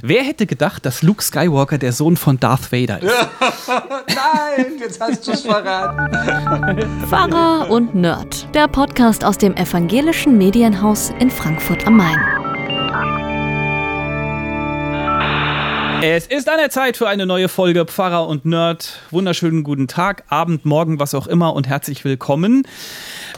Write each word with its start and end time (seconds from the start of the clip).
Wer 0.00 0.22
hätte 0.22 0.46
gedacht, 0.46 0.86
dass 0.86 1.02
Luke 1.02 1.20
Skywalker 1.24 1.76
der 1.76 1.92
Sohn 1.92 2.16
von 2.16 2.38
Darth 2.38 2.70
Vader 2.70 3.02
ist? 3.02 3.12
Nein, 3.66 4.78
jetzt 4.78 5.00
hast 5.00 5.26
du 5.26 5.32
es 5.32 5.40
verraten. 5.40 6.86
Pfarrer 7.08 7.68
und 7.68 7.96
Nerd, 7.96 8.46
der 8.54 8.68
Podcast 8.68 9.24
aus 9.24 9.38
dem 9.38 9.56
evangelischen 9.56 10.38
Medienhaus 10.38 11.10
in 11.18 11.32
Frankfurt 11.32 11.84
am 11.84 11.96
Main. 11.96 12.16
Es 16.00 16.28
ist 16.28 16.48
an 16.48 16.58
der 16.58 16.70
Zeit 16.70 16.96
für 16.96 17.08
eine 17.08 17.26
neue 17.26 17.48
Folge 17.48 17.84
Pfarrer 17.84 18.28
und 18.28 18.44
Nerd. 18.44 19.00
Wunderschönen 19.10 19.64
guten 19.64 19.88
Tag, 19.88 20.22
Abend, 20.28 20.64
Morgen, 20.64 21.00
was 21.00 21.12
auch 21.12 21.26
immer 21.26 21.54
und 21.54 21.66
herzlich 21.66 22.04
willkommen. 22.04 22.62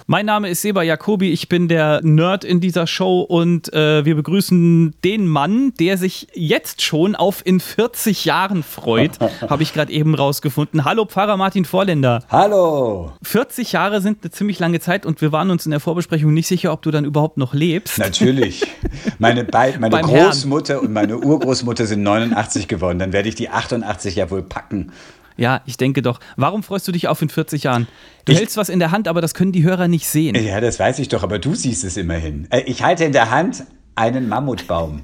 Mein 0.06 0.27
Name 0.27 0.50
ist 0.50 0.60
Seba 0.60 0.82
Jacobi, 0.82 1.30
ich 1.30 1.48
bin 1.48 1.68
der 1.68 2.00
Nerd 2.02 2.45
in 2.45 2.60
dieser 2.60 2.86
Show 2.86 3.20
und 3.20 3.73
äh, 3.73 4.04
wir 4.04 4.14
begrüßen 4.14 4.95
den 5.04 5.27
Mann, 5.27 5.73
der 5.80 5.96
sich 5.96 6.27
jetzt 6.34 6.82
schon 6.82 7.14
auf 7.16 7.46
in 7.46 7.60
40 7.60 8.27
Jahren 8.27 8.62
freut, 8.62 9.12
habe 9.48 9.62
ich 9.62 9.72
gerade 9.72 9.92
eben 9.92 10.14
rausgefunden. 10.14 10.84
Hallo 10.84 11.06
Pfarrer 11.06 11.38
Martin 11.38 11.64
Vorländer. 11.64 12.24
Hallo. 12.28 13.12
40 13.22 13.72
Jahre 13.72 14.02
sind 14.02 14.19
eine 14.22 14.33
ziemlich 14.33 14.58
lange 14.58 14.80
Zeit 14.80 15.06
und 15.06 15.22
wir 15.22 15.33
waren 15.33 15.50
uns 15.50 15.64
in 15.64 15.70
der 15.70 15.80
Vorbesprechung 15.80 16.34
nicht 16.34 16.48
sicher, 16.48 16.72
ob 16.72 16.83
du 16.83 16.91
dann 16.91 17.06
überhaupt 17.06 17.38
noch 17.38 17.55
lebst. 17.55 17.98
Natürlich. 17.98 18.66
Meine, 19.19 19.45
Be 19.45 19.74
meine 19.78 20.00
Großmutter 20.02 20.74
Herrn. 20.74 20.86
und 20.86 20.92
meine 20.92 21.16
Urgroßmutter 21.19 21.86
sind 21.86 22.02
89 22.02 22.49
geworden. 22.68 22.98
Dann 22.98 23.12
werde 23.12 23.28
ich 23.28 23.34
die 23.34 23.48
88 23.48 24.16
ja 24.16 24.30
wohl 24.30 24.42
packen. 24.42 24.92
Ja, 25.36 25.62
ich 25.64 25.77
denke 25.77 26.02
doch. 26.02 26.20
Warum 26.36 26.62
freust 26.62 26.86
du 26.86 26.92
dich 26.92 27.08
auf 27.08 27.22
in 27.22 27.30
40 27.30 27.62
Jahren? 27.62 27.88
Du 28.27 28.32
ich, 28.32 28.38
hältst 28.38 28.56
was 28.56 28.68
in 28.68 28.78
der 28.78 28.91
Hand, 28.91 29.08
aber 29.08 29.20
das 29.20 29.32
können 29.32 29.52
die 29.52 29.62
Hörer 29.62 29.88
nicht 29.88 30.06
sehen. 30.06 30.34
Ja, 30.34 30.60
das 30.60 30.78
weiß 30.78 30.98
ich 30.98 31.08
doch, 31.08 31.22
aber 31.22 31.38
du 31.38 31.55
siehst 31.55 31.82
es 31.84 31.96
immerhin. 31.96 32.46
Äh, 32.50 32.62
ich 32.66 32.82
halte 32.82 33.05
in 33.05 33.12
der 33.12 33.30
Hand 33.30 33.64
einen 33.94 34.28
Mammutbaum. 34.28 35.02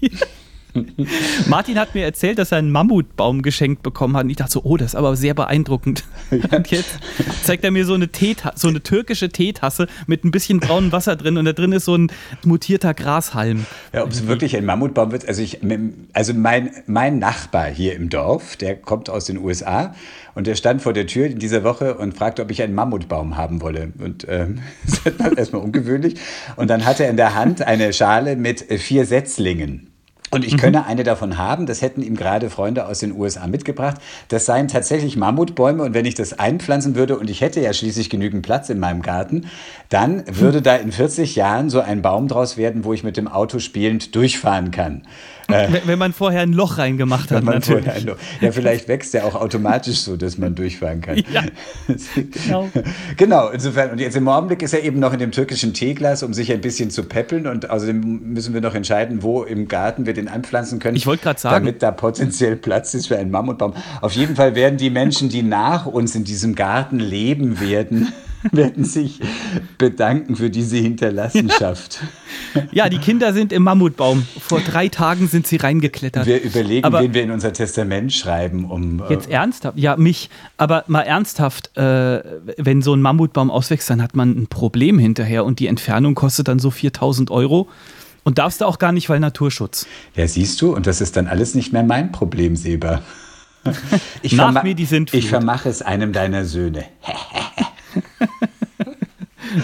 Martin 1.48 1.78
hat 1.78 1.94
mir 1.94 2.04
erzählt, 2.04 2.38
dass 2.38 2.52
er 2.52 2.58
einen 2.58 2.70
Mammutbaum 2.70 3.42
geschenkt 3.42 3.82
bekommen 3.82 4.16
hat. 4.16 4.24
Und 4.24 4.30
ich 4.30 4.36
dachte 4.36 4.52
so, 4.52 4.62
oh, 4.64 4.76
das 4.76 4.88
ist 4.88 4.94
aber 4.94 5.16
sehr 5.16 5.34
beeindruckend. 5.34 6.04
Und 6.30 6.70
jetzt 6.70 6.98
zeigt 7.42 7.64
er 7.64 7.70
mir 7.70 7.84
so 7.84 7.94
eine, 7.94 8.08
Teeta 8.08 8.52
so 8.56 8.68
eine 8.68 8.82
türkische 8.82 9.28
Teetasse 9.28 9.86
mit 10.06 10.24
ein 10.24 10.30
bisschen 10.30 10.60
braunem 10.60 10.92
Wasser 10.92 11.16
drin 11.16 11.36
und 11.36 11.44
da 11.44 11.52
drin 11.52 11.72
ist 11.72 11.84
so 11.84 11.96
ein 11.96 12.10
mutierter 12.44 12.94
Grashalm. 12.94 13.66
Ja, 13.92 14.04
ob 14.04 14.10
es 14.10 14.26
wirklich 14.26 14.56
ein 14.56 14.64
Mammutbaum 14.64 15.12
wird. 15.12 15.26
Also, 15.28 15.42
ich, 15.42 15.60
also 16.12 16.34
mein, 16.34 16.70
mein 16.86 17.18
Nachbar 17.18 17.66
hier 17.66 17.94
im 17.94 18.08
Dorf, 18.08 18.56
der 18.56 18.76
kommt 18.76 19.10
aus 19.10 19.26
den 19.26 19.38
USA 19.38 19.94
und 20.34 20.46
der 20.46 20.54
stand 20.54 20.82
vor 20.82 20.92
der 20.92 21.06
Tür 21.06 21.26
in 21.26 21.38
dieser 21.38 21.64
Woche 21.64 21.94
und 21.94 22.16
fragte, 22.16 22.42
ob 22.42 22.50
ich 22.50 22.62
einen 22.62 22.74
Mammutbaum 22.74 23.36
haben 23.36 23.60
wolle. 23.60 23.92
Und 23.98 24.26
ähm, 24.28 24.60
das 25.04 25.18
war 25.18 25.36
erstmal 25.36 25.62
ungewöhnlich. 25.62 26.16
Und 26.56 26.68
dann 26.68 26.84
hatte 26.84 27.04
er 27.04 27.10
in 27.10 27.16
der 27.16 27.34
Hand 27.34 27.62
eine 27.62 27.92
Schale 27.92 28.36
mit 28.36 28.60
vier 28.80 29.04
Setzlingen. 29.04 29.91
Und 30.32 30.46
ich 30.46 30.54
mhm. 30.54 30.60
könne 30.60 30.86
eine 30.86 31.04
davon 31.04 31.36
haben, 31.36 31.66
das 31.66 31.82
hätten 31.82 32.00
ihm 32.00 32.16
gerade 32.16 32.48
Freunde 32.48 32.86
aus 32.86 33.00
den 33.00 33.14
USA 33.14 33.46
mitgebracht. 33.46 33.98
Das 34.28 34.46
seien 34.46 34.66
tatsächlich 34.66 35.14
Mammutbäume 35.18 35.82
und 35.82 35.92
wenn 35.92 36.06
ich 36.06 36.14
das 36.14 36.38
einpflanzen 36.38 36.94
würde 36.94 37.18
und 37.18 37.28
ich 37.28 37.42
hätte 37.42 37.60
ja 37.60 37.74
schließlich 37.74 38.08
genügend 38.08 38.42
Platz 38.42 38.70
in 38.70 38.78
meinem 38.78 39.02
Garten, 39.02 39.50
dann 39.90 40.24
würde 40.26 40.62
da 40.62 40.76
in 40.76 40.90
40 40.90 41.36
Jahren 41.36 41.68
so 41.68 41.80
ein 41.80 42.00
Baum 42.00 42.28
draus 42.28 42.56
werden, 42.56 42.84
wo 42.84 42.94
ich 42.94 43.04
mit 43.04 43.18
dem 43.18 43.28
Auto 43.28 43.58
spielend 43.58 44.14
durchfahren 44.14 44.70
kann. 44.70 45.02
Äh, 45.48 45.68
wenn 45.84 45.98
man 45.98 46.12
vorher 46.12 46.42
ein 46.42 46.52
Loch 46.52 46.78
reingemacht 46.78 47.30
hat, 47.30 47.44
natürlich. 47.44 48.06
Ja, 48.40 48.52
vielleicht 48.52 48.88
wächst 48.88 49.14
der 49.14 49.24
auch 49.26 49.34
automatisch 49.34 49.98
so, 49.98 50.16
dass 50.16 50.38
man 50.38 50.54
durchfahren 50.54 51.00
kann. 51.00 51.22
Ja, 51.32 51.42
genau. 52.44 52.70
genau, 53.16 53.48
insofern. 53.48 53.90
Und 53.90 54.00
jetzt 54.00 54.16
im 54.16 54.28
Augenblick 54.28 54.62
ist 54.62 54.72
er 54.72 54.82
eben 54.82 54.98
noch 54.98 55.12
in 55.12 55.18
dem 55.18 55.32
türkischen 55.32 55.74
Teeglas, 55.74 56.22
um 56.22 56.34
sich 56.34 56.52
ein 56.52 56.60
bisschen 56.60 56.90
zu 56.90 57.04
peppeln. 57.04 57.46
Und 57.46 57.70
außerdem 57.70 58.32
müssen 58.32 58.54
wir 58.54 58.60
noch 58.60 58.74
entscheiden, 58.74 59.22
wo 59.22 59.42
im 59.42 59.68
Garten 59.68 60.06
wir 60.06 60.14
den 60.14 60.28
anpflanzen 60.28 60.78
können. 60.78 60.96
Ich 60.96 61.06
wollte 61.06 61.24
gerade 61.24 61.40
sagen. 61.40 61.66
Damit 61.66 61.82
da 61.82 61.90
potenziell 61.90 62.56
Platz 62.56 62.94
ist 62.94 63.08
für 63.08 63.18
einen 63.18 63.30
Mammutbaum. 63.30 63.74
Auf 64.00 64.12
jeden 64.12 64.36
Fall 64.36 64.54
werden 64.54 64.78
die 64.78 64.90
Menschen, 64.90 65.28
die 65.28 65.42
nach 65.42 65.86
uns 65.86 66.14
in 66.14 66.24
diesem 66.24 66.54
Garten 66.54 66.98
leben 66.98 67.60
werden, 67.60 68.12
werden 68.52 68.84
sich 68.84 69.20
bedanken 69.78 70.36
für 70.36 70.50
diese 70.50 70.76
Hinterlassenschaft. 70.76 72.00
Ja, 72.72 72.88
die 72.88 72.98
Kinder 72.98 73.32
sind 73.32 73.52
im 73.52 73.62
Mammutbaum. 73.62 74.26
Vor 74.40 74.60
drei 74.60 74.88
Tagen 74.88 75.28
sind 75.28 75.46
sie 75.46 75.56
reingeklettert. 75.56 76.26
Wir 76.26 76.42
überlegen, 76.42 76.84
Aber 76.84 77.00
wen 77.00 77.14
wir 77.14 77.22
in 77.22 77.30
unser 77.30 77.52
Testament 77.52 78.12
schreiben, 78.12 78.70
um. 78.70 79.02
Äh, 79.02 79.12
jetzt 79.12 79.30
ernsthaft? 79.30 79.78
Ja, 79.78 79.96
mich. 79.96 80.30
Aber 80.56 80.84
mal 80.86 81.02
ernsthaft, 81.02 81.76
äh, 81.76 82.22
wenn 82.56 82.82
so 82.82 82.94
ein 82.94 83.02
Mammutbaum 83.02 83.50
auswächst, 83.50 83.88
dann 83.90 84.02
hat 84.02 84.16
man 84.16 84.30
ein 84.30 84.46
Problem 84.48 84.98
hinterher 84.98 85.44
und 85.44 85.60
die 85.60 85.66
Entfernung 85.66 86.14
kostet 86.14 86.48
dann 86.48 86.58
so 86.58 86.70
4000 86.70 87.30
Euro. 87.30 87.68
Und 88.24 88.38
darfst 88.38 88.60
du 88.60 88.66
auch 88.66 88.78
gar 88.78 88.92
nicht, 88.92 89.08
weil 89.08 89.18
Naturschutz. 89.18 89.86
Ja, 90.14 90.26
siehst 90.28 90.60
du, 90.62 90.74
und 90.74 90.86
das 90.86 91.00
ist 91.00 91.16
dann 91.16 91.26
alles 91.26 91.54
nicht 91.54 91.72
mehr 91.72 91.82
mein 91.82 92.12
Problem, 92.12 92.56
Seba. 92.56 93.02
Ich, 94.22 94.32
Nach 94.32 94.64
mir 94.64 94.74
die 94.74 94.84
sind 94.84 95.14
ich 95.14 95.28
vermache 95.28 95.68
es 95.68 95.82
einem 95.82 96.12
deiner 96.12 96.44
Söhne. 96.44 96.84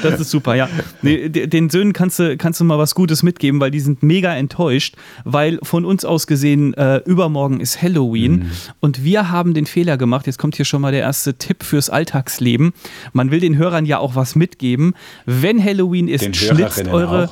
Das 0.03 0.21
ist 0.21 0.31
super, 0.31 0.55
ja. 0.55 0.69
Nee, 1.03 1.29
den 1.29 1.71
Söhnen 1.71 1.93
kannst 1.93 2.19
du, 2.19 2.37
kannst 2.37 2.61
du 2.61 2.65
mal 2.65 2.79
was 2.79 2.95
Gutes 2.95 3.23
mitgeben, 3.23 3.61
weil 3.61 3.71
die 3.71 3.81
sind 3.81 4.03
mega 4.03 4.35
enttäuscht, 4.35 4.97
weil 5.25 5.59
von 5.63 5.85
uns 5.85 6.05
aus 6.05 6.27
gesehen, 6.27 6.75
äh, 6.75 6.99
übermorgen 6.99 7.61
ist 7.61 7.83
Halloween 7.83 8.33
mhm. 8.33 8.51
und 8.81 9.05
wir 9.05 9.31
haben 9.31 9.55
den 9.55 9.67
Fehler 9.67 9.97
gemacht. 9.97 10.27
Jetzt 10.27 10.39
kommt 10.39 10.57
hier 10.57 10.65
schon 10.65 10.81
mal 10.81 10.93
der 10.93 11.01
erste 11.01 11.35
Tipp 11.35 11.63
fürs 11.63 11.91
Alltagsleben. 11.91 12.73
Man 13.13 13.31
will 13.31 13.41
den 13.41 13.57
Hörern 13.57 13.87
ja 13.87 13.99
auch 13.99 14.15
was 14.15 14.35
mitgeben. 14.35 14.95
Wenn 15.27 15.63
Halloween 15.63 16.09
ist, 16.09 16.25
den 16.25 16.35
schlitzt 16.35 16.87
eure. 16.89 17.31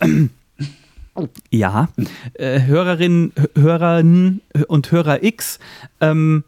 Ja, 1.50 1.88
äh, 2.34 2.60
Hörerinnen, 2.60 3.32
Hörerinnen 3.54 4.42
und 4.68 4.92
Hörer 4.92 5.22
X. 5.22 5.58
Ähm, 6.02 6.44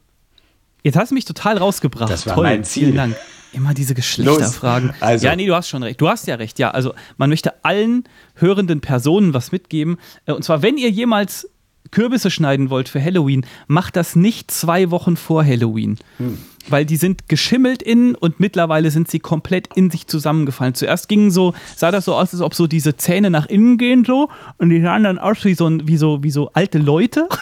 jetzt 0.83 0.99
hast 0.99 1.11
du 1.11 1.15
mich 1.15 1.25
total 1.25 1.57
rausgebracht. 1.57 2.11
Das 2.11 2.27
war 2.27 2.35
Toll, 2.35 2.45
mein 2.45 2.65
Ziel. 2.65 2.85
Vielen 2.85 2.97
Dank. 2.97 3.17
Immer 3.53 3.75
diese 3.75 3.95
Geschlechterfragen. 3.95 4.93
Also. 5.01 5.27
Ja, 5.27 5.35
nee, 5.35 5.47
du 5.47 5.55
hast 5.55 5.69
schon 5.69 5.83
recht. 5.83 6.01
Du 6.01 6.09
hast 6.09 6.27
ja 6.27 6.35
recht. 6.35 6.59
Ja, 6.59 6.71
also 6.71 6.95
man 7.17 7.31
möchte 7.31 7.65
allen 7.65 8.05
hörenden 8.35 8.81
Personen 8.81 9.35
was 9.35 9.53
mitgeben. 9.53 9.99
Äh, 10.27 10.33
und 10.33 10.45
zwar, 10.45 10.63
wenn 10.63 10.77
ihr 10.77 10.91
jemals 10.91 11.49
Kürbisse 11.91 12.31
schneiden 12.31 12.71
wollt 12.71 12.89
für 12.89 13.03
Halloween, 13.03 13.47
macht 13.67 13.97
das 13.97 14.15
nicht 14.17 14.51
zwei 14.51 14.91
Wochen 14.91 15.17
vor 15.17 15.45
Halloween. 15.45 15.99
Hm. 16.19 16.39
Weil 16.69 16.85
die 16.85 16.97
sind 16.97 17.29
geschimmelt 17.29 17.83
innen 17.83 18.15
und 18.15 18.41
mittlerweile 18.41 18.91
sind 18.91 19.11
sie 19.11 19.21
komplett 19.21 19.75
in 19.75 19.91
sich 19.91 20.07
zusammengefallen. 20.07 20.75
Zuerst 20.75 21.09
gingen 21.09 21.31
so, 21.31 21.55
sah 21.75 21.91
das 21.91 22.05
so 22.05 22.15
aus, 22.15 22.35
als 22.35 22.43
ob 22.43 22.55
so 22.55 22.67
diese 22.67 22.97
Zähne 22.97 23.31
nach 23.31 23.47
innen 23.47 23.79
gehen 23.79 24.05
so 24.05 24.29
und 24.59 24.69
die 24.69 24.83
sahen 24.83 25.05
dann 25.05 25.19
aus 25.19 25.45
wie 25.45 25.55
so, 25.55 25.71
wie 25.85 25.97
so, 25.97 26.23
wie 26.23 26.31
so 26.31 26.51
alte 26.53 26.79
Leute. 26.79 27.27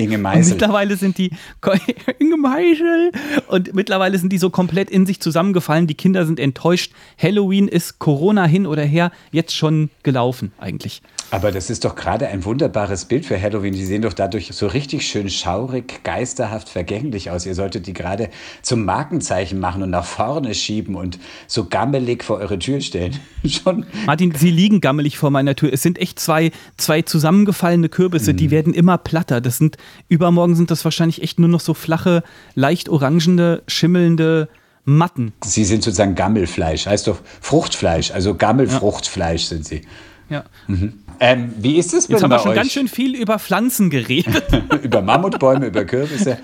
Inge 0.00 0.18
Meisel. 0.18 0.52
Und 0.52 0.60
mittlerweile 0.60 0.96
sind 0.96 1.18
die 1.18 1.30
Inge 2.18 2.36
Meisel 2.36 3.12
und 3.48 3.74
mittlerweile 3.74 4.18
sind 4.18 4.32
die 4.32 4.38
so 4.38 4.50
komplett 4.50 4.90
in 4.90 5.06
sich 5.06 5.20
zusammengefallen. 5.20 5.86
Die 5.86 5.94
Kinder 5.94 6.26
sind 6.26 6.40
enttäuscht. 6.40 6.92
Halloween 7.20 7.68
ist 7.68 7.98
Corona 7.98 8.44
hin 8.44 8.66
oder 8.66 8.82
her 8.82 9.12
jetzt 9.30 9.54
schon 9.54 9.90
gelaufen 10.02 10.52
eigentlich. 10.58 11.02
Aber 11.32 11.52
das 11.52 11.70
ist 11.70 11.84
doch 11.84 11.94
gerade 11.94 12.26
ein 12.26 12.44
wunderbares 12.44 13.04
Bild 13.04 13.24
für 13.24 13.40
Halloween. 13.40 13.72
Die 13.72 13.84
sehen 13.84 14.02
doch 14.02 14.12
dadurch 14.12 14.48
so 14.52 14.66
richtig 14.66 15.06
schön 15.06 15.30
schaurig, 15.30 16.02
geisterhaft, 16.02 16.68
vergänglich 16.68 17.30
aus. 17.30 17.46
Ihr 17.46 17.54
solltet 17.54 17.86
die 17.86 17.92
gerade 17.92 18.30
zum 18.62 18.84
Markenzeichen 18.84 19.60
machen 19.60 19.82
und 19.82 19.90
nach 19.90 20.04
vorne 20.04 20.54
schieben 20.54 20.96
und 20.96 21.20
so 21.46 21.66
gammelig 21.66 22.24
vor 22.24 22.38
eure 22.38 22.58
Tür 22.58 22.80
stellen. 22.80 23.16
Schon. 23.46 23.86
Martin, 24.06 24.34
sie 24.34 24.50
liegen 24.50 24.80
gammelig 24.80 25.18
vor 25.18 25.30
meiner 25.30 25.54
Tür. 25.54 25.72
Es 25.72 25.82
sind 25.82 25.98
echt 25.98 26.18
zwei, 26.18 26.50
zwei 26.76 27.02
zusammengefallene 27.02 27.88
Kürbisse, 27.88 28.32
mhm. 28.32 28.36
die 28.36 28.50
werden 28.50 28.74
immer 28.74 28.98
platter. 28.98 29.40
Das 29.40 29.58
sind, 29.58 29.76
übermorgen 30.08 30.54
sind 30.54 30.70
das 30.70 30.84
wahrscheinlich 30.84 31.22
echt 31.22 31.38
nur 31.38 31.48
noch 31.48 31.60
so 31.60 31.74
flache, 31.74 32.22
leicht 32.54 32.88
orangene, 32.88 33.62
schimmelnde 33.66 34.48
Matten. 34.84 35.32
Sie 35.44 35.64
sind 35.64 35.82
sozusagen 35.82 36.14
Gammelfleisch, 36.14 36.86
heißt 36.86 37.06
doch 37.06 37.20
Fruchtfleisch, 37.40 38.10
also 38.10 38.34
Gammelfruchtfleisch 38.34 39.42
ja. 39.42 39.48
sind 39.48 39.66
sie. 39.66 39.82
Ja. 40.28 40.44
Mhm. 40.68 40.94
Ähm, 41.18 41.52
wie 41.58 41.76
ist 41.76 41.92
es 41.92 42.08
Jetzt 42.08 42.22
haben 42.22 42.30
wir 42.30 42.38
schon 42.38 42.52
euch? 42.52 42.56
ganz 42.56 42.72
schön 42.72 42.88
viel 42.88 43.14
über 43.14 43.38
Pflanzen 43.38 43.90
geredet. 43.90 44.44
über 44.82 45.02
Mammutbäume, 45.02 45.66
über 45.66 45.84
Kürbisse. 45.84 46.38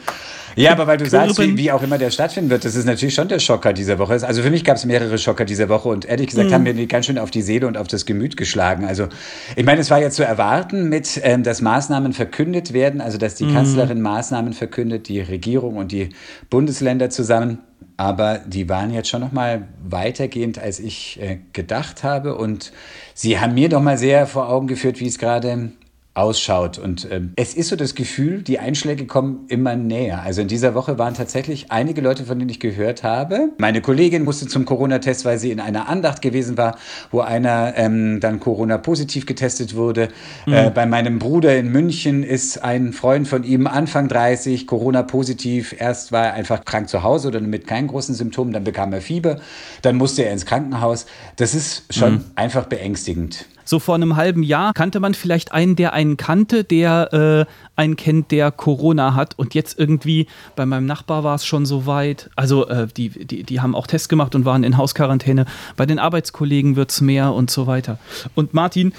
Ja, 0.56 0.73
aber 0.73 0.87
weil 0.87 0.97
du 0.97 1.05
Kürben. 1.05 1.29
sagst, 1.29 1.38
wie, 1.38 1.56
wie, 1.56 1.70
auch 1.70 1.82
immer 1.82 1.99
der 1.99 2.11
stattfinden 2.11 2.49
wird, 2.49 2.64
das 2.64 2.75
ist 2.75 2.87
natürlich 2.87 3.14
schon 3.14 3.29
der 3.29 3.38
Schocker 3.38 3.75
dieser 3.75 3.99
Woche. 3.99 4.14
Also 4.14 4.43
für 4.43 4.50
mich 4.50 4.64
gab 4.64 4.76
es 4.76 4.87
mehrere 4.87 5.19
Schocker 5.19 5.44
dieser 5.44 5.69
Woche 5.69 5.88
und 5.91 6.06
ehrlich 6.06 6.29
gesagt 6.29 6.49
mhm. 6.49 6.55
haben 6.55 6.62
mir 6.62 6.75
die 6.75 6.88
ganz 6.88 7.06
schön 7.06 7.19
auf 7.19 7.31
die 7.31 7.43
Seele 7.43 7.67
und 7.67 7.76
auf 7.76 7.87
das 7.87 8.06
Gemüt 8.06 8.37
geschlagen. 8.38 8.87
Also 8.87 9.08
ich 9.55 9.67
meine, 9.67 9.82
es 9.82 9.91
war 9.91 10.00
ja 10.00 10.11
zu 10.11 10.25
erwarten, 10.25 10.88
mit, 10.88 11.20
ähm, 11.23 11.43
dass 11.43 11.61
Maßnahmen 11.61 12.14
verkündet 12.14 12.73
werden, 12.73 13.03
also 13.03 13.19
dass 13.19 13.35
die 13.35 13.44
mhm. 13.44 13.55
Kanzlerin 13.55 14.00
Maßnahmen 14.00 14.55
verkündet, 14.55 15.08
die 15.08 15.20
Regierung 15.20 15.76
und 15.76 15.93
die 15.93 16.08
Bundesländer 16.49 17.11
zusammen 17.11 17.59
aber 17.99 18.41
die 18.47 18.69
waren 18.69 18.93
jetzt 18.93 19.09
schon 19.09 19.23
noch 19.23 19.32
mal 19.32 19.69
weitergehend, 19.82 20.59
als 20.59 20.81
ich 20.81 21.19
äh, 21.20 21.38
gedacht 21.55 22.05
habe. 22.05 22.37
Und 22.37 22.73
sie 23.14 23.38
haben 23.38 23.55
mir 23.55 23.70
doch 23.70 23.81
mal 23.81 23.97
sehr 23.97 24.26
vor 24.26 24.50
Augen 24.50 24.67
geführt, 24.67 25.00
wie 25.00 25.06
es 25.06 25.19
gerade 25.19 25.73
ausschaut. 26.17 26.79
Und 26.79 27.07
ähm, 27.11 27.33
es 27.37 27.55
ist 27.55 27.69
so 27.69 27.77
das 27.77 27.95
Gefühl, 27.95 28.43
die 28.43 28.59
Einschläge 28.59 29.07
kommen 29.07 29.45
immer 29.49 29.77
näher. 29.77 30.23
Also 30.23 30.41
in 30.41 30.49
dieser 30.49 30.75
Woche 30.75 30.99
waren 30.99 31.15
tatsächlich 31.15 31.71
einige 31.71 32.01
Leute, 32.01 32.25
von 32.25 32.39
denen 32.39 32.49
ich 32.49 32.59
gehört 32.61 33.03
habe. 33.03 33.51
Meine 33.59 33.83
Kollegin 33.83 34.25
musste 34.25 34.47
zum 34.47 34.65
Corona-Test, 34.65 35.25
weil 35.25 35.39
sie 35.39 35.51
in 35.51 35.61
einer 35.61 35.89
Andacht 35.89 36.23
gewesen 36.23 36.57
war, 36.57 36.79
wo 37.11 37.21
einer 37.21 37.75
ähm, 37.77 38.21
dann 38.21 38.41
Corona-positiv 38.41 39.27
getestet 39.27 39.77
wurde. 39.77 40.09
Mhm. 40.47 40.53
Äh, 40.53 40.71
bei 40.71 40.87
meinem 40.87 41.19
Bruder 41.19 41.57
in 41.57 41.71
München 41.71 42.23
ist 42.23 42.65
ein 42.65 42.93
Freund 42.93 43.29
von 43.29 43.45
ihm 43.45 43.67
Anfang 43.67 44.09
30 44.09 44.67
Corona-positiv. 44.67 45.77
Erst 45.79 46.12
war 46.12 46.27
er 46.27 46.33
einfach 46.33 46.65
krank 46.65 46.89
zu 46.89 47.03
Hause 47.03 47.29
oder 47.29 47.41
mit 47.41 47.67
keinen 47.67 47.89
großen 47.89 48.15
Symptomen, 48.15 48.53
dann 48.53 48.65
bekam 48.65 48.93
er 48.93 49.03
Fieber, 49.03 49.39
dann 49.83 49.97
musste 49.97 50.23
er 50.23 50.33
ins 50.33 50.47
Krankenhaus. 50.47 51.07
Das 51.37 51.55
ist 51.55 51.93
schon 51.93 52.15
mhm. 52.15 52.25
einfach 52.37 52.67
beängstigend 52.67 53.47
so 53.67 53.79
vor 53.79 53.97
einem 53.97 54.17
halben 54.17 54.43
Jahr 54.43 54.73
kannte 54.73 55.01
man 55.01 55.13
vielleicht 55.13 55.53
einen, 55.53 55.77
der 55.77 55.93
einen 55.93 56.17
kannte, 56.17 56.65
der 56.65 57.47
äh, 57.47 57.53
einen 57.75 57.97
kennt, 57.97 58.31
der 58.31 58.51
Corona 58.51 59.15
hat. 59.15 59.39
Und 59.39 59.55
jetzt 59.55 59.79
irgendwie 59.79 60.29
bei 60.55 60.65
meinem 60.65 60.87
Nachbar 60.87 61.25
war 61.25 61.35
es 61.35 61.45
schon 61.45 61.67
so 61.67 61.85
weit. 61.85 62.31
Also 62.37 62.69
äh, 62.69 62.87
die, 62.97 63.11
die, 63.11 63.43
die 63.43 63.61
haben 63.61 63.75
auch 63.75 63.87
Tests 63.87 64.09
gemacht 64.09 64.35
und 64.35 64.45
waren 64.45 64.65
in 64.65 64.77
Hausquarantäne. 64.77 65.47
Bei 65.77 65.85
den 65.85 65.99
Arbeitskollegen 65.99 66.77
wird 66.77 66.93
es 66.93 67.01
mehr 67.01 67.33
und 67.35 67.51
so 67.51 67.67
weiter. 67.67 67.99
Und 68.35 68.55
Martin, 68.55 68.93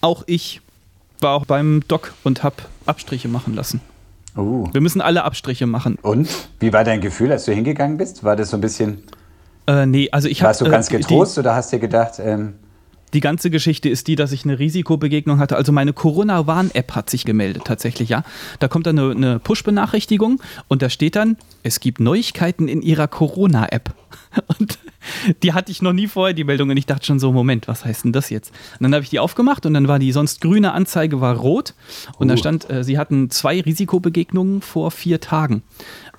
auch 0.00 0.24
ich 0.26 0.60
war 1.20 1.34
auch 1.34 1.46
beim 1.46 1.82
Doc 1.88 2.12
und 2.24 2.42
habe 2.42 2.56
Abstriche 2.86 3.28
machen 3.28 3.54
lassen. 3.54 3.80
Uh. 4.36 4.68
Wir 4.72 4.80
müssen 4.80 5.00
alle 5.00 5.24
Abstriche 5.24 5.66
machen. 5.66 5.96
Und? 6.02 6.28
Wie 6.58 6.72
war 6.72 6.82
dein 6.82 7.00
Gefühl, 7.00 7.30
als 7.30 7.44
du 7.44 7.52
hingegangen 7.52 7.96
bist? 7.96 8.24
War 8.24 8.34
das 8.34 8.50
so 8.50 8.56
ein 8.56 8.60
bisschen. 8.60 9.04
Äh, 9.66 9.86
nee, 9.86 10.08
also 10.10 10.28
ich 10.28 10.40
habe. 10.42 10.48
Warst 10.48 10.60
du 10.60 10.68
ganz 10.68 10.90
äh, 10.90 10.98
getrost 10.98 11.36
die, 11.36 11.40
oder 11.40 11.54
hast 11.54 11.72
dir 11.72 11.78
gedacht, 11.78 12.14
ähm, 12.18 12.54
die 13.14 13.20
ganze 13.20 13.50
Geschichte 13.50 13.88
ist 13.88 14.08
die, 14.08 14.16
dass 14.16 14.32
ich 14.32 14.44
eine 14.44 14.58
Risikobegegnung 14.58 15.38
hatte. 15.38 15.56
Also 15.56 15.72
meine 15.72 15.92
Corona-Warn-App 15.92 16.94
hat 16.94 17.08
sich 17.08 17.24
gemeldet, 17.24 17.62
tatsächlich, 17.64 18.08
ja. 18.08 18.24
Da 18.58 18.68
kommt 18.68 18.86
dann 18.86 18.98
eine, 18.98 19.10
eine 19.12 19.38
Push-Benachrichtigung 19.38 20.42
und 20.68 20.82
da 20.82 20.90
steht 20.90 21.16
dann, 21.16 21.36
es 21.62 21.80
gibt 21.80 22.00
Neuigkeiten 22.00 22.68
in 22.68 22.82
ihrer 22.82 23.08
Corona-App. 23.08 23.94
Und 24.58 24.78
die 25.42 25.52
hatte 25.52 25.70
ich 25.70 25.82
noch 25.82 25.92
nie 25.92 26.06
vorher, 26.06 26.34
die 26.34 26.44
Meldung. 26.44 26.70
Und 26.70 26.76
ich 26.76 26.86
dachte 26.86 27.06
schon 27.06 27.18
so, 27.18 27.32
Moment, 27.32 27.68
was 27.68 27.84
heißt 27.84 28.04
denn 28.04 28.12
das 28.12 28.30
jetzt? 28.30 28.52
Und 28.78 28.84
dann 28.84 28.94
habe 28.94 29.04
ich 29.04 29.10
die 29.10 29.18
aufgemacht 29.18 29.66
und 29.66 29.74
dann 29.74 29.88
war 29.88 29.98
die 29.98 30.12
sonst 30.12 30.40
grüne 30.40 30.72
Anzeige 30.72 31.20
war 31.20 31.36
rot. 31.36 31.74
Und 32.18 32.28
uh. 32.28 32.30
da 32.30 32.36
stand, 32.36 32.70
äh, 32.70 32.84
sie 32.84 32.98
hatten 32.98 33.30
zwei 33.30 33.60
Risikobegegnungen 33.60 34.60
vor 34.60 34.90
vier 34.90 35.20
Tagen. 35.20 35.62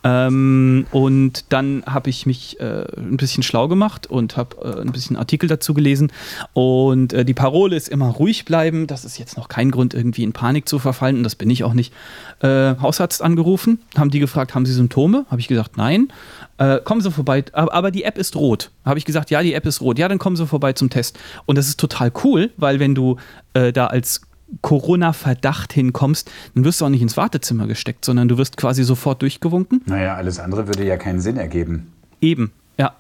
Ähm, 0.06 0.86
und 0.92 1.46
dann 1.50 1.84
habe 1.88 2.12
ich 2.12 2.28
mich 2.28 2.60
äh, 2.60 2.86
ein 2.96 3.18
bisschen 3.18 3.42
schlau 3.42 3.68
gemacht 3.68 4.06
und 4.06 4.38
habe 4.38 4.56
äh, 4.64 4.82
ein 4.82 4.92
bisschen 4.92 5.16
Artikel 5.16 5.50
dazu 5.50 5.74
gelesen. 5.74 6.12
Und 6.54 7.12
äh, 7.12 7.26
die 7.26 7.34
Parole 7.34 7.76
ist 7.76 7.90
immer 7.90 8.10
ruhig 8.10 8.46
bleiben. 8.46 8.86
Das 8.86 9.04
ist 9.04 9.18
jetzt 9.18 9.36
noch 9.36 9.48
kein 9.48 9.72
Grund, 9.72 9.96
irgendwie 9.96 10.22
in 10.22 10.32
Panik 10.32 10.70
zu 10.70 10.78
verfallen. 10.78 11.18
Und 11.18 11.24
das 11.24 11.36
bin 11.36 11.50
ich 11.50 11.64
auch 11.64 11.74
nicht. 11.74 11.92
Äh, 12.42 12.76
Hausarzt 12.80 13.24
angerufen, 13.24 13.80
haben 13.98 14.12
die 14.12 14.20
gefragt, 14.20 14.54
haben 14.54 14.68
Sie 14.68 14.74
Symptome? 14.74 15.26
Habe 15.32 15.42
ich 15.42 15.48
gesagt, 15.48 15.76
nein. 15.76 16.10
Äh, 16.60 16.82
kommen 16.82 17.02
Sie 17.02 17.12
vorbei, 17.12 17.44
aber, 17.54 17.90
die 17.90 18.04
App 18.04 18.20
ist 18.20 18.36
rot. 18.36 18.70
Habe 18.86 19.00
ich 19.00 19.06
gesagt, 19.06 19.32
ja, 19.32 19.42
die 19.42 19.54
App 19.54 19.66
ist 19.66 19.82
rot. 19.82 19.98
Ja, 19.98 20.08
dann 20.08 20.20
kommen 20.20 20.36
Sie 20.36 20.46
vorbei 20.46 20.74
zum 20.74 20.92
Test. 20.92 21.18
Und 21.48 21.58
das 21.58 21.68
ist 21.68 21.80
total 21.80 22.12
cool, 22.24 22.52
weil 22.58 22.80
wenn 22.80 22.94
du 22.94 23.18
äh, 23.54 23.74
da 23.74 23.88
als 23.88 24.22
Corona-Verdacht 24.62 25.74
hinkommst, 25.74 26.32
dann 26.54 26.64
wirst 26.64 26.82
du 26.82 26.86
auch 26.86 26.90
nicht 26.90 27.02
ins 27.02 27.18
Wartezimmer 27.18 27.68
gesteckt, 27.68 28.06
sondern 28.06 28.28
du 28.28 28.38
wirst 28.38 28.58
quasi 28.58 28.84
sofort 28.84 29.22
durchgewunken. 29.22 29.82
Naja, 29.86 30.16
alles 30.16 30.40
andere 30.40 30.68
würde 30.68 30.86
ja 30.86 30.98
keinen 30.98 31.20
Sinn 31.20 31.38
ergeben. 31.38 31.92
Eben, 32.22 32.52
ja. 32.78 32.96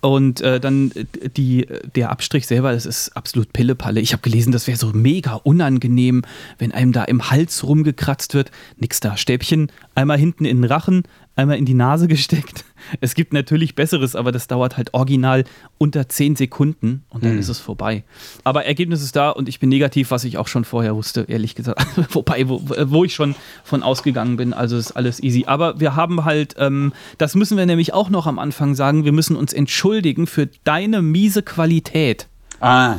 Und 0.00 0.40
äh, 0.40 0.58
dann 0.58 0.90
äh, 0.92 1.28
die, 1.28 1.68
der 1.94 2.10
Abstrich 2.10 2.46
selber, 2.46 2.72
das 2.72 2.86
ist 2.86 3.16
absolut 3.16 3.52
Pillepalle. 3.52 4.00
Ich 4.00 4.12
habe 4.12 4.22
gelesen, 4.22 4.50
das 4.50 4.66
wäre 4.66 4.76
so 4.76 4.88
mega 4.92 5.34
unangenehm, 5.34 6.22
wenn 6.58 6.72
einem 6.72 6.90
da 6.92 7.04
im 7.04 7.30
Hals 7.30 7.62
rumgekratzt 7.64 8.34
wird. 8.34 8.50
Nix 8.78 8.98
da. 8.98 9.16
Stäbchen 9.16 9.70
einmal 9.94 10.18
hinten 10.18 10.44
in 10.44 10.62
den 10.62 10.64
Rachen, 10.64 11.04
einmal 11.36 11.56
in 11.56 11.66
die 11.66 11.74
Nase 11.74 12.08
gesteckt. 12.08 12.64
Es 13.00 13.14
gibt 13.14 13.32
natürlich 13.32 13.74
Besseres, 13.74 14.16
aber 14.16 14.32
das 14.32 14.46
dauert 14.46 14.76
halt 14.76 14.94
original 14.94 15.44
unter 15.78 16.08
10 16.08 16.36
Sekunden 16.36 17.04
und 17.10 17.24
dann 17.24 17.34
mhm. 17.34 17.38
ist 17.38 17.48
es 17.48 17.58
vorbei. 17.58 18.04
Aber 18.44 18.64
Ergebnis 18.64 19.02
ist 19.02 19.16
da 19.16 19.30
und 19.30 19.48
ich 19.48 19.60
bin 19.60 19.68
negativ, 19.68 20.10
was 20.10 20.24
ich 20.24 20.38
auch 20.38 20.48
schon 20.48 20.64
vorher 20.64 20.94
wusste, 20.94 21.24
ehrlich 21.28 21.54
gesagt. 21.54 21.84
Wobei, 22.14 22.48
wo, 22.48 22.62
wo, 22.62 23.04
ich 23.04 23.14
schon 23.14 23.34
von 23.64 23.82
ausgegangen 23.82 24.36
bin, 24.36 24.52
also 24.52 24.76
ist 24.76 24.92
alles 24.92 25.22
easy. 25.22 25.44
Aber 25.46 25.80
wir 25.80 25.96
haben 25.96 26.24
halt, 26.24 26.54
ähm, 26.58 26.92
das 27.18 27.34
müssen 27.34 27.56
wir 27.56 27.66
nämlich 27.66 27.92
auch 27.92 28.10
noch 28.10 28.26
am 28.26 28.38
Anfang 28.38 28.74
sagen, 28.74 29.04
wir 29.04 29.12
müssen 29.12 29.36
uns 29.36 29.52
entschuldigen 29.52 30.26
für 30.26 30.48
deine 30.64 31.02
miese 31.02 31.42
Qualität. 31.42 32.28
Ah, 32.60 32.98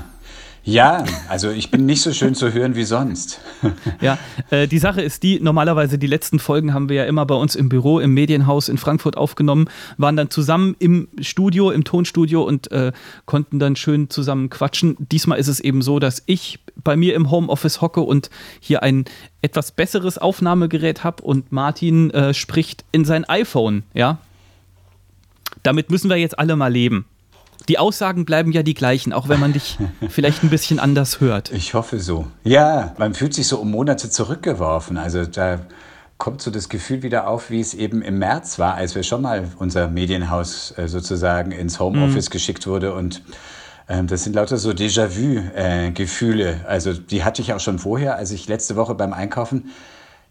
ja, 0.65 1.03
also 1.27 1.49
ich 1.49 1.71
bin 1.71 1.85
nicht 1.85 2.01
so 2.01 2.13
schön 2.13 2.35
zu 2.35 2.53
hören 2.53 2.75
wie 2.75 2.85
sonst. 2.85 3.41
ja, 4.01 4.17
äh, 4.49 4.65
die 4.65 4.79
Sache 4.79 5.01
ist 5.01 5.21
die, 5.23 5.41
normalerweise 5.41 5.97
die 5.97 6.07
letzten 6.07 6.39
Folgen 6.39 6.73
haben 6.73 6.87
wir 6.87 6.95
ja 6.95 7.03
immer 7.03 7.25
bei 7.25 7.35
uns 7.35 7.55
im 7.55 7.67
Büro, 7.67 7.99
im 7.99 8.13
Medienhaus 8.13 8.69
in 8.69 8.77
Frankfurt 8.77 9.17
aufgenommen, 9.17 9.69
waren 9.97 10.15
dann 10.15 10.29
zusammen 10.29 10.75
im 10.79 11.09
Studio, 11.19 11.69
im 11.69 11.83
Tonstudio 11.83 12.43
und 12.43 12.71
äh, 12.71 12.93
konnten 13.25 13.59
dann 13.59 13.75
schön 13.75 14.09
zusammen 14.09 14.49
quatschen. 14.49 14.95
Diesmal 14.99 15.37
ist 15.37 15.49
es 15.49 15.59
eben 15.59 15.81
so, 15.81 15.99
dass 15.99 16.23
ich 16.27 16.59
bei 16.81 16.95
mir 16.95 17.13
im 17.15 17.29
Homeoffice 17.29 17.81
hocke 17.81 17.99
und 17.99 18.29
hier 18.61 18.83
ein 18.83 19.03
etwas 19.41 19.73
besseres 19.73 20.17
Aufnahmegerät 20.17 21.03
habe 21.03 21.23
und 21.23 21.51
Martin 21.51 22.09
äh, 22.11 22.33
spricht 22.33 22.85
in 22.93 23.03
sein 23.03 23.25
iPhone, 23.25 23.83
ja. 23.93 24.19
Damit 25.61 25.91
müssen 25.91 26.09
wir 26.09 26.17
jetzt 26.17 26.39
alle 26.39 26.55
mal 26.55 26.71
leben 26.71 27.05
die 27.69 27.77
Aussagen 27.79 28.25
bleiben 28.25 28.51
ja 28.51 28.63
die 28.63 28.73
gleichen, 28.73 29.13
auch 29.13 29.29
wenn 29.29 29.39
man 29.39 29.53
dich 29.53 29.77
vielleicht 30.09 30.43
ein 30.43 30.49
bisschen 30.49 30.79
anders 30.79 31.21
hört. 31.21 31.51
Ich 31.51 31.73
hoffe 31.73 31.99
so. 31.99 32.27
Ja, 32.43 32.93
man 32.97 33.13
fühlt 33.13 33.33
sich 33.33 33.47
so 33.47 33.57
um 33.57 33.71
Monate 33.71 34.09
zurückgeworfen. 34.09 34.97
Also 34.97 35.25
da 35.25 35.59
kommt 36.17 36.41
so 36.41 36.51
das 36.51 36.69
Gefühl 36.69 37.03
wieder 37.03 37.27
auf, 37.27 37.49
wie 37.49 37.59
es 37.59 37.73
eben 37.73 38.01
im 38.01 38.19
März 38.19 38.59
war, 38.59 38.75
als 38.75 38.95
wir 38.95 39.03
schon 39.03 39.21
mal 39.21 39.49
unser 39.57 39.87
Medienhaus 39.87 40.73
äh, 40.77 40.87
sozusagen 40.87 41.51
ins 41.51 41.79
Homeoffice 41.79 42.29
mhm. 42.29 42.33
geschickt 42.33 42.67
wurde 42.67 42.93
und 42.93 43.21
ähm, 43.89 44.07
das 44.07 44.23
sind 44.23 44.33
lauter 44.33 44.57
so 44.57 44.69
Déjà-vu-Gefühle. 44.69 46.61
Äh, 46.63 46.67
also 46.67 46.93
die 46.93 47.23
hatte 47.23 47.41
ich 47.41 47.53
auch 47.53 47.59
schon 47.59 47.79
vorher, 47.79 48.15
als 48.15 48.31
ich 48.31 48.47
letzte 48.47 48.75
Woche 48.75 48.95
beim 48.95 49.11
Einkaufen 49.11 49.71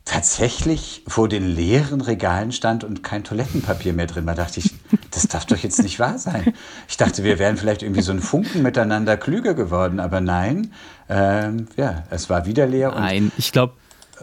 tatsächlich 0.04 1.04
vor 1.06 1.28
den 1.28 1.46
leeren 1.46 2.00
Regalen 2.00 2.50
stand 2.50 2.82
und 2.82 3.02
kein 3.02 3.22
Toilettenpapier 3.22 3.92
mehr 3.92 4.06
drin 4.06 4.26
war, 4.26 4.34
dachte 4.34 4.60
ich, 4.60 4.74
das 5.10 5.28
darf 5.28 5.46
doch 5.46 5.56
jetzt 5.56 5.82
nicht 5.82 5.98
wahr 6.00 6.18
sein. 6.18 6.52
Ich 6.88 6.96
dachte, 6.96 7.22
wir 7.22 7.38
wären 7.38 7.56
vielleicht 7.56 7.82
irgendwie 7.82 8.02
so 8.02 8.12
ein 8.12 8.20
Funken 8.20 8.62
miteinander 8.62 9.16
klüger 9.16 9.54
geworden, 9.54 10.00
aber 10.00 10.20
nein, 10.20 10.72
ähm, 11.08 11.68
ja, 11.76 12.02
es 12.10 12.28
war 12.28 12.46
wieder 12.46 12.66
leer. 12.66 12.92
nein, 12.94 13.30
ich 13.38 13.52
glaube, 13.52 13.74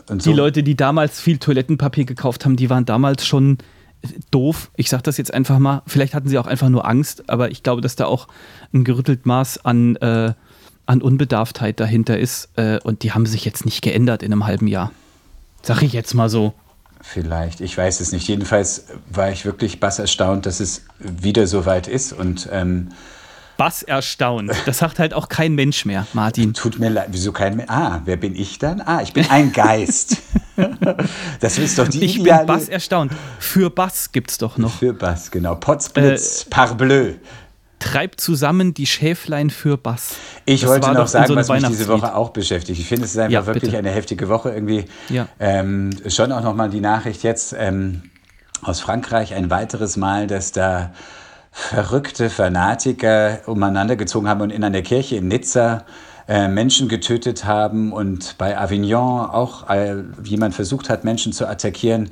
so 0.07 0.15
die 0.15 0.33
Leute, 0.33 0.63
die 0.63 0.75
damals 0.75 1.19
viel 1.19 1.37
Toilettenpapier 1.37 2.05
gekauft 2.05 2.45
haben, 2.45 2.55
die 2.55 2.69
waren 2.69 2.85
damals 2.85 3.25
schon 3.25 3.57
doof. 4.31 4.71
Ich 4.75 4.89
sage 4.89 5.03
das 5.03 5.17
jetzt 5.17 5.33
einfach 5.33 5.59
mal. 5.59 5.81
Vielleicht 5.87 6.13
hatten 6.13 6.29
sie 6.29 6.37
auch 6.37 6.47
einfach 6.47 6.69
nur 6.69 6.87
Angst, 6.87 7.29
aber 7.29 7.51
ich 7.51 7.63
glaube, 7.63 7.81
dass 7.81 7.95
da 7.95 8.05
auch 8.05 8.27
ein 8.73 8.83
gerüttelt 8.83 9.25
Maß 9.25 9.65
an, 9.65 9.95
äh, 9.97 10.33
an 10.85 11.01
Unbedarftheit 11.01 11.79
dahinter 11.79 12.17
ist. 12.17 12.49
Äh, 12.55 12.79
und 12.83 13.03
die 13.03 13.11
haben 13.11 13.25
sich 13.25 13.45
jetzt 13.45 13.65
nicht 13.65 13.81
geändert 13.81 14.23
in 14.23 14.31
einem 14.31 14.45
halben 14.45 14.67
Jahr. 14.67 14.91
Sag 15.61 15.81
ich 15.81 15.93
jetzt 15.93 16.13
mal 16.13 16.29
so. 16.29 16.53
Vielleicht, 17.01 17.61
ich 17.61 17.77
weiß 17.77 18.01
es 18.01 18.11
nicht. 18.11 18.27
Jedenfalls 18.27 18.85
war 19.09 19.31
ich 19.31 19.45
wirklich 19.45 19.79
bass 19.79 19.99
erstaunt, 19.99 20.45
dass 20.45 20.59
es 20.59 20.83
wieder 20.99 21.47
so 21.47 21.65
weit 21.65 21.87
ist 21.87 22.11
und 22.11 22.49
ähm, 22.51 22.89
Bass 23.59 23.83
erstaunt. 23.83 24.51
Das 24.65 24.77
sagt 24.77 24.99
halt 24.99 25.13
auch 25.13 25.27
kein 25.27 25.53
Mensch 25.53 25.83
mehr, 25.83 26.07
Martin. 26.13 26.53
Tut 26.53 26.79
mir 26.79 26.89
leid, 26.89 27.07
wieso 27.11 27.33
kein 27.33 27.57
Mensch? 27.57 27.69
Ah, 27.69 28.01
wer 28.05 28.15
bin 28.15 28.33
ich 28.33 28.57
dann? 28.57 28.79
Ah, 28.79 29.01
ich 29.01 29.11
bin 29.11 29.29
ein 29.29 29.51
Geist. 29.51 30.17
das 31.41 31.57
ist 31.57 31.77
doch 31.77 31.87
die 31.89 32.03
Ich 32.03 32.19
ideale... 32.19 32.45
bin 32.45 32.47
Bass 32.47 32.69
erstaunt. 32.69 33.11
Für 33.37 33.69
Bass 33.69 34.13
gibt's 34.13 34.37
doch 34.37 34.57
noch. 34.57 34.79
Für 34.79 34.93
Bass, 34.93 35.29
genau. 35.29 35.55
Potzblitz, 35.55 36.43
äh, 36.43 36.49
Parbleu 36.49 37.13
treibt 37.79 38.21
zusammen 38.21 38.73
die 38.73 38.85
Schäflein 38.85 39.49
für 39.49 39.77
Bass. 39.77 40.15
Ich 40.45 40.61
das 40.61 40.69
wollte 40.69 40.91
noch 40.91 41.07
sagen, 41.07 41.27
so 41.27 41.35
was 41.35 41.49
mich 41.49 41.65
diese 41.67 41.87
Woche 41.87 42.15
auch 42.15 42.29
beschäftigt. 42.29 42.79
Ich 42.79 42.87
finde, 42.87 43.05
es 43.05 43.11
ist 43.11 43.17
einfach 43.17 43.31
ja, 43.31 43.45
wirklich 43.45 43.75
eine 43.75 43.89
heftige 43.89 44.29
Woche 44.29 44.51
irgendwie. 44.51 44.85
Ja. 45.09 45.27
Ähm, 45.39 45.91
schon 46.07 46.31
auch 46.31 46.43
nochmal 46.43 46.69
die 46.69 46.81
Nachricht 46.81 47.23
jetzt 47.23 47.55
ähm, 47.57 48.03
aus 48.61 48.79
Frankreich 48.79 49.33
ein 49.33 49.49
weiteres 49.49 49.97
Mal, 49.97 50.27
dass 50.27 50.51
da 50.51 50.91
verrückte 51.51 52.29
Fanatiker 52.29 53.39
umeinander 53.47 53.95
gezogen 53.95 54.27
haben 54.27 54.41
und 54.41 54.51
in 54.51 54.63
einer 54.63 54.81
Kirche 54.81 55.15
in 55.15 55.27
Nizza 55.27 55.85
äh, 56.27 56.47
Menschen 56.47 56.89
getötet 56.89 57.45
haben 57.45 57.91
und 57.91 58.37
bei 58.37 58.57
Avignon 58.57 59.25
auch 59.25 59.69
äh, 59.69 59.95
jemand 60.23 60.53
versucht 60.53 60.89
hat, 60.89 61.03
Menschen 61.03 61.33
zu 61.33 61.47
attackieren 61.47 62.11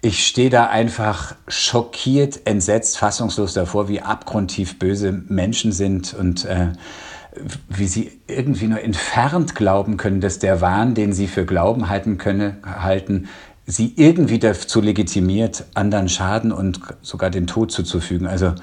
ich 0.00 0.26
stehe 0.26 0.50
da 0.50 0.68
einfach 0.68 1.34
schockiert, 1.48 2.46
entsetzt, 2.46 2.98
fassungslos 2.98 3.52
davor, 3.54 3.88
wie 3.88 4.00
abgrundtief 4.00 4.78
böse 4.78 5.12
Menschen 5.12 5.72
sind 5.72 6.14
und 6.14 6.44
äh, 6.44 6.68
wie 7.68 7.88
sie 7.88 8.20
irgendwie 8.26 8.68
nur 8.68 8.80
entfernt 8.80 9.54
glauben 9.54 9.96
können, 9.96 10.20
dass 10.20 10.38
der 10.38 10.60
Wahn, 10.60 10.94
den 10.94 11.12
sie 11.12 11.26
für 11.26 11.44
Glauben 11.44 11.88
halten 11.88 12.18
können, 12.18 12.58
halten, 12.64 13.28
sie 13.66 13.92
irgendwie 13.96 14.38
dazu 14.38 14.80
legitimiert, 14.80 15.64
anderen 15.74 16.08
Schaden 16.08 16.52
und 16.52 16.80
sogar 17.02 17.30
den 17.30 17.46
Tod 17.46 17.70
zuzufügen. 17.70 18.26
Also 18.26 18.54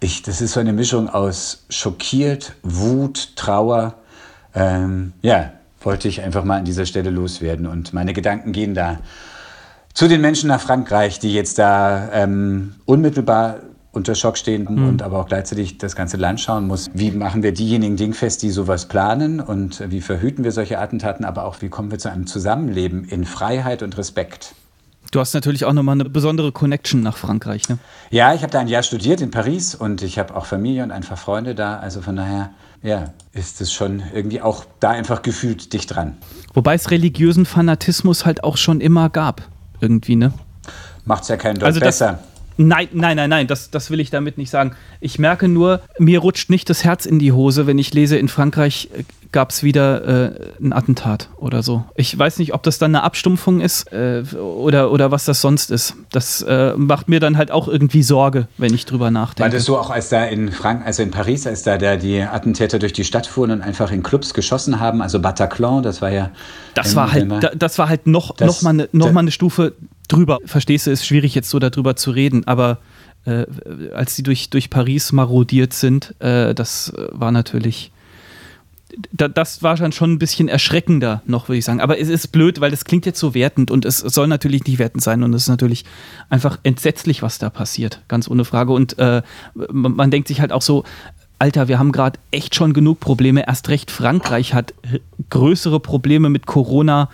ich, 0.00 0.22
das 0.22 0.40
ist 0.40 0.52
so 0.52 0.60
eine 0.60 0.72
Mischung 0.72 1.08
aus 1.08 1.64
schockiert, 1.70 2.54
Wut, 2.62 3.36
Trauer. 3.36 3.94
Ähm, 4.54 5.12
ja, 5.22 5.52
wollte 5.80 6.08
ich 6.08 6.22
einfach 6.22 6.44
mal 6.44 6.58
an 6.58 6.64
dieser 6.64 6.86
Stelle 6.86 7.10
loswerden. 7.10 7.66
Und 7.66 7.92
meine 7.92 8.12
Gedanken 8.12 8.52
gehen 8.52 8.74
da 8.74 8.98
zu 9.94 10.08
den 10.08 10.20
Menschen 10.20 10.48
nach 10.48 10.60
Frankreich, 10.60 11.18
die 11.18 11.32
jetzt 11.32 11.58
da 11.58 12.10
ähm, 12.12 12.74
unmittelbar 12.86 13.60
unter 13.92 14.14
Schock 14.14 14.38
stehen 14.38 14.66
mhm. 14.70 14.88
und 14.88 15.02
aber 15.02 15.18
auch 15.18 15.26
gleichzeitig 15.26 15.78
das 15.78 15.96
ganze 15.96 16.16
Land 16.16 16.40
schauen 16.40 16.66
muss. 16.66 16.88
Wie 16.94 17.10
machen 17.10 17.42
wir 17.42 17.52
diejenigen 17.52 17.96
dingfest, 17.96 18.42
die 18.42 18.50
sowas 18.50 18.86
planen 18.86 19.40
und 19.40 19.82
wie 19.90 20.00
verhüten 20.00 20.44
wir 20.44 20.52
solche 20.52 20.78
Attentaten, 20.78 21.24
aber 21.24 21.44
auch 21.44 21.60
wie 21.60 21.68
kommen 21.68 21.90
wir 21.90 21.98
zu 21.98 22.10
einem 22.10 22.26
Zusammenleben 22.26 23.04
in 23.04 23.24
Freiheit 23.24 23.82
und 23.82 23.98
Respekt? 23.98 24.54
Du 25.10 25.18
hast 25.18 25.34
natürlich 25.34 25.64
auch 25.64 25.72
nochmal 25.72 25.96
eine 25.96 26.08
besondere 26.08 26.52
Connection 26.52 27.02
nach 27.02 27.16
Frankreich, 27.16 27.68
ne? 27.68 27.78
Ja, 28.10 28.32
ich 28.32 28.42
habe 28.42 28.52
da 28.52 28.60
ein 28.60 28.68
Jahr 28.68 28.84
studiert 28.84 29.20
in 29.20 29.32
Paris 29.32 29.74
und 29.74 30.02
ich 30.02 30.20
habe 30.20 30.36
auch 30.36 30.46
Familie 30.46 30.84
und 30.84 30.92
einfach 30.92 31.18
Freunde 31.18 31.56
da. 31.56 31.78
Also 31.78 32.00
von 32.00 32.14
daher, 32.14 32.50
ja, 32.80 33.12
ist 33.32 33.60
es 33.60 33.72
schon 33.72 34.04
irgendwie 34.14 34.40
auch 34.40 34.64
da 34.78 34.90
einfach 34.90 35.22
gefühlt 35.22 35.72
dicht 35.72 35.96
dran. 35.96 36.16
Wobei 36.54 36.74
es 36.74 36.92
religiösen 36.92 37.44
Fanatismus 37.44 38.24
halt 38.24 38.44
auch 38.44 38.56
schon 38.56 38.80
immer 38.80 39.10
gab, 39.10 39.42
irgendwie, 39.80 40.16
ne? 40.16 40.32
Macht 41.04 41.22
es 41.22 41.28
ja 41.28 41.36
keinen 41.36 41.58
Deut 41.58 41.66
also 41.66 41.80
besser. 41.80 42.18
Nein, 42.62 42.88
nein, 42.92 43.16
nein, 43.16 43.30
nein, 43.30 43.46
das, 43.46 43.70
das 43.70 43.90
will 43.90 44.00
ich 44.00 44.10
damit 44.10 44.36
nicht 44.36 44.50
sagen. 44.50 44.72
Ich 45.00 45.18
merke 45.18 45.48
nur, 45.48 45.80
mir 45.98 46.18
rutscht 46.18 46.50
nicht 46.50 46.68
das 46.68 46.84
Herz 46.84 47.06
in 47.06 47.18
die 47.18 47.32
Hose, 47.32 47.66
wenn 47.66 47.78
ich 47.78 47.94
lese, 47.94 48.18
in 48.18 48.28
Frankreich 48.28 48.90
äh, 48.94 49.04
gab 49.32 49.48
es 49.48 49.62
wieder 49.62 50.04
äh, 50.04 50.32
ein 50.60 50.74
Attentat 50.74 51.30
oder 51.36 51.62
so. 51.62 51.84
Ich 51.94 52.18
weiß 52.18 52.38
nicht, 52.38 52.52
ob 52.52 52.62
das 52.62 52.78
dann 52.78 52.94
eine 52.94 53.02
Abstumpfung 53.02 53.62
ist 53.62 53.90
äh, 53.92 54.24
oder, 54.36 54.92
oder 54.92 55.10
was 55.10 55.24
das 55.24 55.40
sonst 55.40 55.70
ist. 55.70 55.94
Das 56.12 56.42
äh, 56.42 56.74
macht 56.76 57.08
mir 57.08 57.18
dann 57.18 57.38
halt 57.38 57.50
auch 57.50 57.66
irgendwie 57.66 58.02
Sorge, 58.02 58.46
wenn 58.58 58.74
ich 58.74 58.84
drüber 58.84 59.10
nachdenke. 59.10 59.50
War 59.50 59.56
das 59.56 59.64
so 59.64 59.78
auch, 59.78 59.88
als 59.88 60.10
da 60.10 60.24
in 60.24 60.52
Frank 60.52 60.84
also 60.84 61.02
in 61.02 61.10
Paris, 61.10 61.46
als 61.46 61.62
da 61.62 61.78
der, 61.78 61.96
die 61.96 62.20
Attentäter 62.20 62.78
durch 62.78 62.92
die 62.92 63.04
Stadt 63.04 63.26
fuhren 63.26 63.52
und 63.52 63.62
einfach 63.62 63.90
in 63.90 64.02
Clubs 64.02 64.34
geschossen 64.34 64.80
haben, 64.80 65.00
also 65.00 65.18
Bataclan, 65.18 65.82
das 65.82 66.02
war 66.02 66.10
ja. 66.10 66.30
Das 66.74 66.94
war 66.94 67.10
halt, 67.10 67.56
das 67.56 67.78
war 67.78 67.88
halt 67.88 68.06
noch, 68.06 68.36
das, 68.36 68.46
noch, 68.46 68.62
mal 68.62 68.70
eine, 68.70 68.88
noch 68.92 69.12
mal 69.12 69.20
eine 69.20 69.30
Stufe 69.30 69.72
drüber. 70.12 70.38
Verstehst 70.44 70.86
du, 70.86 70.90
ist 70.90 71.06
schwierig 71.06 71.34
jetzt 71.34 71.50
so 71.50 71.58
darüber 71.58 71.96
zu 71.96 72.10
reden, 72.10 72.46
aber 72.46 72.78
äh, 73.24 73.46
als 73.92 74.16
sie 74.16 74.22
durch, 74.22 74.50
durch 74.50 74.70
Paris 74.70 75.12
marodiert 75.12 75.72
sind, 75.72 76.14
äh, 76.20 76.54
das 76.54 76.92
war 77.12 77.32
natürlich. 77.32 77.92
Da, 79.12 79.28
das 79.28 79.62
war 79.62 79.76
dann 79.76 79.92
schon 79.92 80.14
ein 80.14 80.18
bisschen 80.18 80.48
erschreckender 80.48 81.22
noch, 81.24 81.48
würde 81.48 81.58
ich 81.58 81.64
sagen. 81.64 81.80
Aber 81.80 82.00
es 82.00 82.08
ist 82.08 82.32
blöd, 82.32 82.60
weil 82.60 82.72
es 82.72 82.84
klingt 82.84 83.06
jetzt 83.06 83.20
so 83.20 83.34
wertend 83.34 83.70
und 83.70 83.84
es 83.84 83.98
soll 83.98 84.26
natürlich 84.26 84.64
nicht 84.64 84.80
wertend 84.80 85.00
sein 85.00 85.22
und 85.22 85.32
es 85.32 85.42
ist 85.42 85.48
natürlich 85.48 85.84
einfach 86.28 86.58
entsetzlich, 86.64 87.22
was 87.22 87.38
da 87.38 87.50
passiert, 87.50 88.02
ganz 88.08 88.28
ohne 88.28 88.44
Frage. 88.44 88.72
Und 88.72 88.98
äh, 88.98 89.22
man, 89.54 89.94
man 89.94 90.10
denkt 90.10 90.26
sich 90.26 90.40
halt 90.40 90.50
auch 90.50 90.62
so, 90.62 90.82
Alter, 91.38 91.68
wir 91.68 91.78
haben 91.78 91.92
gerade 91.92 92.18
echt 92.32 92.56
schon 92.56 92.72
genug 92.72 92.98
Probleme. 92.98 93.46
Erst 93.46 93.68
recht 93.68 93.92
Frankreich 93.92 94.54
hat 94.54 94.74
größere 95.30 95.78
Probleme 95.78 96.28
mit 96.28 96.46
Corona 96.46 97.08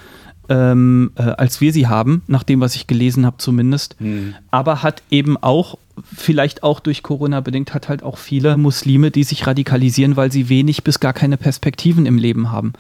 ähm, 0.49 1.13
äh, 1.17 1.23
als 1.23 1.61
wir 1.61 1.73
sie 1.73 1.87
haben, 1.87 2.23
nach 2.27 2.43
dem, 2.43 2.61
was 2.61 2.75
ich 2.75 2.87
gelesen 2.87 3.27
habe 3.27 3.39
zumindest. 3.39 4.01
Mhm. 4.01 4.35
Aber 4.51 4.83
hat 4.83 5.03
eben 5.11 5.37
auch, 5.37 5.79
vielleicht 6.15 6.63
auch 6.63 6.81
durch 6.81 7.03
Corona 7.03 7.41
bedingt, 7.41 7.75
hat 7.75 7.89
halt 7.89 8.03
auch 8.03 8.19
viele 8.19 8.57
Muslime, 8.57 9.11
die 9.11 9.25
sich 9.25 9.47
radikalisieren, 9.47 10.17
weil 10.17 10.31
sie 10.33 10.49
wenig 10.49 10.85
bis 10.85 11.01
gar 11.01 11.13
keine 11.13 11.37
Perspektiven 11.37 12.07
im 12.07 12.19
Leben 12.19 12.53
haben. 12.53 12.73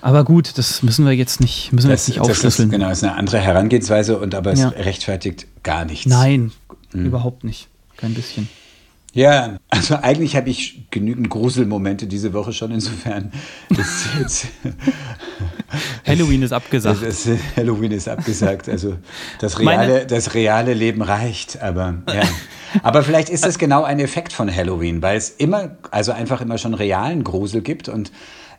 Aber 0.00 0.24
gut, 0.24 0.56
das 0.58 0.82
müssen 0.82 1.04
wir 1.04 1.12
jetzt 1.12 1.40
nicht, 1.40 1.72
müssen 1.72 1.88
das, 1.88 1.90
wir 1.90 1.94
jetzt 1.94 2.08
nicht 2.08 2.20
aufschlüsseln. 2.20 2.70
Das 2.70 2.76
ist, 2.76 2.80
genau, 2.80 2.90
ist 2.92 3.04
eine 3.04 3.14
andere 3.14 3.38
Herangehensweise 3.38 4.18
und 4.18 4.34
aber 4.34 4.52
es 4.52 4.60
ja. 4.60 4.68
rechtfertigt 4.68 5.46
gar 5.62 5.84
nichts. 5.84 6.06
Nein, 6.06 6.52
mhm. 6.92 7.06
überhaupt 7.06 7.44
nicht. 7.44 7.68
Kein 7.96 8.14
bisschen. 8.14 8.48
Ja, 9.12 9.58
also 9.70 9.96
eigentlich 9.96 10.36
habe 10.36 10.50
ich 10.50 10.77
genügend 10.90 11.28
Gruselmomente 11.30 12.06
diese 12.06 12.32
Woche 12.32 12.52
schon. 12.52 12.72
Insofern 12.72 13.32
ist 13.70 14.06
jetzt 14.18 14.46
Halloween 16.06 16.42
ist 16.42 16.52
abgesagt. 16.52 17.02
Das, 17.02 17.28
Halloween 17.56 17.92
ist 17.92 18.08
abgesagt. 18.08 18.68
Also 18.68 18.96
das 19.40 19.58
reale, 19.58 20.06
das 20.06 20.34
reale 20.34 20.74
Leben 20.74 21.02
reicht, 21.02 21.60
aber 21.62 22.02
ja. 22.12 22.22
Aber 22.82 23.02
vielleicht 23.02 23.30
ist 23.30 23.44
das 23.44 23.58
genau 23.58 23.84
ein 23.84 23.98
Effekt 23.98 24.32
von 24.32 24.54
Halloween, 24.54 25.02
weil 25.02 25.16
es 25.16 25.30
immer, 25.30 25.76
also 25.90 26.12
einfach 26.12 26.40
immer 26.40 26.58
schon 26.58 26.74
realen 26.74 27.24
Grusel 27.24 27.62
gibt 27.62 27.88
und 27.88 28.12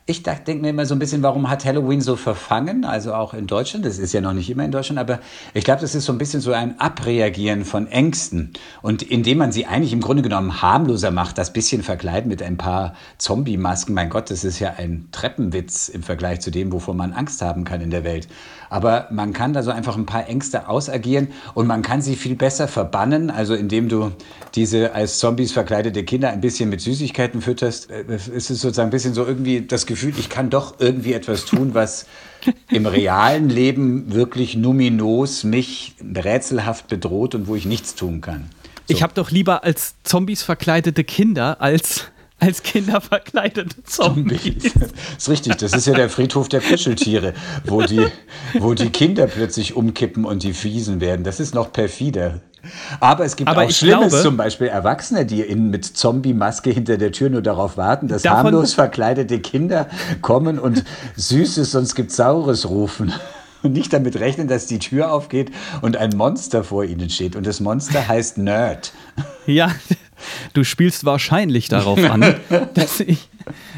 ich 0.09 0.23
denke 0.23 0.55
mir 0.63 0.69
immer 0.69 0.87
so 0.87 0.95
ein 0.95 0.99
bisschen, 0.99 1.21
warum 1.21 1.51
hat 1.51 1.65
Halloween 1.65 2.01
so 2.01 2.15
verfangen? 2.15 2.83
Also 2.83 3.13
auch 3.13 3.35
in 3.35 3.45
Deutschland, 3.45 3.85
das 3.85 3.99
ist 3.99 4.11
ja 4.11 4.21
noch 4.21 4.33
nicht 4.33 4.49
immer 4.49 4.65
in 4.65 4.71
Deutschland, 4.71 4.99
aber 4.99 5.19
ich 5.53 5.63
glaube, 5.63 5.81
das 5.81 5.93
ist 5.93 6.05
so 6.05 6.11
ein 6.11 6.17
bisschen 6.17 6.41
so 6.41 6.51
ein 6.51 6.79
Abreagieren 6.79 7.63
von 7.63 7.85
Ängsten. 7.85 8.53
Und 8.81 9.03
indem 9.03 9.37
man 9.37 9.51
sie 9.51 9.67
eigentlich 9.67 9.93
im 9.93 10.01
Grunde 10.01 10.23
genommen 10.23 10.63
harmloser 10.63 11.11
macht, 11.11 11.37
das 11.37 11.53
bisschen 11.53 11.83
verkleiden 11.83 12.27
mit 12.27 12.41
ein 12.41 12.57
paar 12.57 12.95
Zombie-Masken, 13.19 13.93
mein 13.93 14.09
Gott, 14.09 14.31
das 14.31 14.43
ist 14.43 14.57
ja 14.57 14.73
ein 14.77 15.09
Treppenwitz 15.11 15.89
im 15.89 16.01
Vergleich 16.01 16.39
zu 16.39 16.49
dem, 16.49 16.71
wovor 16.71 16.95
man 16.95 17.13
Angst 17.13 17.43
haben 17.43 17.63
kann 17.63 17.79
in 17.79 17.91
der 17.91 18.03
Welt. 18.03 18.27
Aber 18.69 19.07
man 19.11 19.33
kann 19.33 19.53
da 19.53 19.63
so 19.63 19.71
einfach 19.71 19.95
ein 19.95 20.05
paar 20.05 20.27
Ängste 20.27 20.67
ausagieren 20.67 21.29
und 21.53 21.67
man 21.67 21.81
kann 21.81 22.01
sie 22.01 22.15
viel 22.15 22.35
besser 22.35 22.67
verbannen, 22.67 23.29
also 23.29 23.53
indem 23.53 23.89
du 23.89 24.11
diese 24.55 24.93
als 24.95 25.19
Zombies 25.19 25.51
verkleidete 25.51 26.03
Kinder 26.03 26.29
ein 26.29 26.41
bisschen 26.41 26.69
mit 26.69 26.81
Süßigkeiten 26.81 27.41
fütterst. 27.41 27.91
Äh, 27.91 28.05
es 28.09 28.27
ist 28.27 28.47
sozusagen 28.47 28.89
ein 28.89 28.91
bisschen 28.91 29.13
so 29.13 29.25
irgendwie 29.25 29.61
das 29.61 29.85
Gefühl, 29.85 29.99
Gefühl, 29.99 30.19
ich 30.19 30.29
kann 30.29 30.49
doch 30.49 30.75
irgendwie 30.79 31.13
etwas 31.13 31.45
tun, 31.45 31.73
was 31.73 32.05
im 32.69 32.85
realen 32.85 33.49
Leben 33.49 34.13
wirklich 34.13 34.55
numinos 34.55 35.43
mich 35.43 35.95
rätselhaft 36.15 36.87
bedroht 36.87 37.35
und 37.35 37.47
wo 37.47 37.55
ich 37.55 37.65
nichts 37.65 37.95
tun 37.95 38.21
kann. 38.21 38.49
So. 38.87 38.95
Ich 38.95 39.03
habe 39.03 39.13
doch 39.13 39.29
lieber 39.29 39.63
als 39.63 39.95
Zombies 40.03 40.41
verkleidete 40.41 41.03
Kinder 41.03 41.61
als 41.61 42.05
als 42.39 42.63
Kinder 42.63 43.01
verkleidete 43.01 43.83
Zombies. 43.83 44.73
Das 44.73 44.91
ist 45.17 45.29
richtig, 45.29 45.55
das 45.57 45.73
ist 45.73 45.87
ja 45.87 45.93
der 45.93 46.09
Friedhof 46.09 46.49
der 46.49 46.61
Kuscheltiere, 46.61 47.33
wo 47.65 47.81
die, 47.81 48.07
wo 48.59 48.73
die 48.73 48.89
Kinder 48.89 49.27
plötzlich 49.27 49.75
umkippen 49.75 50.25
und 50.25 50.43
die 50.43 50.53
Fiesen 50.53 51.01
werden. 51.01 51.23
Das 51.23 51.39
ist 51.39 51.53
noch 51.53 51.71
perfider. 51.73 52.41
Aber 52.99 53.25
es 53.25 53.35
gibt 53.35 53.49
Aber 53.49 53.63
auch 53.63 53.71
Schlimmes, 53.71 54.09
glaube, 54.09 54.23
zum 54.23 54.37
Beispiel 54.37 54.67
Erwachsene, 54.67 55.25
die 55.25 55.41
in, 55.41 55.69
mit 55.69 55.85
Zombie-Maske 55.85 56.69
hinter 56.71 56.97
der 56.97 57.11
Tür 57.11 57.29
nur 57.29 57.41
darauf 57.41 57.77
warten, 57.77 58.07
dass 58.07 58.25
harmlos 58.25 58.73
verkleidete 58.73 59.39
Kinder 59.39 59.87
kommen 60.21 60.59
und 60.59 60.83
Süßes, 61.15 61.71
sonst 61.71 61.95
gibt 61.95 62.11
Saures 62.11 62.69
rufen. 62.69 63.13
Und 63.61 63.73
nicht 63.73 63.91
damit 63.91 64.17
rechnen, 64.17 64.47
dass 64.47 64.67
die 64.67 64.79
Tür 64.79 65.11
aufgeht 65.11 65.51
und 65.81 65.97
ein 65.97 66.11
Monster 66.15 66.63
vor 66.63 66.85
ihnen 66.85 67.09
steht. 67.09 67.35
Und 67.35 67.45
das 67.45 67.59
Monster 67.59 68.07
heißt 68.07 68.37
Nerd. 68.37 68.93
Ja, 69.45 69.71
du 70.59 70.65
spielst 70.65 71.05
wahrscheinlich 71.05 71.69
darauf 71.69 71.97
an, 72.03 72.35
dass 72.73 72.99
ich 72.99 73.28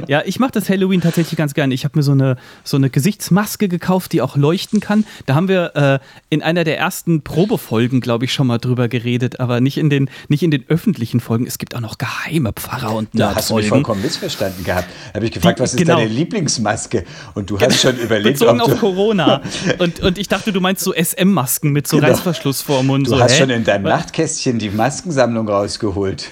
ja, 0.07 0.21
ich 0.25 0.39
mache 0.39 0.51
das 0.51 0.69
Halloween 0.69 1.01
tatsächlich 1.01 1.37
ganz 1.37 1.53
gerne. 1.53 1.73
Ich 1.73 1.83
habe 1.83 1.97
mir 1.97 2.03
so 2.03 2.11
eine, 2.11 2.37
so 2.63 2.77
eine 2.77 2.89
Gesichtsmaske 2.89 3.67
gekauft, 3.67 4.13
die 4.13 4.21
auch 4.21 4.35
leuchten 4.35 4.79
kann. 4.79 5.05
Da 5.25 5.35
haben 5.35 5.47
wir 5.47 5.75
äh, 5.75 5.99
in 6.29 6.41
einer 6.41 6.63
der 6.63 6.77
ersten 6.77 7.21
Probefolgen, 7.21 8.01
glaube 8.01 8.25
ich, 8.25 8.33
schon 8.33 8.47
mal 8.47 8.57
drüber 8.57 8.87
geredet, 8.87 9.39
aber 9.39 9.61
nicht 9.61 9.77
in, 9.77 9.89
den, 9.89 10.09
nicht 10.27 10.43
in 10.43 10.51
den 10.51 10.65
öffentlichen 10.67 11.19
Folgen. 11.19 11.47
Es 11.47 11.57
gibt 11.57 11.75
auch 11.75 11.79
noch 11.79 11.97
geheime 11.97 12.53
Pfarrer 12.53 12.95
und 12.95 13.09
Da 13.13 13.35
hast 13.35 13.49
du 13.49 13.55
mich 13.55 13.67
vollkommen 13.67 14.01
missverstanden 14.01 14.63
gehabt. 14.63 14.87
Da 15.09 15.15
habe 15.15 15.25
ich 15.25 15.31
gefragt, 15.31 15.59
die, 15.59 15.63
was 15.63 15.73
ist 15.73 15.77
genau. 15.77 15.97
deine 15.97 16.09
Lieblingsmaske? 16.09 17.03
Und 17.33 17.49
du 17.49 17.59
hast 17.59 17.81
schon 17.81 17.97
überlegt, 17.97 18.39
Bezogen 18.39 18.61
ob 18.61 18.67
du 18.67 18.73
auf 18.73 18.79
Corona. 18.79 19.41
Und, 19.79 19.99
und 20.01 20.17
ich 20.17 20.27
dachte, 20.27 20.51
du 20.51 20.59
meinst 20.59 20.83
so 20.83 20.93
SM-Masken 20.93 21.71
mit 21.71 21.87
so 21.87 21.97
genau. 21.97 22.09
Reißverschlussform 22.09 22.89
und 22.89 23.05
du 23.05 23.11
so. 23.11 23.15
Du 23.15 23.23
hast 23.23 23.33
hä? 23.33 23.39
schon 23.39 23.49
in 23.49 23.63
deinem 23.63 23.83
Nachtkästchen 23.83 24.59
die 24.59 24.69
Maskensammlung 24.69 25.47
rausgeholt. 25.47 26.29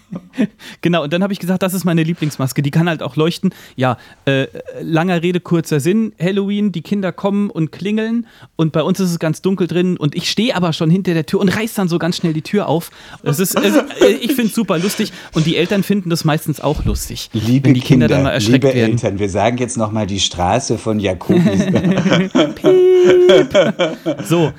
genau, 0.80 1.04
und 1.04 1.12
dann 1.12 1.22
habe 1.22 1.32
ich 1.32 1.38
gesagt, 1.38 1.62
das 1.62 1.74
ist 1.74 1.84
meine 1.84 2.02
Lieblingsmaske. 2.02 2.62
Die 2.62 2.70
kann 2.70 2.88
halt 2.90 3.02
auch 3.02 3.16
leuchten. 3.16 3.54
Ja, 3.76 3.96
äh, 4.26 4.46
langer 4.82 5.22
Rede, 5.22 5.40
kurzer 5.40 5.80
Sinn. 5.80 6.12
Halloween, 6.20 6.72
die 6.72 6.82
Kinder 6.82 7.12
kommen 7.12 7.50
und 7.50 7.72
klingeln 7.72 8.26
und 8.56 8.72
bei 8.72 8.82
uns 8.82 9.00
ist 9.00 9.10
es 9.10 9.18
ganz 9.18 9.42
dunkel 9.42 9.66
drin 9.66 9.96
und 9.96 10.14
ich 10.14 10.30
stehe 10.30 10.54
aber 10.54 10.72
schon 10.72 10.90
hinter 10.90 11.14
der 11.14 11.26
Tür 11.26 11.40
und 11.40 11.48
reiß 11.48 11.74
dann 11.74 11.88
so 11.88 11.98
ganz 11.98 12.16
schnell 12.16 12.32
die 12.32 12.42
Tür 12.42 12.68
auf. 12.68 12.90
Das 13.22 13.40
ist, 13.40 13.58
es, 13.58 13.76
äh, 13.76 14.08
ich 14.20 14.32
finde 14.32 14.48
es 14.48 14.54
super 14.54 14.78
lustig 14.78 15.12
und 15.32 15.46
die 15.46 15.56
Eltern 15.56 15.82
finden 15.82 16.10
das 16.10 16.24
meistens 16.24 16.60
auch 16.60 16.84
lustig. 16.84 17.30
Liebe 17.32 17.68
wenn 17.68 17.74
die 17.74 17.80
Kinder, 17.80 18.06
Kinder 18.06 18.08
dann 18.08 18.22
mal 18.24 18.30
erschreckt 18.30 18.64
liebe 18.64 18.74
werden. 18.74 18.92
Eltern, 18.92 19.18
wir 19.18 19.30
sagen 19.30 19.58
jetzt 19.58 19.76
nochmal 19.76 20.06
die 20.06 20.20
Straße 20.20 20.78
von 20.78 21.00
Jakobis. 21.00 21.42
so, 24.28 24.52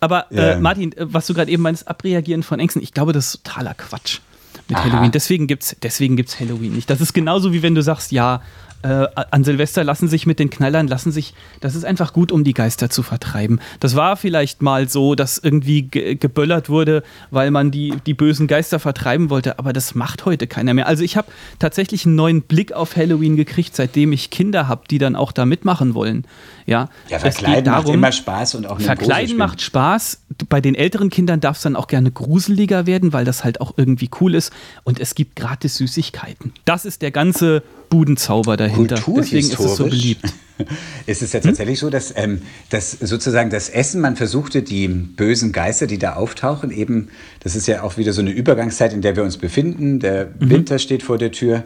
aber 0.00 0.26
äh, 0.30 0.50
ja. 0.50 0.60
Martin, 0.60 0.92
äh, 0.92 1.06
was 1.08 1.26
du 1.26 1.34
gerade 1.34 1.50
eben 1.50 1.62
meinst, 1.62 1.88
abreagieren 1.88 2.42
von 2.42 2.60
Ängsten, 2.60 2.82
ich 2.82 2.92
glaube, 2.92 3.12
das 3.12 3.26
ist 3.26 3.44
totaler 3.44 3.74
Quatsch 3.74 4.20
mit 4.68 4.78
Aha. 4.78 4.90
Halloween. 4.90 5.12
Deswegen 5.12 5.46
gibt 5.46 5.62
es 5.64 5.76
deswegen 5.82 6.16
gibt's 6.16 6.38
Halloween 6.40 6.74
nicht. 6.74 6.90
Das 6.90 7.00
ist 7.00 7.12
genauso 7.12 7.52
wie 7.52 7.62
wenn 7.62 7.74
du 7.74 7.82
sagst, 7.82 8.12
ja, 8.12 8.42
äh, 8.86 9.08
an 9.30 9.42
Silvester 9.42 9.82
lassen 9.82 10.06
sich 10.06 10.26
mit 10.26 10.38
den 10.38 10.48
Knallern, 10.48 10.86
lassen 10.86 11.10
sich, 11.10 11.34
das 11.60 11.74
ist 11.74 11.84
einfach 11.84 12.12
gut, 12.12 12.30
um 12.30 12.44
die 12.44 12.54
Geister 12.54 12.88
zu 12.88 13.02
vertreiben. 13.02 13.60
Das 13.80 13.96
war 13.96 14.16
vielleicht 14.16 14.62
mal 14.62 14.88
so, 14.88 15.14
dass 15.14 15.38
irgendwie 15.38 15.82
ge 15.82 16.14
geböllert 16.14 16.68
wurde, 16.68 17.02
weil 17.30 17.50
man 17.50 17.70
die, 17.70 17.94
die 18.06 18.14
bösen 18.14 18.46
Geister 18.46 18.78
vertreiben 18.78 19.28
wollte, 19.28 19.58
aber 19.58 19.72
das 19.72 19.94
macht 19.94 20.24
heute 20.24 20.46
keiner 20.46 20.72
mehr. 20.72 20.86
Also 20.86 21.02
ich 21.02 21.16
habe 21.16 21.28
tatsächlich 21.58 22.06
einen 22.06 22.14
neuen 22.14 22.42
Blick 22.42 22.72
auf 22.72 22.96
Halloween 22.96 23.36
gekriegt, 23.36 23.74
seitdem 23.74 24.12
ich 24.12 24.30
Kinder 24.30 24.68
habe, 24.68 24.82
die 24.88 24.98
dann 24.98 25.16
auch 25.16 25.32
da 25.32 25.46
mitmachen 25.46 25.94
wollen. 25.94 26.24
Ja, 26.66 26.88
ja 27.08 27.18
verkleiden 27.18 27.64
darum, 27.64 27.84
macht 27.84 27.94
immer 27.94 28.12
Spaß 28.12 28.54
und 28.56 28.66
auch 28.66 28.80
Verkleiden 28.80 29.36
macht 29.36 29.60
Spaß. 29.60 30.20
Bei 30.48 30.60
den 30.60 30.74
älteren 30.74 31.10
Kindern 31.10 31.40
darf 31.40 31.56
es 31.56 31.62
dann 31.62 31.76
auch 31.76 31.86
gerne 31.86 32.10
gruseliger 32.10 32.86
werden, 32.86 33.12
weil 33.12 33.24
das 33.24 33.44
halt 33.44 33.60
auch 33.60 33.74
irgendwie 33.76 34.10
cool 34.20 34.34
ist. 34.34 34.52
Und 34.84 35.00
es 35.00 35.14
gibt 35.14 35.36
gratis 35.36 35.76
Süßigkeiten. 35.76 36.52
Das 36.64 36.84
ist 36.84 37.02
der 37.02 37.10
ganze 37.10 37.62
Budenzauber 37.88 38.56
dahinter. 38.56 38.96
Deswegen 39.06 39.50
ist 39.50 39.60
es 39.60 39.76
so 39.76 39.84
beliebt. 39.84 40.24
ist 41.06 41.22
es 41.22 41.32
ja 41.32 41.40
tatsächlich 41.40 41.78
so, 41.78 41.90
dass, 41.90 42.14
ähm, 42.16 42.42
dass 42.70 42.92
sozusagen 42.92 43.50
das 43.50 43.68
Essen, 43.68 44.00
man 44.00 44.16
versuchte 44.16 44.62
die 44.62 44.88
bösen 44.88 45.52
Geister, 45.52 45.86
die 45.86 45.98
da 45.98 46.14
auftauchen, 46.14 46.70
eben, 46.70 47.08
das 47.40 47.56
ist 47.56 47.66
ja 47.66 47.82
auch 47.82 47.96
wieder 47.98 48.12
so 48.12 48.22
eine 48.22 48.30
Übergangszeit, 48.30 48.92
in 48.92 49.02
der 49.02 49.16
wir 49.16 49.22
uns 49.22 49.36
befinden. 49.36 50.00
Der 50.00 50.26
mhm. 50.26 50.50
Winter 50.50 50.78
steht 50.78 51.02
vor 51.02 51.18
der 51.18 51.32
Tür. 51.32 51.64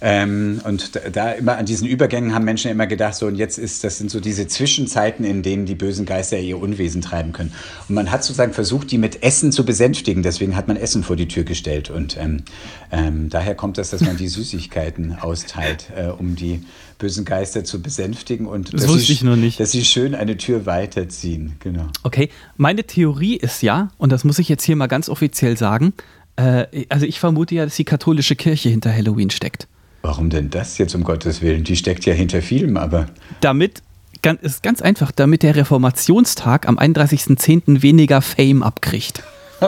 Ähm, 0.00 0.60
und 0.64 1.00
da 1.12 1.32
immer 1.32 1.56
an 1.56 1.66
diesen 1.66 1.86
Übergängen 1.86 2.34
haben 2.34 2.44
Menschen 2.44 2.70
immer 2.70 2.86
gedacht, 2.86 3.14
so 3.14 3.26
und 3.26 3.36
jetzt 3.36 3.58
ist, 3.58 3.82
das 3.84 3.98
sind 3.98 4.10
so 4.10 4.20
diese 4.20 4.46
Zwischenzeiten, 4.46 5.24
in 5.24 5.42
denen 5.42 5.66
die 5.66 5.74
bösen 5.74 6.04
Geister 6.04 6.38
ihr 6.38 6.58
Unwesen 6.58 7.02
treiben 7.02 7.32
können. 7.32 7.52
Und 7.88 7.94
man 7.94 8.10
hat 8.10 8.22
sozusagen 8.22 8.52
versucht, 8.52 8.90
die 8.90 8.98
mit 8.98 9.22
Essen 9.22 9.52
zu 9.52 9.64
besänftigen. 9.64 10.22
Deswegen 10.22 10.56
hat 10.56 10.68
man 10.68 10.76
Essen 10.76 11.02
vor 11.02 11.16
die 11.16 11.28
Tür 11.28 11.44
gestellt. 11.44 11.90
Und 11.90 12.16
ähm, 12.18 12.42
ähm, 12.92 13.28
daher 13.30 13.54
kommt 13.54 13.78
das, 13.78 13.90
dass 13.90 14.02
man 14.02 14.16
die 14.16 14.28
Süßigkeiten 14.28 15.18
austeilt, 15.20 15.90
äh, 15.96 16.08
um 16.08 16.36
die 16.36 16.62
bösen 16.98 17.24
Geister 17.24 17.64
zu 17.64 17.82
besänftigen 17.82 18.46
und 18.46 18.72
das 18.72 18.88
wusste 18.88 19.06
sie, 19.06 19.12
ich 19.12 19.22
noch 19.22 19.36
nicht. 19.36 19.60
dass 19.60 19.70
sie 19.70 19.84
schön 19.84 20.14
eine 20.14 20.36
Tür 20.36 20.66
weiterziehen. 20.66 21.56
Genau. 21.60 21.88
Okay, 22.02 22.30
meine 22.56 22.84
Theorie 22.84 23.36
ist 23.36 23.62
ja, 23.62 23.90
und 23.98 24.12
das 24.12 24.24
muss 24.24 24.38
ich 24.38 24.48
jetzt 24.48 24.64
hier 24.64 24.76
mal 24.76 24.86
ganz 24.86 25.08
offiziell 25.08 25.56
sagen, 25.58 25.92
äh, 26.36 26.86
also 26.88 27.04
ich 27.04 27.20
vermute 27.20 27.54
ja, 27.54 27.64
dass 27.64 27.76
die 27.76 27.84
katholische 27.84 28.36
Kirche 28.36 28.68
hinter 28.68 28.92
Halloween 28.92 29.30
steckt. 29.30 29.68
Warum 30.06 30.30
denn 30.30 30.50
das 30.50 30.78
jetzt 30.78 30.94
um 30.94 31.02
Gottes 31.02 31.42
Willen? 31.42 31.64
Die 31.64 31.74
steckt 31.74 32.06
ja 32.06 32.14
hinter 32.14 32.40
vielem, 32.40 32.76
aber. 32.76 33.06
Damit 33.40 33.82
ist 34.40 34.62
ganz 34.62 34.80
einfach, 34.80 35.10
damit 35.10 35.42
der 35.42 35.56
Reformationstag 35.56 36.68
am 36.68 36.78
31.10. 36.78 37.82
weniger 37.82 38.22
Fame 38.22 38.62
abkriegt. 38.62 39.24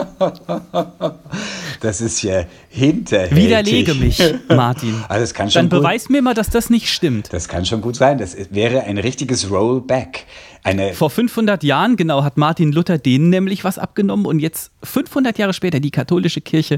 das 1.81 1.99
ist 1.99 2.21
ja 2.21 2.45
hinterhältig. 2.69 3.37
Widerlege 3.37 3.95
mich, 3.95 4.23
Martin. 4.47 5.03
Also 5.09 5.23
das 5.23 5.33
kann 5.33 5.51
schon 5.51 5.69
Dann 5.69 5.79
beweis 5.81 6.07
mir 6.07 6.21
mal, 6.21 6.33
dass 6.33 6.49
das 6.49 6.69
nicht 6.69 6.89
stimmt. 6.89 7.33
Das 7.33 7.49
kann 7.49 7.65
schon 7.65 7.81
gut 7.81 7.97
sein. 7.97 8.17
Das 8.17 8.37
wäre 8.49 8.83
ein 8.83 8.97
richtiges 8.97 9.51
Rollback. 9.51 10.25
Eine 10.63 10.93
Vor 10.93 11.09
500 11.09 11.65
Jahren, 11.65 11.97
genau, 11.97 12.23
hat 12.23 12.37
Martin 12.37 12.71
Luther 12.71 12.97
denen 12.97 13.29
nämlich 13.29 13.65
was 13.65 13.77
abgenommen 13.77 14.25
und 14.25 14.39
jetzt 14.39 14.71
500 14.83 15.37
Jahre 15.37 15.51
später 15.51 15.81
die 15.81 15.91
katholische 15.91 16.39
Kirche 16.39 16.77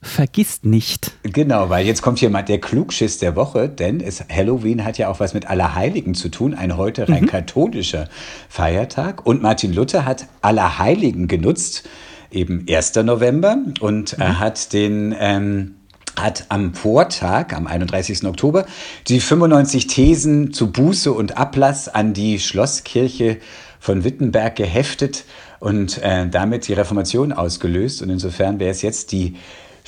vergisst 0.00 0.64
nicht. 0.64 1.12
Genau, 1.24 1.70
weil 1.70 1.84
jetzt 1.84 2.02
kommt 2.02 2.18
hier 2.20 2.30
mal 2.30 2.42
der 2.42 2.60
Klugschiss 2.60 3.18
der 3.18 3.34
Woche, 3.34 3.68
denn 3.68 4.00
es, 4.00 4.24
Halloween 4.28 4.84
hat 4.84 4.96
ja 4.98 5.08
auch 5.08 5.20
was 5.20 5.34
mit 5.34 5.48
Allerheiligen 5.48 6.14
zu 6.14 6.28
tun, 6.28 6.54
ein 6.54 6.76
heute 6.76 7.08
rein 7.08 7.22
mhm. 7.22 7.28
katholischer 7.28 8.08
Feiertag. 8.48 9.26
Und 9.26 9.42
Martin 9.42 9.72
Luther 9.72 10.04
hat 10.04 10.26
Allerheiligen 10.40 11.26
genutzt, 11.26 11.88
eben 12.30 12.66
1. 12.68 12.94
November, 12.96 13.58
und 13.80 14.16
mhm. 14.16 14.22
er 14.22 14.38
hat 14.38 14.72
den... 14.72 15.14
Ähm, 15.18 15.74
hat 16.16 16.46
am 16.48 16.74
Vortag, 16.74 17.52
am 17.52 17.68
31. 17.68 18.24
Oktober, 18.24 18.66
die 19.06 19.20
95 19.20 19.86
Thesen 19.86 20.52
zu 20.52 20.72
Buße 20.72 21.12
und 21.12 21.36
Ablass 21.36 21.88
an 21.88 22.12
die 22.12 22.40
Schlosskirche 22.40 23.36
von 23.78 24.02
Wittenberg 24.02 24.56
geheftet 24.56 25.24
und 25.60 26.02
äh, 26.02 26.28
damit 26.28 26.66
die 26.66 26.72
Reformation 26.72 27.32
ausgelöst. 27.32 28.02
Und 28.02 28.10
insofern 28.10 28.58
wäre 28.58 28.70
es 28.72 28.82
jetzt 28.82 29.12
die 29.12 29.36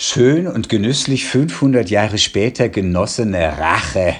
schön 0.00 0.46
und 0.46 0.70
genüsslich 0.70 1.26
500 1.26 1.90
Jahre 1.90 2.16
später 2.16 2.70
genossene 2.70 3.58
Rache 3.58 4.14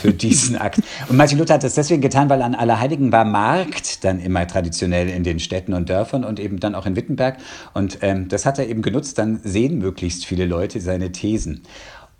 für 0.00 0.14
diesen 0.14 0.56
Akt. 0.60 0.80
Und 1.10 1.16
Martin 1.18 1.36
Luther 1.36 1.54
hat 1.54 1.62
das 1.62 1.74
deswegen 1.74 2.00
getan, 2.00 2.30
weil 2.30 2.40
an 2.40 2.54
Allerheiligen 2.54 3.12
war 3.12 3.26
Markt 3.26 4.02
dann 4.02 4.18
immer 4.18 4.46
traditionell 4.46 5.10
in 5.10 5.24
den 5.24 5.40
Städten 5.40 5.74
und 5.74 5.90
Dörfern 5.90 6.24
und 6.24 6.40
eben 6.40 6.58
dann 6.58 6.74
auch 6.74 6.86
in 6.86 6.96
Wittenberg. 6.96 7.36
Und 7.74 7.98
ähm, 8.00 8.28
das 8.28 8.46
hat 8.46 8.58
er 8.58 8.66
eben 8.66 8.80
genutzt, 8.80 9.18
dann 9.18 9.40
sehen 9.44 9.78
möglichst 9.78 10.24
viele 10.24 10.46
Leute 10.46 10.80
seine 10.80 11.12
Thesen. 11.12 11.64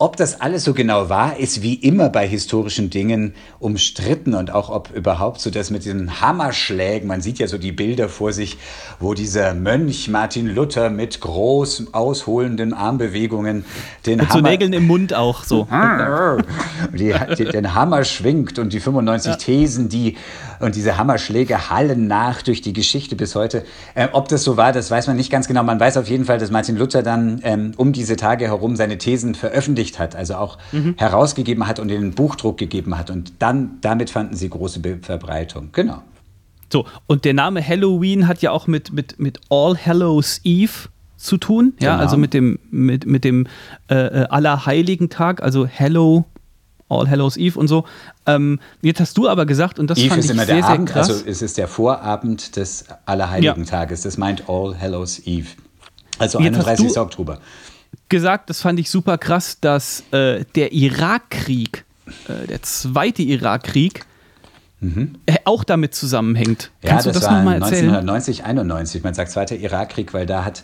Ob 0.00 0.16
das 0.16 0.40
alles 0.40 0.62
so 0.62 0.74
genau 0.74 1.08
war, 1.08 1.38
ist 1.38 1.60
wie 1.60 1.74
immer 1.74 2.08
bei 2.08 2.24
historischen 2.24 2.88
Dingen 2.88 3.34
umstritten 3.58 4.34
und 4.34 4.52
auch 4.52 4.70
ob 4.70 4.94
überhaupt 4.94 5.40
so 5.40 5.50
das 5.50 5.72
mit 5.72 5.84
diesen 5.84 6.20
Hammerschlägen, 6.20 7.08
man 7.08 7.20
sieht 7.20 7.40
ja 7.40 7.48
so 7.48 7.58
die 7.58 7.72
Bilder 7.72 8.08
vor 8.08 8.32
sich, 8.32 8.58
wo 9.00 9.14
dieser 9.14 9.54
Mönch 9.54 10.08
Martin 10.08 10.46
Luther 10.46 10.88
mit 10.90 11.20
groß 11.20 11.92
ausholenden 11.94 12.74
Armbewegungen 12.74 13.64
den 14.06 14.18
mit 14.18 14.28
Hammer... 14.28 14.38
so 14.38 14.46
Nägeln 14.46 14.72
im 14.72 14.86
Mund 14.86 15.14
auch 15.14 15.42
so. 15.42 15.66
die, 16.92 17.12
die, 17.36 17.44
den 17.46 17.74
Hammer 17.74 18.04
schwingt 18.04 18.60
und 18.60 18.72
die 18.72 18.78
95 18.78 19.32
ja. 19.32 19.36
Thesen, 19.36 19.88
die 19.88 20.16
und 20.60 20.74
diese 20.74 20.96
Hammerschläge 20.96 21.70
hallen 21.70 22.06
nach 22.06 22.42
durch 22.42 22.60
die 22.60 22.72
Geschichte 22.72 23.16
bis 23.16 23.34
heute. 23.34 23.64
Ähm, 23.94 24.08
ob 24.12 24.28
das 24.28 24.44
so 24.44 24.56
war, 24.56 24.72
das 24.72 24.90
weiß 24.90 25.06
man 25.06 25.16
nicht 25.16 25.30
ganz 25.30 25.48
genau. 25.48 25.62
Man 25.62 25.78
weiß 25.78 25.96
auf 25.96 26.08
jeden 26.08 26.24
Fall, 26.24 26.38
dass 26.38 26.50
Martin 26.50 26.76
Luther 26.76 27.02
dann 27.02 27.40
ähm, 27.44 27.72
um 27.76 27.92
diese 27.92 28.16
Tage 28.16 28.46
herum 28.46 28.76
seine 28.76 28.98
Thesen 28.98 29.34
veröffentlicht 29.34 29.88
hat, 29.96 30.16
also 30.16 30.35
auch 30.35 30.59
mhm. 30.72 30.94
herausgegeben 30.96 31.66
hat 31.66 31.79
und 31.79 31.88
in 31.90 32.01
den 32.01 32.14
Buchdruck 32.14 32.59
gegeben 32.59 32.98
hat. 32.98 33.11
Und 33.11 33.35
dann 33.38 33.79
damit 33.81 34.11
fanden 34.11 34.35
sie 34.35 34.48
große 34.48 34.81
Verbreitung. 35.03 35.68
Genau. 35.72 36.03
So, 36.72 36.85
und 37.07 37.24
der 37.24 37.35
Name 37.35 37.66
Halloween 37.66 38.27
hat 38.27 38.42
ja 38.42 38.51
auch 38.51 38.66
mit, 38.66 38.92
mit, 38.92 39.18
mit 39.18 39.40
All 39.48 39.77
Hallows 39.77 40.40
Eve 40.44 40.88
zu 41.16 41.37
tun, 41.37 41.74
ja, 41.81 41.92
genau. 41.92 42.03
also 42.03 42.16
mit 42.16 42.35
dem, 42.35 42.59
mit, 42.70 43.07
mit 43.07 43.24
dem 43.24 43.46
äh, 43.88 43.94
äh 43.94 44.27
Allerheiligen 44.29 45.11
Tag, 45.11 45.42
also 45.42 45.66
Hello 45.66 46.27
All 46.88 47.09
Hallows 47.09 47.37
Eve 47.37 47.59
und 47.59 47.68
so. 47.68 47.85
Ähm, 48.27 48.61
jetzt 48.83 49.01
hast 49.01 49.16
du 49.18 49.29
aber 49.29 49.46
gesagt, 49.46 49.79
und 49.79 49.90
das 49.90 49.98
Eve 49.98 50.09
fand 50.09 50.20
ist 50.20 50.24
ich 50.27 50.31
immer 50.31 50.46
sehr, 50.46 50.57
der 50.57 50.66
Abend, 50.66 50.96
also 50.96 51.12
es 51.27 51.42
ist 51.42 51.59
der 51.59 51.68
Vorabend 51.68 52.57
des 52.57 52.87
Allerheiligen 53.05 53.64
ja. 53.64 53.70
Tages. 53.70 54.03
Das 54.03 54.16
meint 54.16 54.48
All 54.48 54.79
Hallows 54.79 55.20
Eve. 55.27 55.48
Also 56.18 56.38
31. 56.38 56.98
Oktober. 56.98 57.40
Gesagt, 58.09 58.49
das 58.51 58.62
fand 58.62 58.81
ich 58.81 58.90
super 58.90 59.18
krass, 59.18 59.59
dass 59.61 60.03
äh, 60.12 60.44
der 60.55 60.73
Irakkrieg, 60.73 61.85
äh, 62.29 62.47
der 62.47 62.62
zweite 62.62 63.23
Irakkrieg, 63.23 64.05
mhm. 64.81 65.16
Auch 65.44 65.64
damit 65.64 65.94
zusammenhängt. 65.94 66.71
Ja, 66.83 66.90
Kannst 66.90 67.07
das, 67.07 67.14
du 67.14 67.21
das 67.21 67.31
war 67.31 67.38
1990, 67.40 68.44
91. 68.44 69.03
Man 69.03 69.14
sagt 69.14 69.31
zweiter 69.31 69.57
Irakkrieg, 69.57 70.12
weil 70.12 70.27
da 70.27 70.44
hat 70.44 70.62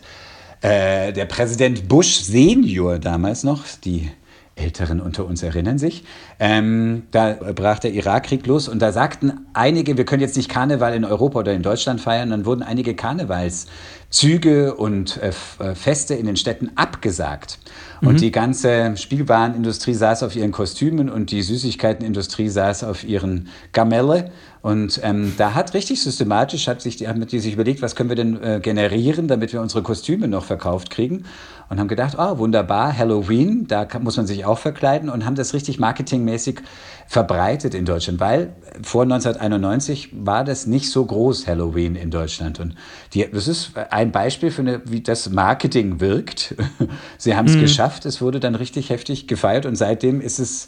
äh, 0.61 1.11
der 1.11 1.25
Präsident 1.25 1.87
Bush 1.87 2.21
Senior 2.21 2.99
damals 2.99 3.43
noch 3.43 3.63
die 3.83 4.09
Älteren 4.55 5.01
unter 5.01 5.25
uns 5.25 5.43
erinnern 5.43 5.77
sich. 5.77 6.05
Ähm, 6.39 7.03
da 7.11 7.33
brach 7.33 7.79
der 7.79 7.91
Irakkrieg 7.91 8.47
los 8.47 8.69
und 8.69 8.81
da 8.81 8.93
sagten 8.93 9.45
einige, 9.53 9.97
wir 9.97 10.05
können 10.05 10.21
jetzt 10.21 10.37
nicht 10.37 10.49
Karneval 10.49 10.93
in 10.93 11.03
Europa 11.03 11.39
oder 11.39 11.53
in 11.53 11.61
Deutschland 11.61 11.99
feiern. 11.99 12.29
Dann 12.29 12.45
wurden 12.45 12.63
einige 12.63 12.95
Karnevalszüge 12.95 14.75
und 14.75 15.17
äh, 15.17 15.33
äh, 15.59 15.75
Feste 15.75 16.15
in 16.15 16.25
den 16.25 16.37
Städten 16.37 16.71
abgesagt. 16.75 17.59
Und 18.01 18.13
mhm. 18.13 18.17
die 18.17 18.31
ganze 18.31 18.95
Spielwarenindustrie 18.95 19.93
saß 19.93 20.23
auf 20.23 20.35
ihren 20.35 20.51
Kostümen 20.51 21.09
und 21.09 21.31
die 21.31 21.41
Süßigkeitenindustrie 21.41 22.47
saß 22.47 22.85
auf 22.85 23.03
ihren 23.03 23.49
Gamelle. 23.73 24.31
Und 24.61 24.99
ähm, 25.03 25.33
da 25.37 25.53
hat 25.53 25.73
richtig 25.73 26.01
systematisch, 26.01 26.67
hat 26.67 26.81
sich, 26.81 27.05
haben 27.07 27.25
die 27.27 27.39
sich 27.39 27.53
überlegt, 27.53 27.81
was 27.81 27.95
können 27.95 28.09
wir 28.09 28.15
denn 28.15 28.41
äh, 28.41 28.59
generieren, 28.61 29.27
damit 29.27 29.53
wir 29.53 29.61
unsere 29.61 29.83
Kostüme 29.83 30.27
noch 30.27 30.45
verkauft 30.45 30.89
kriegen 30.89 31.25
und 31.69 31.79
haben 31.79 31.87
gedacht, 31.87 32.15
oh, 32.17 32.37
wunderbar, 32.37 32.95
Halloween, 32.97 33.67
da 33.67 33.85
kann, 33.85 34.03
muss 34.03 34.17
man 34.17 34.27
sich 34.27 34.45
auch 34.45 34.59
verkleiden 34.59 35.09
und 35.09 35.25
haben 35.25 35.35
das 35.35 35.53
richtig 35.53 35.79
marketingmäßig 35.79 36.61
verbreitet 37.07 37.73
in 37.73 37.85
Deutschland, 37.85 38.19
weil 38.19 38.55
vor 38.81 39.03
1991 39.03 40.09
war 40.13 40.43
das 40.43 40.65
nicht 40.65 40.89
so 40.89 41.05
groß, 41.05 41.47
Halloween 41.47 41.95
in 41.95 42.11
Deutschland. 42.11 42.59
Und 42.59 42.75
die, 43.13 43.29
das 43.31 43.47
ist 43.47 43.71
ein 43.91 44.11
Beispiel 44.11 44.51
für 44.51 44.61
eine, 44.61 44.81
wie 44.85 45.01
das 45.01 45.29
Marketing 45.29 45.99
wirkt. 45.99 46.55
Sie 47.17 47.35
haben 47.35 47.47
es 47.47 47.55
mhm. 47.55 47.61
geschafft, 47.61 48.05
es 48.05 48.21
wurde 48.21 48.39
dann 48.39 48.55
richtig 48.55 48.89
heftig 48.89 49.27
gefeiert 49.27 49.65
und 49.65 49.75
seitdem 49.75 50.21
ist 50.21 50.39
es 50.39 50.67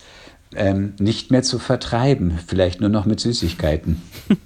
ähm, 0.56 0.94
nicht 1.00 1.32
mehr 1.32 1.44
zu 1.44 1.60
vertreiben, 1.60 2.40
vielleicht 2.46 2.82
nur 2.82 2.90
noch 2.90 3.06
mit 3.06 3.20
Süßigkeiten. 3.20 4.02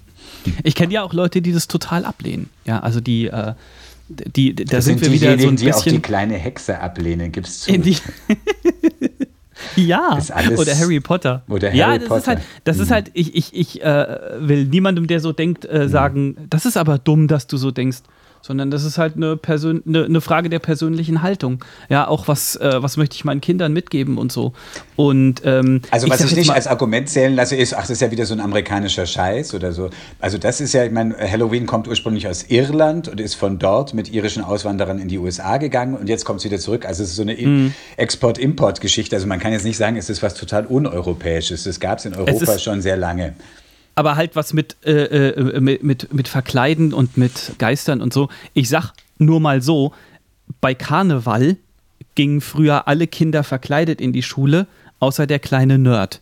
Ich 0.63 0.73
kenne 0.73 0.91
ja 0.91 1.03
auch 1.03 1.13
Leute, 1.13 1.41
die 1.41 1.51
das 1.51 1.67
total 1.67 2.03
ablehnen. 2.03 2.49
Ja, 2.65 2.79
also 2.79 2.99
die 2.99 3.27
äh, 3.27 3.53
die, 4.12 4.56
da 4.56 4.63
das 4.63 4.86
sind, 4.86 5.00
sind 5.00 5.12
wir 5.12 5.21
wieder 5.21 5.39
so 5.39 5.47
ein 5.47 5.56
die 5.56 5.65
bisschen. 5.65 5.82
auch 5.82 5.84
die 5.84 6.02
kleine 6.02 6.36
Hexe 6.36 6.80
ablehnen, 6.80 7.32
gibt's 7.32 7.62
zu. 7.62 7.71
ja, 9.76 10.19
oder 10.58 10.78
Harry 10.78 11.00
Potter. 11.00 11.43
Oder 11.47 11.69
Harry 11.69 11.78
ja, 11.78 11.97
das 11.97 12.08
Potter. 12.08 12.19
ist 12.19 12.28
halt, 12.28 12.39
das 12.63 12.78
mhm. 12.78 12.84
ist 12.84 12.91
halt, 12.91 13.12
ich, 13.13 13.36
ich, 13.36 13.56
ich 13.56 13.84
äh, 13.84 14.19
will 14.39 14.65
niemandem, 14.65 15.08
der 15.08 15.19
so 15.19 15.32
denkt, 15.32 15.65
äh, 15.65 15.86
mhm. 15.86 15.89
sagen, 15.89 16.36
das 16.50 16.65
ist 16.65 16.78
aber 16.78 16.97
dumm, 16.97 17.28
dass 17.28 17.47
du 17.47 17.58
so 17.58 17.71
denkst 17.71 18.00
sondern 18.41 18.71
das 18.71 18.84
ist 18.84 18.97
halt 18.97 19.15
eine, 19.15 19.38
Persön 19.38 19.84
eine, 19.88 20.06
eine 20.06 20.21
Frage 20.21 20.49
der 20.49 20.60
persönlichen 20.60 21.21
Haltung. 21.21 21.63
Ja, 21.89 22.08
auch 22.08 22.27
was, 22.27 22.56
äh, 22.56 22.82
was 22.82 22.97
möchte 22.97 23.15
ich 23.15 23.25
meinen 23.25 23.41
Kindern 23.41 23.73
mitgeben 23.73 24.17
und 24.17 24.32
so. 24.32 24.54
Und, 24.95 25.41
ähm, 25.45 25.82
also 25.91 26.10
was 26.10 26.21
ich, 26.21 26.32
ich 26.32 26.38
nicht 26.38 26.51
als 26.51 26.67
Argument 26.67 27.10
zählen 27.10 27.36
lasse, 27.36 27.56
ist, 27.56 27.73
ach, 27.73 27.82
das 27.82 27.91
ist 27.91 28.01
ja 28.01 28.12
wieder 28.12 28.25
so 28.25 28.34
ein 28.34 28.39
amerikanischer 28.39 29.06
Scheiß 29.06 29.54
oder 29.54 29.71
so. 29.71 29.89
Also 30.19 30.38
das 30.38 30.62
ist 30.62 30.73
ja, 30.73 30.84
ich 30.84 30.91
meine, 30.91 31.15
Halloween 31.17 31.65
kommt 31.65 31.88
ursprünglich 31.88 32.27
aus 32.27 32.43
Irland 32.43 33.08
und 33.08 33.19
ist 33.19 33.36
von 33.36 33.60
dort 33.60 33.93
mit 33.93 34.13
irischen 34.13 34.43
Auswanderern 34.43 34.99
in 34.99 35.08
die 35.08 35.17
USA 35.17 35.58
gegangen 35.58 35.95
und 35.95 36.10
jetzt 36.10 36.25
kommt 36.25 36.39
es 36.39 36.45
wieder 36.45 36.60
zurück. 36.60 36.86
Also 36.86 37.04
es 37.04 37.10
ist 37.10 37.15
so 37.15 37.21
eine 37.21 37.34
mm. 37.34 37.73
Export-Import-Geschichte. 37.97 39.15
Also 39.15 39.27
man 39.27 39.39
kann 39.39 39.51
jetzt 39.54 39.65
nicht 39.65 39.77
sagen, 39.77 39.97
es 39.97 40.10
ist 40.10 40.23
was 40.23 40.34
total 40.34 40.65
uneuropäisches. 40.65 41.63
Das 41.63 41.80
gab 41.80 41.99
es 41.99 42.06
in 42.06 42.15
Europa 42.15 42.58
schon 42.58 42.82
sehr 42.82 42.97
lange 42.97 43.34
aber 43.95 44.15
halt 44.15 44.36
was 44.36 44.54
mit, 44.54 44.77
äh, 44.86 45.30
äh, 45.30 45.60
mit, 45.60 45.84
mit, 45.84 46.13
mit 46.13 46.27
Verkleiden 46.27 46.93
und 46.93 47.17
mit 47.17 47.54
Geistern 47.58 48.01
und 48.01 48.13
so. 48.13 48.30
Ich 48.54 48.69
sag 48.69 48.93
nur 49.17 49.39
mal 49.39 49.62
so, 49.62 49.93
bei 50.60 50.73
Karneval 50.73 51.58
gingen 52.15 52.41
früher 52.41 52.88
alle 52.88 53.08
Kinder 53.08 53.43
verkleidet 53.43 54.01
in 54.01 54.13
die 54.13 54.23
Schule, 54.23 54.67
außer 54.99 55.27
der 55.27 55.39
kleine 55.39 55.77
Nerd. 55.77 56.21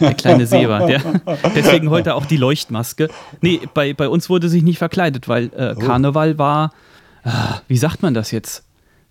Der 0.00 0.14
kleine 0.14 0.46
Seber. 0.46 0.86
Der, 0.86 1.00
deswegen 1.56 1.88
heute 1.88 2.14
auch 2.14 2.26
die 2.26 2.36
Leuchtmaske. 2.36 3.08
Nee, 3.40 3.60
bei, 3.72 3.94
bei 3.94 4.08
uns 4.08 4.28
wurde 4.28 4.48
sich 4.48 4.62
nicht 4.62 4.78
verkleidet, 4.78 5.28
weil 5.28 5.50
äh, 5.56 5.74
oh. 5.76 5.80
Karneval 5.80 6.38
war, 6.38 6.72
äh, 7.24 7.30
wie 7.68 7.78
sagt 7.78 8.02
man 8.02 8.12
das 8.12 8.30
jetzt? 8.30 8.64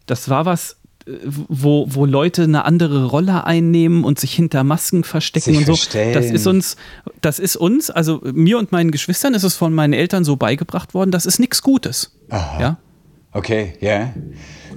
Das 0.05 0.29
war 0.29 0.45
was, 0.45 0.77
wo, 1.05 1.85
wo 1.89 2.05
Leute 2.05 2.43
eine 2.43 2.65
andere 2.65 3.05
Rolle 3.05 3.45
einnehmen 3.45 4.03
und 4.03 4.19
sich 4.19 4.33
hinter 4.33 4.63
Masken 4.63 5.03
verstecken 5.03 5.45
sich 5.45 5.57
und 5.57 5.65
so. 5.65 5.75
Verstellen. 5.75 6.13
Das 6.13 6.25
ist 6.25 6.47
uns, 6.47 6.75
das 7.21 7.39
ist 7.39 7.55
uns, 7.55 7.89
also 7.89 8.21
mir 8.23 8.57
und 8.57 8.71
meinen 8.71 8.91
Geschwistern 8.91 9.33
ist 9.33 9.43
es 9.43 9.55
von 9.55 9.73
meinen 9.73 9.93
Eltern 9.93 10.23
so 10.23 10.35
beigebracht 10.35 10.93
worden, 10.93 11.11
das 11.11 11.25
ist 11.25 11.39
nichts 11.39 11.61
Gutes. 11.61 12.11
Aha. 12.29 12.61
Ja. 12.61 12.77
Okay, 13.33 13.73
ja. 13.79 13.89
Yeah. 13.89 14.13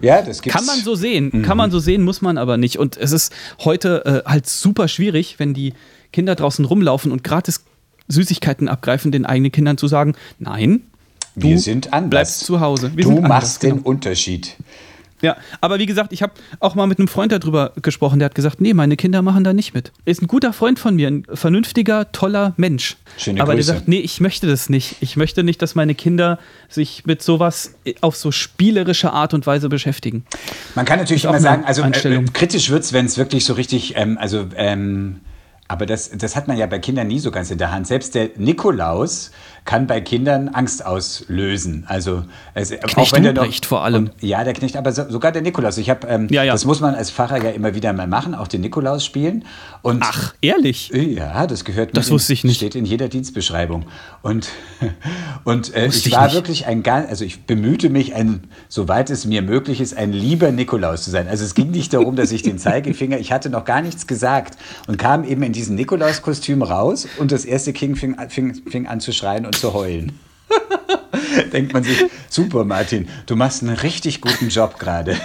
Ja, 0.00 0.22
das 0.22 0.42
gibt's. 0.42 0.56
Kann 0.56 0.66
man 0.66 0.78
so 0.80 0.94
sehen, 0.94 1.30
mhm. 1.32 1.42
kann 1.42 1.56
man 1.56 1.70
so 1.70 1.78
sehen, 1.78 2.02
muss 2.02 2.20
man 2.22 2.38
aber 2.38 2.56
nicht. 2.56 2.78
Und 2.78 2.96
es 2.96 3.12
ist 3.12 3.32
heute 3.64 4.22
äh, 4.26 4.28
halt 4.28 4.48
super 4.48 4.88
schwierig, 4.88 5.38
wenn 5.38 5.54
die 5.54 5.72
Kinder 6.12 6.34
draußen 6.34 6.64
rumlaufen 6.64 7.10
und 7.10 7.24
gratis 7.24 7.64
Süßigkeiten 8.08 8.68
abgreifen, 8.68 9.12
den 9.12 9.24
eigenen 9.24 9.50
Kindern 9.50 9.78
zu 9.78 9.88
sagen, 9.88 10.14
nein, 10.38 10.82
du 11.37 11.48
wir 11.48 11.58
sind 11.58 11.92
anders. 11.92 12.10
bleibst 12.10 12.40
zu 12.40 12.60
Hause. 12.60 12.92
Wir 12.94 13.04
du 13.04 13.20
machst 13.20 13.62
den 13.62 13.76
genau. 13.76 13.88
Unterschied. 13.88 14.56
Ja, 15.24 15.38
aber 15.62 15.78
wie 15.78 15.87
gesagt, 15.87 16.12
ich 16.12 16.22
habe 16.22 16.34
auch 16.60 16.74
mal 16.74 16.87
mit 16.87 16.98
einem 16.98 17.08
Freund 17.08 17.32
darüber 17.32 17.72
gesprochen, 17.80 18.18
der 18.18 18.26
hat 18.26 18.34
gesagt, 18.34 18.60
nee, 18.60 18.74
meine 18.74 18.94
Kinder 18.98 19.22
machen 19.22 19.42
da 19.42 19.54
nicht 19.54 19.72
mit. 19.72 19.90
Er 20.04 20.10
ist 20.10 20.20
ein 20.20 20.26
guter 20.26 20.52
Freund 20.52 20.78
von 20.78 20.96
mir, 20.96 21.08
ein 21.08 21.24
vernünftiger, 21.32 22.12
toller 22.12 22.52
Mensch. 22.58 22.98
Schöne 23.16 23.40
aber 23.40 23.54
Grüße. 23.54 23.72
der 23.72 23.76
sagt, 23.76 23.88
nee, 23.88 24.00
ich 24.00 24.20
möchte 24.20 24.46
das 24.46 24.68
nicht. 24.68 24.96
Ich 25.00 25.16
möchte 25.16 25.42
nicht, 25.42 25.62
dass 25.62 25.74
meine 25.74 25.94
Kinder 25.94 26.38
sich 26.68 27.06
mit 27.06 27.22
sowas 27.22 27.74
auf 28.02 28.16
so 28.16 28.32
spielerische 28.32 29.14
Art 29.14 29.32
und 29.32 29.46
Weise 29.46 29.70
beschäftigen. 29.70 30.26
Man 30.74 30.84
kann 30.84 30.98
natürlich 30.98 31.24
immer 31.24 31.40
sagen, 31.40 31.64
also 31.64 31.82
äh, 31.82 32.24
kritisch 32.34 32.68
wird 32.68 32.84
es, 32.84 32.92
wenn 32.92 33.06
es 33.06 33.16
wirklich 33.16 33.46
so 33.46 33.54
richtig, 33.54 33.94
ähm, 33.96 34.18
also 34.18 34.44
ähm, 34.56 35.20
aber 35.66 35.87
das, 35.87 36.11
das 36.11 36.37
hat 36.37 36.46
man 36.46 36.59
ja 36.59 36.66
bei 36.66 36.79
Kindern 36.79 37.07
nie 37.07 37.18
so 37.18 37.31
ganz 37.31 37.50
in 37.50 37.59
der 37.59 37.72
Hand. 37.72 37.87
Selbst 37.87 38.14
der 38.14 38.31
Nikolaus 38.37 39.31
kann 39.64 39.87
bei 39.87 40.03
Kindern 40.03 40.48
Angst 40.50 40.85
auslösen. 40.85 41.85
Also 41.88 42.24
es, 42.53 42.70
auch 42.72 43.12
wenn 43.12 43.22
der 43.22 43.33
noch, 43.33 43.46
vor 43.64 43.83
allem. 43.83 44.05
Und, 44.05 44.22
ja, 44.22 44.44
der 44.44 44.53
Knecht, 44.53 44.77
aber 44.77 44.92
so, 44.92 45.09
sogar 45.09 45.33
der 45.33 45.40
Nikolaus. 45.40 45.79
Ich 45.79 45.88
habe, 45.88 46.07
ähm, 46.07 46.29
ja, 46.31 46.42
ja. 46.42 46.53
das 46.53 46.66
muss 46.66 46.81
man 46.81 46.94
als 46.94 47.11
Pfarrer 47.11 47.42
ja 47.42 47.50
immer 47.50 47.74
wieder 47.74 47.94
mal 47.94 48.07
machen, 48.07 48.35
auch 48.35 48.46
den 48.46 48.61
Nikolaus 48.61 49.07
spielen. 49.07 49.46
Und, 49.81 50.03
Ach, 50.05 50.35
ehrlich? 50.42 50.90
Ja, 50.90 51.46
das 51.46 51.64
gehört. 51.64 51.96
Das 51.96 52.11
wusste 52.11 52.35
ich 52.35 52.44
nicht. 52.44 52.57
Steht 52.57 52.74
in 52.74 52.85
jeder 52.85 53.09
Dienstbeschreibung. 53.09 53.87
Und 54.20 54.50
und 55.44 55.74
äh, 55.74 55.87
ich 55.87 56.12
war 56.12 56.29
ich 56.29 56.35
wirklich 56.35 56.66
ein 56.66 56.83
ganz, 56.83 57.09
also 57.09 57.24
ich 57.24 57.44
bemühte 57.44 57.88
mich, 57.88 58.14
ein, 58.14 58.44
soweit 58.68 59.09
es 59.09 59.24
mir 59.24 59.40
möglich 59.40 59.81
ist, 59.81 59.96
ein 59.96 60.12
lieber 60.12 60.53
Nikolaus 60.53 61.05
zu 61.05 61.11
sein. 61.11 61.27
Also 61.27 61.42
es 61.42 61.55
ging 61.55 61.70
nicht 61.70 61.94
darum, 61.94 62.16
dass 62.16 62.33
ich 62.33 62.42
den 62.42 62.59
Zeigefinger, 62.59 63.18
ich 63.24 63.33
hatte 63.33 63.48
noch 63.48 63.64
gar 63.64 63.81
nichts 63.81 64.07
gesagt 64.07 64.59
und 64.87 64.98
kam 64.98 65.24
eben 65.24 65.42
in 65.42 65.53
diesem 65.54 65.74
Nikolauskostüm 65.76 66.62
raus 66.62 67.08
und 67.18 67.32
das 67.32 67.44
erste 67.44 67.72
Kind 67.72 67.98
fing, 67.98 68.16
fing, 68.28 68.54
fing 68.68 68.86
an 68.86 69.00
zu 69.00 69.12
schreien 69.12 69.46
und 69.46 69.56
zu 69.56 69.72
heulen. 69.72 70.18
Denkt 71.52 71.72
man 71.72 71.84
sich, 71.84 72.04
super 72.28 72.64
Martin, 72.64 73.08
du 73.26 73.36
machst 73.36 73.62
einen 73.62 73.76
richtig 73.76 74.20
guten 74.20 74.50
Job 74.50 74.78
gerade. 74.78 75.16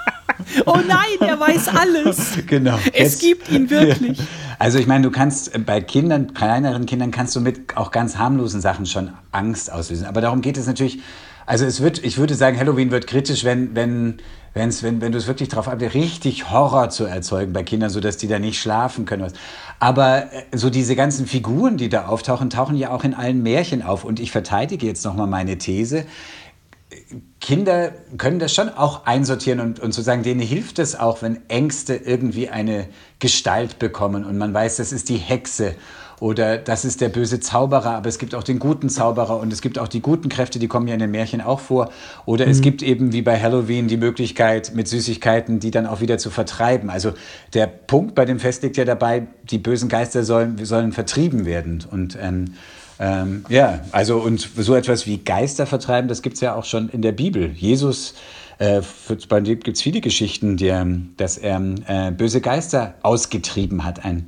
oh 0.66 0.78
nein, 0.86 1.18
er 1.20 1.40
weiß 1.40 1.68
alles. 1.68 2.38
Genau. 2.46 2.78
Es 2.92 2.98
Jetzt, 2.98 3.20
gibt 3.20 3.50
ihn 3.50 3.70
wirklich. 3.70 4.20
Also 4.60 4.80
ich 4.80 4.88
meine, 4.88 5.04
du 5.04 5.12
kannst 5.12 5.54
äh, 5.54 5.60
bei 5.60 5.80
Kindern, 5.80 6.34
kleineren 6.34 6.84
Kindern, 6.84 7.12
kannst 7.12 7.36
du 7.36 7.40
mit 7.40 7.76
auch 7.76 7.92
ganz 7.92 8.18
harmlosen 8.18 8.60
Sachen 8.60 8.86
schon 8.86 9.12
Angst 9.30 9.70
auslösen. 9.70 10.04
Aber 10.04 10.20
darum 10.20 10.40
geht 10.40 10.56
es 10.56 10.66
natürlich, 10.66 10.98
also 11.46 11.64
es 11.64 11.80
wird, 11.80 12.02
ich 12.02 12.18
würde 12.18 12.34
sagen, 12.34 12.58
Halloween 12.58 12.90
wird 12.90 13.06
kritisch, 13.06 13.44
wenn, 13.44 13.76
wenn 13.76 14.18
wenn's, 14.58 14.82
wenn, 14.82 15.00
wenn 15.00 15.12
du 15.12 15.18
es 15.18 15.26
wirklich 15.26 15.48
darauf 15.48 15.68
ablegst, 15.68 15.94
richtig 15.94 16.50
Horror 16.50 16.90
zu 16.90 17.04
erzeugen 17.04 17.54
bei 17.54 17.62
Kindern, 17.62 17.88
sodass 17.88 18.18
die 18.18 18.28
da 18.28 18.38
nicht 18.38 18.60
schlafen 18.60 19.06
können. 19.06 19.32
Aber 19.78 20.32
äh, 20.32 20.44
so 20.52 20.68
diese 20.68 20.94
ganzen 20.94 21.26
Figuren, 21.26 21.78
die 21.78 21.88
da 21.88 22.06
auftauchen, 22.06 22.50
tauchen 22.50 22.76
ja 22.76 22.90
auch 22.90 23.04
in 23.04 23.14
allen 23.14 23.42
Märchen 23.42 23.82
auf. 23.82 24.04
Und 24.04 24.20
ich 24.20 24.30
verteidige 24.30 24.86
jetzt 24.86 25.04
nochmal 25.04 25.26
meine 25.26 25.56
These. 25.56 26.04
Kinder 27.40 27.92
können 28.16 28.38
das 28.38 28.54
schon 28.54 28.68
auch 28.68 29.06
einsortieren 29.06 29.60
und, 29.60 29.80
und 29.80 29.92
sozusagen 29.92 30.22
denen 30.22 30.40
hilft 30.40 30.78
es 30.78 30.98
auch, 30.98 31.22
wenn 31.22 31.48
Ängste 31.48 31.94
irgendwie 31.94 32.48
eine 32.48 32.88
Gestalt 33.18 33.78
bekommen 33.78 34.24
und 34.24 34.38
man 34.38 34.52
weiß, 34.52 34.76
das 34.76 34.92
ist 34.92 35.08
die 35.08 35.16
Hexe 35.16 35.74
oder 36.20 36.58
das 36.58 36.84
ist 36.84 37.00
der 37.00 37.08
böse 37.08 37.40
Zauberer, 37.40 37.92
aber 37.92 38.08
es 38.08 38.18
gibt 38.18 38.34
auch 38.34 38.42
den 38.42 38.58
guten 38.58 38.88
Zauberer 38.88 39.38
und 39.38 39.52
es 39.52 39.62
gibt 39.62 39.78
auch 39.78 39.88
die 39.88 40.00
guten 40.00 40.28
Kräfte, 40.28 40.58
die 40.58 40.68
kommen 40.68 40.88
ja 40.88 40.94
in 40.94 41.00
den 41.00 41.10
Märchen 41.10 41.40
auch 41.40 41.60
vor. 41.60 41.90
Oder 42.26 42.46
mhm. 42.46 42.50
es 42.50 42.60
gibt 42.60 42.82
eben 42.82 43.12
wie 43.12 43.22
bei 43.22 43.40
Halloween 43.40 43.88
die 43.88 43.96
Möglichkeit, 43.96 44.72
mit 44.74 44.88
Süßigkeiten 44.88 45.60
die 45.60 45.70
dann 45.70 45.86
auch 45.86 46.00
wieder 46.00 46.18
zu 46.18 46.30
vertreiben. 46.30 46.90
Also 46.90 47.12
der 47.54 47.66
Punkt 47.66 48.14
bei 48.14 48.24
dem 48.24 48.38
Fest 48.38 48.62
liegt 48.62 48.76
ja 48.76 48.84
dabei, 48.84 49.26
die 49.44 49.58
bösen 49.58 49.88
Geister 49.88 50.24
sollen, 50.24 50.64
sollen 50.64 50.92
vertrieben 50.92 51.44
werden. 51.44 51.84
Und 51.90 52.18
ähm, 52.20 52.54
ähm, 53.00 53.44
ja, 53.48 53.80
also 53.92 54.18
und 54.18 54.48
so 54.56 54.74
etwas 54.74 55.06
wie 55.06 55.18
Geister 55.18 55.66
vertreiben, 55.66 56.08
das 56.08 56.22
gibt 56.22 56.34
es 56.34 56.40
ja 56.40 56.54
auch 56.54 56.64
schon 56.64 56.88
in 56.88 57.02
der 57.02 57.12
Bibel. 57.12 57.52
Jesus 57.54 58.14
äh, 58.58 58.82
bei 59.28 59.40
dem 59.40 59.60
gibt 59.60 59.76
es 59.76 59.82
viele 59.82 60.00
Geschichten, 60.00 60.56
die, 60.56 60.74
dass 61.16 61.38
er 61.38 61.60
äh, 61.86 62.10
böse 62.10 62.40
Geister 62.40 62.94
ausgetrieben 63.02 63.84
hat. 63.84 64.04
Ein, 64.04 64.26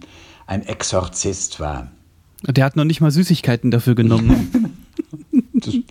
ein 0.50 0.66
Exorzist 0.66 1.60
war. 1.60 1.92
Der 2.42 2.64
hat 2.64 2.74
noch 2.74 2.84
nicht 2.84 3.00
mal 3.00 3.12
Süßigkeiten 3.12 3.70
dafür 3.70 3.94
genommen. 3.94 4.74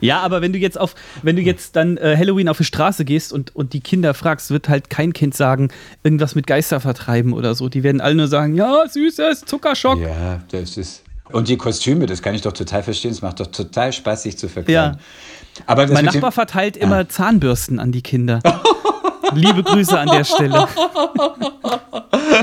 ja, 0.00 0.20
aber 0.20 0.40
wenn 0.40 0.54
du 0.54 0.58
jetzt 0.58 0.80
auf, 0.80 0.94
wenn 1.22 1.36
du 1.36 1.42
jetzt 1.42 1.76
dann 1.76 1.98
äh, 1.98 2.16
Halloween 2.16 2.48
auf 2.48 2.56
die 2.56 2.64
Straße 2.64 3.04
gehst 3.04 3.34
und, 3.34 3.54
und 3.54 3.74
die 3.74 3.80
Kinder 3.80 4.14
fragst, 4.14 4.50
wird 4.50 4.70
halt 4.70 4.88
kein 4.88 5.12
Kind 5.12 5.34
sagen, 5.34 5.68
irgendwas 6.02 6.34
mit 6.34 6.46
Geister 6.46 6.80
vertreiben 6.80 7.34
oder 7.34 7.54
so. 7.54 7.68
Die 7.68 7.82
werden 7.82 8.00
alle 8.00 8.14
nur 8.14 8.28
sagen, 8.28 8.54
ja, 8.54 8.84
süßes, 8.88 9.44
Zuckerschock. 9.44 10.00
Ja, 10.00 10.42
das 10.50 10.78
ist. 10.78 11.02
Und 11.30 11.48
die 11.48 11.58
Kostüme, 11.58 12.06
das 12.06 12.22
kann 12.22 12.34
ich 12.34 12.40
doch 12.40 12.52
total 12.52 12.82
verstehen. 12.82 13.10
Es 13.10 13.20
macht 13.20 13.40
doch 13.40 13.48
total 13.48 13.92
Spaß, 13.92 14.22
sich 14.22 14.38
zu 14.38 14.48
verkleiden. 14.48 14.94
Ja. 14.94 15.64
Aber 15.66 15.86
mein 15.88 16.06
Nachbar 16.06 16.32
verteilt 16.32 16.78
immer 16.78 16.96
ah. 16.96 17.08
Zahnbürsten 17.08 17.78
an 17.78 17.92
die 17.92 18.02
Kinder. 18.02 18.40
Liebe 19.34 19.62
Grüße 19.62 19.98
an 19.98 20.08
der 20.08 20.24
Stelle. 20.24 20.66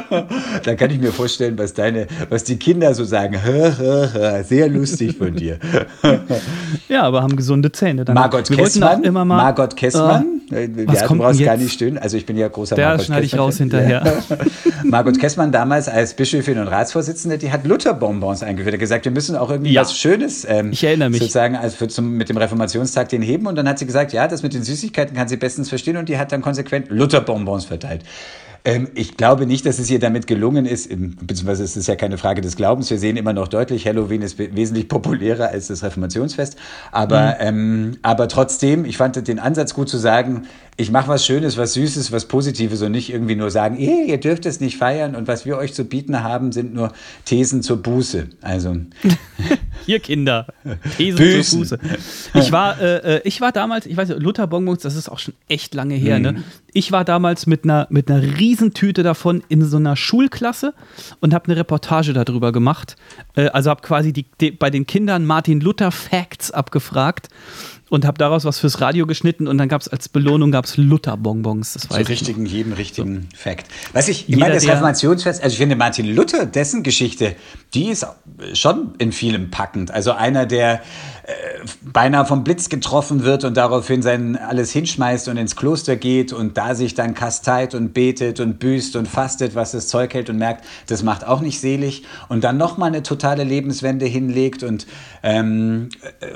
da 0.64 0.76
kann 0.76 0.92
ich 0.92 1.00
mir 1.00 1.12
vorstellen, 1.12 1.58
was 1.58 1.74
deine, 1.74 2.08
was 2.30 2.44
die 2.44 2.58
Kinder 2.58 2.94
so 2.94 3.04
sagen. 3.04 3.38
Sehr 4.44 4.70
lustig 4.70 5.18
von 5.18 5.36
dir. 5.36 5.60
ja, 6.90 7.04
aber 7.04 7.22
haben 7.22 7.36
gesunde 7.36 7.72
Zähne. 7.72 8.06
Dann. 8.06 8.16
Margot 8.16 8.50
Kessmann. 8.50 9.04
Immer 9.04 9.26
mal, 9.26 9.38
Margot 9.38 9.76
Kessmann. 9.76 10.38
Äh, 10.52 10.70
was 10.86 11.02
ja, 11.02 11.08
kommt 11.08 11.20
du 11.20 11.26
brauchst 11.26 11.44
gar 11.44 11.58
nicht 11.58 11.74
stöhnen. 11.74 11.98
Also 11.98 12.16
ich 12.16 12.26
bin 12.26 12.38
ja 12.38 12.48
großer 12.48 12.76
Der 12.76 12.98
schneide 13.00 13.26
ich 13.26 13.38
raus 13.38 13.58
hinterher. 13.58 14.24
Margot 14.84 15.20
Kessmann 15.20 15.52
damals 15.52 15.90
als 15.90 16.14
Bischöfin 16.14 16.58
und 16.60 16.68
Ratsvorsitzende, 16.68 17.38
die 17.38 17.52
hat 17.52 17.66
Lutherbonbons 17.66 18.44
eingeführt. 18.44 18.74
Er 18.74 18.78
hat 18.78 18.80
gesagt, 18.80 19.06
wir 19.06 19.12
müssen 19.12 19.36
auch 19.36 19.50
irgendwie 19.50 19.74
ja. 19.74 19.82
was 19.82 19.98
Schönes 19.98 20.46
ähm, 20.48 20.72
ich 20.72 20.84
erinnere 20.84 21.10
mich. 21.10 21.20
sozusagen 21.20 21.56
als 21.56 21.76
für 21.76 21.88
zum, 21.88 22.12
mit 22.12 22.30
dem 22.30 22.38
Reformationstag 22.38 23.10
den 23.10 23.22
heben. 23.22 23.48
Und 23.48 23.56
dann 23.56 23.68
hat 23.68 23.80
sie 23.80 23.86
gesagt, 23.86 24.14
ja, 24.14 24.28
das 24.28 24.44
mit 24.44 24.54
den 24.54 24.64
Süßigkeiten 24.64 25.16
kann 25.16 25.28
sie 25.28 25.38
bestens 25.38 25.68
verstehen. 25.70 25.98
Und 25.98 26.08
die 26.08 26.18
hat 26.18 26.32
dann 26.32 26.42
konsequent 26.42 26.77
Lutherbonbons 26.90 27.66
verteilt. 27.66 28.04
Ähm, 28.68 28.90
ich 28.96 29.16
glaube 29.16 29.46
nicht, 29.46 29.66
dass 29.66 29.80
es 29.80 29.90
ihr 29.90 30.00
damit 30.00 30.28
gelungen 30.28 30.66
ist, 30.66 30.90
beziehungsweise 30.90 31.64
es 31.64 31.78
ist 31.78 31.88
ja 31.88 31.96
keine 31.96 32.18
Frage 32.18 32.42
des 32.42 32.58
Glaubens. 32.58 32.90
Wir 32.90 33.00
sehen 33.00 33.16
immer 33.16 33.32
noch 33.32 33.48
deutlich, 33.48 33.88
Halloween 33.88 34.22
ist 34.22 34.38
wesentlich 34.38 34.90
populärer 34.90 35.48
als 35.50 35.68
das 35.68 35.84
Reformationsfest. 35.84 36.58
Aber, 36.92 37.38
mhm. 37.40 37.48
ähm, 37.48 37.98
aber 38.02 38.28
trotzdem, 38.28 38.84
ich 38.84 38.98
fand 38.98 39.26
den 39.28 39.40
Ansatz 39.40 39.74
gut 39.74 39.88
zu 39.88 39.98
sagen, 39.98 40.48
ich 40.80 40.92
mache 40.92 41.08
was 41.08 41.26
Schönes, 41.26 41.58
was 41.58 41.74
Süßes, 41.74 42.12
was 42.12 42.26
Positives 42.26 42.84
und 42.84 42.92
nicht 42.92 43.12
irgendwie 43.12 43.36
nur 43.36 43.50
sagen, 43.50 43.78
eh, 43.80 44.06
ihr 44.06 44.20
dürft 44.20 44.46
es 44.46 44.60
nicht 44.60 44.78
feiern 44.78 45.16
und 45.16 45.28
was 45.28 45.44
wir 45.44 45.58
euch 45.58 45.74
zu 45.74 45.86
bieten 45.86 46.22
haben, 46.22 46.52
sind 46.52 46.76
nur 46.76 46.94
Thesen 47.26 47.64
zur 47.64 47.78
Buße. 47.82 48.28
Also. 48.42 48.76
Hier, 49.88 50.00
Kinder. 50.00 50.46
Thesen 50.96 51.18
Büßen. 51.18 51.66
zur 51.66 51.80
Buße. 51.80 51.98
Ich 52.36 52.52
war, 52.52 52.80
äh, 52.80 53.18
äh, 53.18 53.22
ich 53.24 53.42
war 53.42 53.52
damals, 53.52 53.88
ich 53.88 53.98
weiß 53.98 54.10
nicht, 54.10 54.22
Luther 54.22 54.46
Bonbons, 54.46 54.84
das 54.84 54.96
ist 54.96 55.10
auch 55.10 55.18
schon 55.18 55.34
echt 55.48 55.74
lange 55.74 55.96
her, 55.96 56.20
ne? 56.20 56.34
mhm. 56.34 56.38
ne? 56.40 56.44
Ich 56.74 56.92
war 56.92 57.04
damals 57.04 57.48
mit 57.48 57.64
einer, 57.64 57.88
mit 57.90 58.12
einer 58.12 58.22
Riesentüte 58.22 59.02
davon 59.02 59.44
in 59.50 59.66
so 59.66 59.78
einer 59.78 59.96
Schulklasse 59.96 60.76
und 61.22 61.34
habe 61.34 61.46
eine 61.46 61.56
Reportage 61.56 62.14
darüber 62.14 62.52
gemacht. 62.52 62.98
Äh, 63.36 63.48
also 63.48 63.72
habe 63.72 63.82
quasi 63.82 64.14
die, 64.14 64.28
die, 64.40 64.52
bei 64.52 64.70
den 64.70 64.86
Kindern 64.86 65.26
Martin 65.26 65.60
Luther 65.60 65.92
Facts 65.92 66.52
abgefragt 66.52 67.30
und 67.90 68.06
habe 68.06 68.18
daraus 68.18 68.46
was 68.46 68.60
fürs 68.60 68.82
Radio 68.82 69.06
geschnitten 69.08 69.48
und 69.48 69.58
dann 69.58 69.70
gab 69.70 69.82
es 69.82 69.88
als 69.88 70.10
Belohnung 70.10 70.52
gab's 70.52 70.78
Luther-Bonbons. 70.78 71.74
Das 71.74 71.90
weiß 71.90 72.10
richtigen, 72.10 72.46
ich 72.46 72.52
jedem 72.52 72.74
richtigen 72.74 73.28
so. 73.32 73.38
Fact. 73.38 73.68
Was 73.94 74.08
ich, 74.08 74.30
ich 74.30 74.36
meine, 74.38 74.56
das 74.56 74.68
Reformationsfest, 74.68 75.42
also 75.42 75.54
ich 75.54 75.58
finde 75.58 75.76
Martin 75.76 76.06
Luther, 76.08 76.46
dessen 76.46 76.84
Geschichte, 76.84 77.36
die 77.74 77.90
ist 77.90 78.06
schon 78.54 78.94
in 78.98 79.12
vielem 79.12 79.50
packend. 79.52 79.92
Also 79.92 80.12
einer, 80.12 80.46
der 80.46 80.82
beinahe 81.82 82.26
vom 82.26 82.44
Blitz 82.44 82.70
getroffen 82.70 83.24
wird 83.24 83.44
und 83.44 83.58
daraufhin 83.58 84.02
sein 84.02 84.38
alles 84.38 84.72
hinschmeißt 84.72 85.28
und 85.28 85.36
ins 85.36 85.58
Kloster 85.58 85.98
geht 85.98 86.32
und 86.32 86.58
da 86.58 86.74
sich 86.74 86.94
dann 86.94 87.14
kasteit 87.14 87.76
und 87.76 87.94
betet 87.94 88.40
und 88.40 88.60
büßt 88.60 88.96
und 88.96 89.08
fastet, 89.08 89.54
was 89.54 89.72
das 89.72 89.90
Zeug 89.90 90.14
hält 90.14 90.30
und 90.30 90.38
merkt, 90.38 90.64
das 90.88 91.04
macht 91.04 91.28
auch 91.28 91.42
nicht 91.42 91.60
selig 91.60 92.04
und 92.30 92.44
dann 92.44 92.58
nochmal 92.58 92.90
eine 92.90 93.04
totale 93.04 93.44
Lebenswende 93.44 94.06
hinlegt 94.06 94.64
und, 94.64 94.88
ähm, 95.22 95.90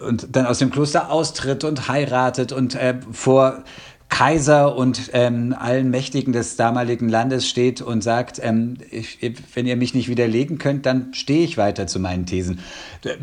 und 0.06 0.36
dann 0.36 0.46
aus 0.46 0.60
dem 0.60 0.72
Kloster 0.72 1.10
austritt 1.10 1.64
und 1.64 1.88
heiratet 1.88 2.52
und 2.52 2.76
äh, 2.76 2.96
vor 3.14 3.64
Kaiser 4.12 4.76
und 4.76 5.10
ähm, 5.14 5.56
allen 5.58 5.90
Mächtigen 5.90 6.34
des 6.34 6.58
damaligen 6.58 7.08
Landes 7.08 7.48
steht 7.48 7.82
und 7.82 8.04
sagt, 8.04 8.42
ähm, 8.44 8.76
ich, 8.92 9.18
wenn 9.54 9.66
ihr 9.66 9.78
mich 9.78 9.96
nicht 9.96 10.10
widerlegen 10.10 10.58
könnt, 10.58 10.86
dann 10.86 11.14
stehe 11.14 11.46
ich 11.46 11.58
weiter 11.58 11.88
zu 11.88 11.98
meinen 11.98 12.26
Thesen. 12.26 12.60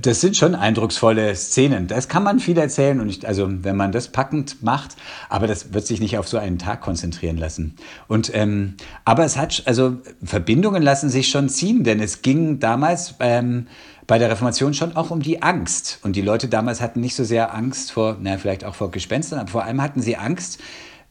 Das 0.01 0.23
sind 0.23 0.37
schon 0.39 0.55
eindrucksvolle 0.55 1.37
Szenen. 1.37 1.89
Das 1.89 2.09
kann 2.09 2.23
man 2.23 2.41
viel 2.41 2.57
erzählen 2.57 3.01
und 3.01 3.11
ich, 3.11 3.29
also 3.29 3.47
wenn 3.51 3.77
man 3.77 3.93
das 3.93 4.09
packend 4.09 4.63
macht, 4.63 4.97
aber 5.29 5.47
das 5.47 5.75
wird 5.75 5.87
sich 5.87 6.01
nicht 6.01 6.17
auf 6.17 6.27
so 6.27 6.39
einen 6.39 6.59
Tag 6.59 6.81
konzentrieren 6.81 7.37
lassen. 7.37 7.77
Und 8.09 8.35
ähm, 8.35 8.75
aber 9.05 9.27
es 9.27 9.37
hat 9.37 9.65
also 9.67 9.99
Verbindungen 10.25 10.83
lassen 10.83 11.11
sich 11.11 11.29
schon 11.29 11.51
ziehen, 11.51 11.85
denn 11.85 12.01
es 12.01 12.23
ging 12.23 12.61
damals 12.61 13.15
ähm, 13.21 13.67
bei 14.09 14.19
der 14.19 14.31
Reformation 14.31 14.75
schon 14.75 14.97
auch 14.97 15.11
um 15.11 15.23
die 15.23 15.43
Angst. 15.43 16.01
Und 16.03 16.17
die 16.17 16.23
Leute 16.23 16.49
damals 16.49 16.81
hatten 16.81 17.01
nicht 17.01 17.15
so 17.15 17.23
sehr 17.23 17.55
Angst 17.55 17.93
vor, 17.93 18.17
na, 18.21 18.39
vielleicht 18.39 18.65
auch 18.65 18.75
vor 18.75 18.91
Gespenstern, 18.91 19.39
aber 19.39 19.51
vor 19.51 19.65
allem 19.65 19.81
hatten 19.81 20.01
sie 20.01 20.17
Angst, 20.17 20.59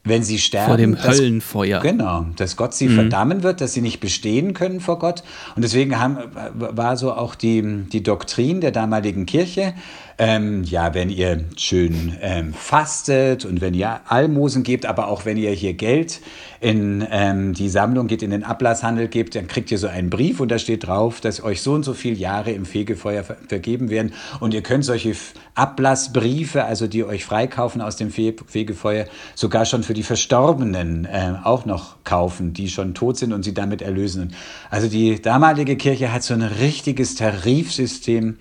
wenn 0.04 0.24
sie 0.24 0.40
sterben. 0.40 0.68
Vor 0.68 0.78
dem 0.78 0.96
dass, 0.96 1.18
Höllenfeuer. 1.18 1.80
Genau, 1.80 2.26
dass 2.38 2.56
Gott 2.56 2.74
sie 2.74 2.88
mhm. 2.88 2.96
verdammen 2.96 3.44
wird, 3.44 3.62
dass 3.62 3.74
sie 3.74 3.82
nicht 3.82 4.00
bestehen 4.00 4.54
können 4.54 4.80
vor 4.80 4.98
Gott. 4.98 5.24
Und 5.56 5.62
deswegen 5.64 6.00
haben, 6.00 6.18
war 6.56 6.98
so 6.98 7.14
auch 7.14 7.36
die, 7.36 7.62
die 7.92 8.02
Doktrin 8.02 8.62
der 8.62 8.72
damaligen 8.72 9.28
Kirche, 9.28 9.74
ähm, 10.20 10.64
ja, 10.64 10.96
wenn 10.96 11.10
ihr 11.10 11.44
schön 11.58 12.18
ähm, 12.22 12.54
fastet 12.54 13.46
und 13.46 13.62
wenn 13.62 13.76
ihr 13.76 14.02
Almosen 14.08 14.64
gebt, 14.64 14.88
aber 14.88 15.10
auch 15.10 15.26
wenn 15.26 15.38
ihr 15.38 15.52
hier 15.52 15.76
Geld 15.76 16.22
in 16.60 17.06
ähm, 17.12 17.54
die 17.54 17.70
Sammlung 17.70 18.08
geht, 18.08 18.24
in 18.24 18.32
den 18.32 18.44
Ablasshandel 18.44 19.10
gebt, 19.10 19.36
dann 19.36 19.48
kriegt 19.48 19.70
ihr 19.70 19.78
so 19.78 19.88
einen 19.88 20.10
Brief 20.10 20.40
und 20.40 20.50
da 20.50 20.58
steht 20.58 20.88
drauf, 20.88 21.22
dass 21.22 21.44
euch 21.44 21.62
so 21.62 21.74
und 21.74 21.84
so 21.84 21.94
viele 21.94 22.16
Jahre 22.16 22.52
im 22.52 22.66
Fegefeuer 22.66 23.24
ver 23.24 23.38
vergeben 23.48 23.92
werden 23.92 24.14
und 24.40 24.56
ihr 24.56 24.64
könnt 24.64 24.84
solche 24.84 25.14
Ablassbriefe, 25.54 26.66
also 26.66 26.88
die 26.88 27.04
euch 27.04 27.24
freikaufen 27.24 27.82
aus 27.82 27.96
dem 27.96 28.10
Fe 28.10 28.34
Fegefeuer, 28.48 29.06
sogar 29.36 29.66
schon 29.66 29.84
für 29.84 29.94
die 29.94 30.04
Verstorbenen 30.04 31.06
äh, 31.06 31.36
auch 31.44 31.66
noch 31.66 32.04
kaufen, 32.04 32.54
die 32.54 32.70
schon 32.70 32.96
tot 32.96 33.18
sind 33.18 33.34
und 33.34 33.44
sie 33.44 33.54
damit 33.54 33.84
erlösen. 33.84 34.34
Also 34.72 34.88
die 34.88 35.22
damalige 35.22 35.76
Kirche 35.76 36.12
hat 36.12 36.24
so 36.24 36.34
ein 36.34 36.42
richtiges 36.42 37.16
Tarifsystem 37.16 38.38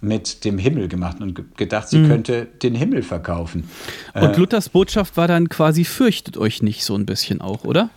mit 0.00 0.44
dem 0.44 0.58
Himmel 0.58 0.88
gemacht 0.88 1.20
und 1.20 1.56
gedacht, 1.56 1.88
sie 1.88 1.98
mhm. 1.98 2.08
könnte 2.08 2.46
den 2.62 2.74
Himmel 2.74 3.02
verkaufen. 3.02 3.68
Und 4.14 4.22
äh, 4.22 4.36
Luthers 4.36 4.68
Botschaft 4.70 5.16
war 5.16 5.28
dann 5.28 5.48
quasi, 5.48 5.84
fürchtet 5.84 6.36
euch 6.36 6.62
nicht 6.62 6.84
so 6.84 6.94
ein 6.94 7.06
bisschen 7.06 7.40
auch, 7.40 7.64
oder? 7.64 7.90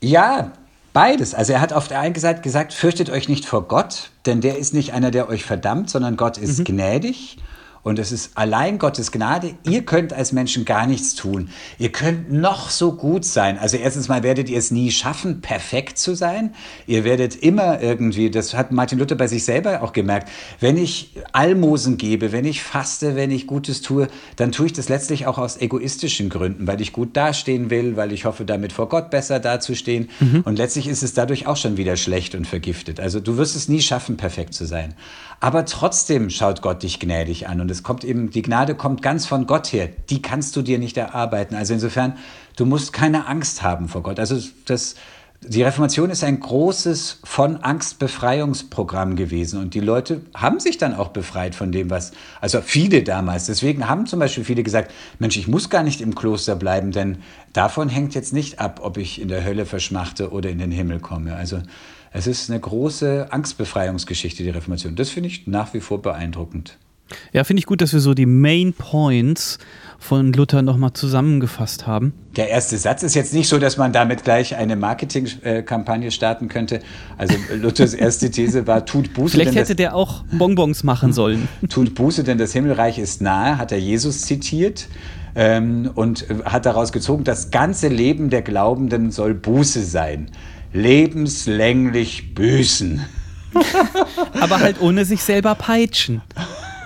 Ja, 0.00 0.52
beides. 0.92 1.34
Also 1.34 1.52
er 1.52 1.60
hat 1.60 1.72
auf 1.72 1.88
der 1.88 2.00
einen 2.00 2.14
Seite 2.14 2.40
gesagt, 2.40 2.72
fürchtet 2.72 3.10
euch 3.10 3.28
nicht 3.28 3.44
vor 3.44 3.68
Gott, 3.68 4.10
denn 4.26 4.40
der 4.40 4.58
ist 4.58 4.72
nicht 4.72 4.92
einer, 4.92 5.10
der 5.10 5.28
euch 5.28 5.44
verdammt, 5.44 5.90
sondern 5.90 6.16
Gott 6.16 6.38
ist 6.38 6.60
mhm. 6.60 6.64
gnädig. 6.64 7.36
Und 7.82 7.98
es 7.98 8.12
ist 8.12 8.36
allein 8.36 8.78
Gottes 8.78 9.10
Gnade. 9.10 9.54
Ihr 9.64 9.82
könnt 9.82 10.12
als 10.12 10.32
Menschen 10.32 10.64
gar 10.64 10.86
nichts 10.86 11.14
tun. 11.14 11.48
Ihr 11.78 11.90
könnt 11.90 12.30
noch 12.30 12.68
so 12.68 12.92
gut 12.92 13.24
sein. 13.24 13.58
Also 13.58 13.78
erstens 13.78 14.08
mal 14.08 14.22
werdet 14.22 14.50
ihr 14.50 14.58
es 14.58 14.70
nie 14.70 14.90
schaffen, 14.90 15.40
perfekt 15.40 15.98
zu 15.98 16.14
sein. 16.14 16.54
Ihr 16.86 17.04
werdet 17.04 17.36
immer 17.36 17.80
irgendwie, 17.80 18.30
das 18.30 18.54
hat 18.54 18.70
Martin 18.70 18.98
Luther 18.98 19.14
bei 19.14 19.26
sich 19.28 19.44
selber 19.44 19.82
auch 19.82 19.92
gemerkt, 19.92 20.28
wenn 20.60 20.76
ich 20.76 21.14
Almosen 21.32 21.96
gebe, 21.96 22.32
wenn 22.32 22.44
ich 22.44 22.62
faste, 22.62 23.16
wenn 23.16 23.30
ich 23.30 23.46
Gutes 23.46 23.80
tue, 23.80 24.08
dann 24.36 24.52
tue 24.52 24.66
ich 24.66 24.72
das 24.74 24.88
letztlich 24.88 25.26
auch 25.26 25.38
aus 25.38 25.60
egoistischen 25.60 26.28
Gründen, 26.28 26.66
weil 26.66 26.80
ich 26.80 26.92
gut 26.92 27.16
dastehen 27.16 27.70
will, 27.70 27.96
weil 27.96 28.12
ich 28.12 28.26
hoffe, 28.26 28.44
damit 28.44 28.72
vor 28.72 28.88
Gott 28.88 29.10
besser 29.10 29.40
dazustehen. 29.40 30.10
Mhm. 30.20 30.42
Und 30.42 30.56
letztlich 30.56 30.86
ist 30.86 31.02
es 31.02 31.14
dadurch 31.14 31.46
auch 31.46 31.56
schon 31.56 31.76
wieder 31.78 31.96
schlecht 31.96 32.34
und 32.34 32.46
vergiftet. 32.46 33.00
Also 33.00 33.20
du 33.20 33.38
wirst 33.38 33.56
es 33.56 33.68
nie 33.68 33.80
schaffen, 33.80 34.18
perfekt 34.18 34.52
zu 34.52 34.66
sein. 34.66 34.94
Aber 35.40 35.64
trotzdem 35.64 36.28
schaut 36.28 36.60
Gott 36.60 36.82
dich 36.82 37.00
gnädig 37.00 37.48
an. 37.48 37.62
Und 37.62 37.70
es 37.70 37.82
kommt 37.82 38.04
eben, 38.04 38.30
die 38.30 38.42
Gnade 38.42 38.74
kommt 38.74 39.00
ganz 39.00 39.26
von 39.26 39.46
Gott 39.46 39.72
her. 39.72 39.88
Die 40.10 40.20
kannst 40.20 40.54
du 40.54 40.62
dir 40.62 40.78
nicht 40.78 40.98
erarbeiten. 40.98 41.54
Also 41.54 41.72
insofern, 41.72 42.18
du 42.56 42.66
musst 42.66 42.92
keine 42.92 43.26
Angst 43.26 43.62
haben 43.62 43.88
vor 43.88 44.02
Gott. 44.02 44.20
Also 44.20 44.38
das, 44.66 44.96
die 45.42 45.62
Reformation 45.62 46.10
ist 46.10 46.22
ein 46.22 46.38
großes 46.38 47.20
von 47.24 47.56
Angst 47.62 47.98
Befreiungsprogramm 47.98 49.16
gewesen 49.16 49.58
und 49.58 49.72
die 49.72 49.80
Leute 49.80 50.20
haben 50.34 50.60
sich 50.60 50.76
dann 50.76 50.94
auch 50.94 51.08
befreit 51.08 51.54
von 51.54 51.72
dem, 51.72 51.88
was, 51.88 52.12
also 52.42 52.60
viele 52.60 53.02
damals. 53.02 53.46
Deswegen 53.46 53.88
haben 53.88 54.04
zum 54.04 54.18
Beispiel 54.18 54.44
viele 54.44 54.62
gesagt, 54.62 54.92
Mensch, 55.18 55.38
ich 55.38 55.48
muss 55.48 55.70
gar 55.70 55.82
nicht 55.82 56.02
im 56.02 56.14
Kloster 56.14 56.56
bleiben, 56.56 56.92
denn 56.92 57.22
davon 57.54 57.88
hängt 57.88 58.14
jetzt 58.14 58.34
nicht 58.34 58.60
ab, 58.60 58.80
ob 58.82 58.98
ich 58.98 59.18
in 59.18 59.28
der 59.28 59.42
Hölle 59.42 59.64
verschmachte 59.64 60.30
oder 60.30 60.50
in 60.50 60.58
den 60.58 60.70
Himmel 60.70 61.00
komme. 61.00 61.34
Also 61.34 61.62
es 62.12 62.26
ist 62.26 62.50
eine 62.50 62.60
große 62.60 63.28
Angstbefreiungsgeschichte, 63.30 64.42
die 64.42 64.50
Reformation. 64.50 64.96
Das 64.96 65.10
finde 65.10 65.28
ich 65.28 65.46
nach 65.46 65.74
wie 65.74 65.80
vor 65.80 66.02
beeindruckend. 66.02 66.76
Ja, 67.32 67.44
finde 67.44 67.58
ich 67.58 67.66
gut, 67.66 67.80
dass 67.80 67.92
wir 67.92 68.00
so 68.00 68.14
die 68.14 68.26
Main 68.26 68.72
Points 68.72 69.58
von 69.98 70.32
Luther 70.32 70.62
nochmal 70.62 70.92
zusammengefasst 70.92 71.86
haben. 71.86 72.12
Der 72.36 72.48
erste 72.48 72.78
Satz 72.78 73.02
ist 73.02 73.14
jetzt 73.14 73.34
nicht 73.34 73.48
so, 73.48 73.58
dass 73.58 73.76
man 73.76 73.92
damit 73.92 74.24
gleich 74.24 74.56
eine 74.56 74.76
Marketingkampagne 74.76 76.10
starten 76.10 76.48
könnte. 76.48 76.80
Also 77.18 77.34
Luthers 77.54 77.94
erste 77.94 78.30
These 78.30 78.66
war, 78.66 78.86
tut 78.86 79.12
Buße. 79.12 79.32
Vielleicht 79.32 79.56
hätte 79.56 79.74
der 79.74 79.94
auch 79.94 80.24
Bonbons 80.32 80.84
machen 80.84 81.12
sollen. 81.12 81.48
Tut 81.68 81.94
Buße, 81.94 82.24
denn 82.24 82.38
das 82.38 82.52
Himmelreich 82.52 82.98
ist 82.98 83.20
nahe, 83.20 83.58
hat 83.58 83.72
er 83.72 83.78
Jesus 83.78 84.22
zitiert. 84.22 84.88
Ähm, 85.36 85.90
und 85.94 86.26
hat 86.44 86.66
daraus 86.66 86.90
gezogen, 86.90 87.22
das 87.22 87.52
ganze 87.52 87.86
Leben 87.86 88.30
der 88.30 88.42
Glaubenden 88.42 89.12
soll 89.12 89.32
Buße 89.34 89.82
sein 89.82 90.28
lebenslänglich 90.72 92.34
büßen. 92.34 93.04
Aber 94.40 94.60
halt 94.60 94.80
ohne 94.80 95.04
sich 95.04 95.22
selber 95.22 95.54
peitschen. 95.54 96.22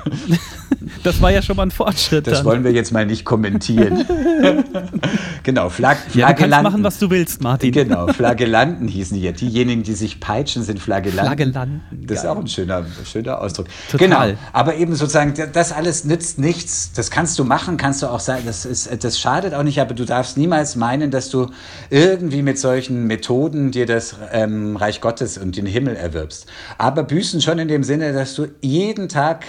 Das 1.02 1.20
war 1.20 1.30
ja 1.30 1.42
schon 1.42 1.56
mal 1.56 1.64
ein 1.64 1.70
Fortschritt. 1.70 2.26
Das 2.26 2.38
dann. 2.38 2.46
wollen 2.46 2.64
wir 2.64 2.72
jetzt 2.72 2.92
mal 2.92 3.06
nicht 3.06 3.24
kommentieren. 3.24 4.04
genau, 5.42 5.68
Flag 5.68 5.94
Flagellanten. 5.94 6.20
Ja, 6.20 6.28
du 6.28 6.34
kannst 6.34 6.62
machen, 6.62 6.84
was 6.84 6.98
du 6.98 7.10
willst, 7.10 7.42
Martin. 7.42 7.72
Genau, 7.72 8.08
Flagellanten 8.08 8.88
hießen 8.88 9.18
die. 9.18 9.32
Diejenigen, 9.32 9.82
die 9.82 9.94
sich 9.94 10.20
peitschen, 10.20 10.62
sind 10.62 10.78
Flagellanten. 10.78 11.26
Flagellanten. 11.26 12.06
Das 12.06 12.18
ist 12.18 12.26
auch 12.26 12.38
ein 12.38 12.48
schöner, 12.48 12.84
schöner 13.04 13.40
Ausdruck. 13.40 13.66
Total. 13.90 14.30
Genau, 14.30 14.40
aber 14.52 14.76
eben 14.76 14.94
sozusagen, 14.94 15.34
das 15.52 15.72
alles 15.72 16.04
nützt 16.04 16.38
nichts. 16.38 16.92
Das 16.92 17.10
kannst 17.10 17.38
du 17.38 17.44
machen, 17.44 17.76
kannst 17.76 18.02
du 18.02 18.06
auch 18.06 18.20
sagen, 18.20 18.42
das, 18.46 18.64
ist, 18.64 18.90
das 19.02 19.18
schadet 19.18 19.54
auch 19.54 19.62
nicht, 19.62 19.80
aber 19.80 19.94
du 19.94 20.04
darfst 20.04 20.36
niemals 20.36 20.76
meinen, 20.76 21.10
dass 21.10 21.30
du 21.30 21.50
irgendwie 21.90 22.42
mit 22.42 22.58
solchen 22.58 23.06
Methoden 23.06 23.70
dir 23.70 23.86
das 23.86 24.16
ähm, 24.32 24.76
Reich 24.76 25.00
Gottes 25.00 25.38
und 25.38 25.56
den 25.56 25.66
Himmel 25.66 25.96
erwirbst. 25.96 26.46
Aber 26.78 27.02
büßen 27.02 27.40
schon 27.40 27.58
in 27.58 27.68
dem 27.68 27.84
Sinne, 27.84 28.12
dass 28.12 28.34
du 28.34 28.46
jeden 28.60 29.08
Tag 29.08 29.44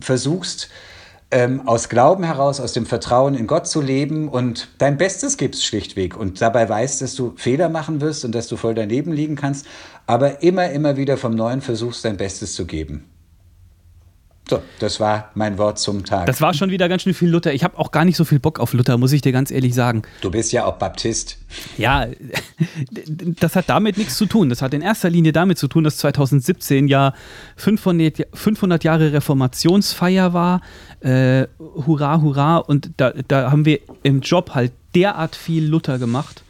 versuchst, 0.00 0.68
ähm, 1.30 1.66
aus 1.66 1.88
Glauben 1.88 2.22
heraus, 2.22 2.60
aus 2.60 2.72
dem 2.72 2.86
Vertrauen 2.86 3.34
in 3.34 3.46
Gott 3.46 3.66
zu 3.66 3.80
leben 3.80 4.28
und 4.28 4.68
dein 4.78 4.96
Bestes 4.96 5.36
gibst 5.36 5.64
schlichtweg 5.64 6.16
und 6.16 6.40
dabei 6.40 6.68
weißt, 6.68 7.02
dass 7.02 7.14
du 7.14 7.32
Fehler 7.36 7.68
machen 7.68 8.00
wirst 8.00 8.24
und 8.24 8.34
dass 8.34 8.46
du 8.46 8.56
voll 8.56 8.74
dein 8.74 8.88
Leben 8.88 9.12
liegen 9.12 9.34
kannst, 9.34 9.66
aber 10.06 10.42
immer, 10.42 10.70
immer 10.70 10.96
wieder 10.96 11.16
vom 11.16 11.34
Neuen 11.34 11.60
versuchst, 11.60 12.04
dein 12.04 12.16
Bestes 12.16 12.54
zu 12.54 12.66
geben. 12.66 13.04
So, 14.48 14.62
das 14.78 15.00
war 15.00 15.30
mein 15.34 15.56
Wort 15.56 15.78
zum 15.78 16.04
Tag. 16.04 16.26
Das 16.26 16.42
war 16.42 16.52
schon 16.52 16.70
wieder 16.70 16.86
ganz 16.88 17.02
schön 17.02 17.14
viel 17.14 17.30
Luther. 17.30 17.54
Ich 17.54 17.64
habe 17.64 17.78
auch 17.78 17.90
gar 17.90 18.04
nicht 18.04 18.16
so 18.16 18.26
viel 18.26 18.38
Bock 18.38 18.60
auf 18.60 18.74
Luther, 18.74 18.98
muss 18.98 19.12
ich 19.12 19.22
dir 19.22 19.32
ganz 19.32 19.50
ehrlich 19.50 19.74
sagen. 19.74 20.02
Du 20.20 20.30
bist 20.30 20.52
ja 20.52 20.66
auch 20.66 20.76
Baptist. 20.76 21.38
Ja, 21.78 22.06
das 23.08 23.56
hat 23.56 23.70
damit 23.70 23.96
nichts 23.96 24.16
zu 24.16 24.26
tun. 24.26 24.50
Das 24.50 24.60
hat 24.60 24.74
in 24.74 24.82
erster 24.82 25.08
Linie 25.08 25.32
damit 25.32 25.56
zu 25.56 25.66
tun, 25.66 25.82
dass 25.82 25.96
2017 25.96 26.88
ja 26.88 27.14
500, 27.56 28.26
500 28.34 28.84
Jahre 28.84 29.14
Reformationsfeier 29.14 30.34
war. 30.34 30.60
Äh, 31.00 31.46
hurra, 31.58 32.20
hurra. 32.20 32.58
Und 32.58 32.90
da, 32.98 33.12
da 33.26 33.50
haben 33.50 33.64
wir 33.64 33.80
im 34.02 34.20
Job 34.20 34.50
halt 34.54 34.72
derart 34.94 35.36
viel 35.36 35.64
Luther 35.64 35.98
gemacht 35.98 36.44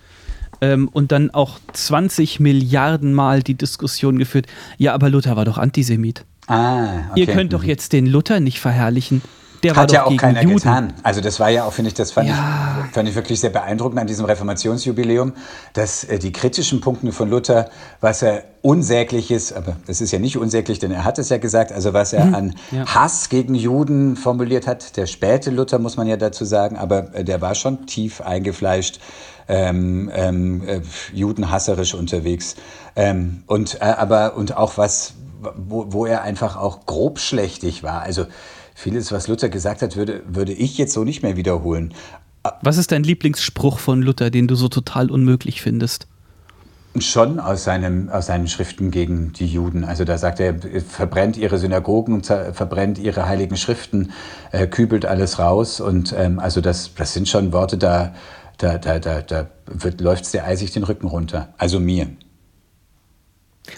ähm, 0.61 0.89
und 0.89 1.13
dann 1.13 1.31
auch 1.31 1.59
20 1.73 2.41
Milliarden 2.41 3.15
Mal 3.15 3.43
die 3.43 3.55
Diskussion 3.55 4.19
geführt, 4.19 4.47
ja, 4.79 4.95
aber 4.95 5.11
Luther 5.11 5.37
war 5.37 5.45
doch 5.45 5.59
Antisemit. 5.59 6.25
Ah, 6.47 7.11
okay. 7.11 7.21
Ihr 7.21 7.27
könnt 7.27 7.53
doch 7.53 7.63
mhm. 7.63 7.69
jetzt 7.69 7.93
den 7.93 8.07
Luther 8.07 8.41
nicht 8.41 8.61
verherrlichen. 8.61 9.23
Der 9.65 9.77
Hat 9.77 9.93
ja 9.93 10.05
auch 10.05 10.15
keiner 10.19 10.43
Juden. 10.43 10.57
getan. 10.57 10.93
Also 11.03 11.23
das 11.23 11.41
war 11.41 11.49
ja 11.49 11.65
auch, 11.65 11.73
finde 11.73 11.89
ich, 11.89 11.95
das 11.95 12.13
fand, 12.13 12.29
ja. 12.29 12.85
ich, 12.87 12.93
fand 12.93 13.09
ich 13.09 13.15
wirklich 13.15 13.41
sehr 13.41 13.49
beeindruckend 13.49 13.99
an 13.99 14.07
diesem 14.07 14.27
Reformationsjubiläum, 14.27 15.33
dass 15.73 16.05
äh, 16.05 16.19
die 16.19 16.33
kritischen 16.33 16.83
Punkte 16.83 17.13
von 17.13 17.31
Luther, 17.31 17.71
was 18.03 18.21
er 18.21 18.45
unsäglich 18.61 19.31
ist, 19.31 19.55
aber 19.55 19.77
das 19.87 20.03
ist 20.03 20.11
ja 20.11 20.19
nicht 20.19 20.37
unsäglich, 20.37 20.81
denn 20.81 20.91
er 20.91 21.05
hat 21.05 21.19
es 21.19 21.31
ja 21.31 21.39
gesagt, 21.39 21.73
also 21.73 21.95
was 21.95 22.13
er 22.13 22.27
mhm. 22.27 22.35
an 22.35 22.55
ja. 22.73 22.85
Hass 22.95 23.31
gegen 23.31 23.55
Juden 23.55 24.17
formuliert 24.17 24.67
hat, 24.67 24.99
der 24.99 25.07
späte 25.07 25.51
Luther, 25.51 25.79
muss 25.79 25.97
man 25.97 26.07
ja 26.07 26.19
dazu 26.19 26.45
sagen, 26.45 26.77
aber 26.77 27.15
äh, 27.15 27.25
der 27.25 27.41
war 27.41 27.55
schon 27.55 27.87
tief 27.87 28.21
eingefleischt, 28.21 29.01
ähm, 29.49 30.11
ähm, 30.15 30.63
äh, 30.69 30.81
judenhasserisch 31.15 31.95
unterwegs. 31.95 32.57
Ähm, 32.97 33.45
und, 33.47 33.81
äh, 33.81 33.85
aber, 33.85 34.37
und 34.37 34.59
auch 34.59 34.77
was 34.77 35.15
wo, 35.57 35.93
wo 35.93 36.07
er 36.07 36.23
einfach 36.23 36.57
auch 36.57 36.87
grobschlächtig 36.87 37.83
war. 37.83 38.03
Also 38.03 38.27
vieles, 38.75 39.13
was 39.13 39.29
Luther 39.29 39.49
gesagt 39.49 39.83
hat, 39.83 39.97
würde, 39.97 40.23
würde 40.27 40.53
ich 40.53 40.79
jetzt 40.79 40.93
so 40.93 41.05
nicht 41.05 41.23
mehr 41.23 41.37
wiederholen. 41.37 41.95
Was 42.63 42.77
ist 42.77 42.93
dein 42.93 43.05
Lieblingsspruch 43.05 43.79
von 43.79 44.03
Luther, 44.03 44.31
den 44.31 44.49
du 44.49 44.55
so 44.55 44.69
total 44.69 45.11
unmöglich 45.11 45.63
findest? 45.63 46.07
Schon 46.99 47.41
aus, 47.41 47.65
seinem, 47.65 48.09
aus 48.09 48.27
seinen 48.27 48.47
Schriften 48.47 48.91
gegen 48.91 49.33
die 49.33 49.47
Juden. 49.47 49.85
Also 49.85 50.05
da 50.05 50.17
sagt 50.17 50.39
er, 50.39 50.55
verbrennt 50.89 51.37
ihre 51.37 51.59
Synagogen, 51.59 52.23
verbrennt 52.23 52.99
ihre 52.99 53.27
heiligen 53.27 53.57
Schriften, 53.57 54.13
äh, 54.53 54.69
kübelt 54.69 55.05
alles 55.05 55.39
raus. 55.39 55.81
Und 55.81 56.15
ähm, 56.17 56.39
also 56.39 56.61
das, 56.61 56.95
das 56.95 57.15
sind 57.15 57.29
schon 57.29 57.53
Worte, 57.53 57.79
da 57.79 58.15
da, 58.59 58.79
da, 58.79 58.99
da, 58.99 59.21
da 59.23 59.47
läuft 59.99 60.25
es 60.25 60.31
dir 60.31 60.45
eisig 60.45 60.73
den 60.73 60.85
Rücken 60.85 61.07
runter. 61.07 61.49
Also 61.59 61.81
mir. 61.81 62.09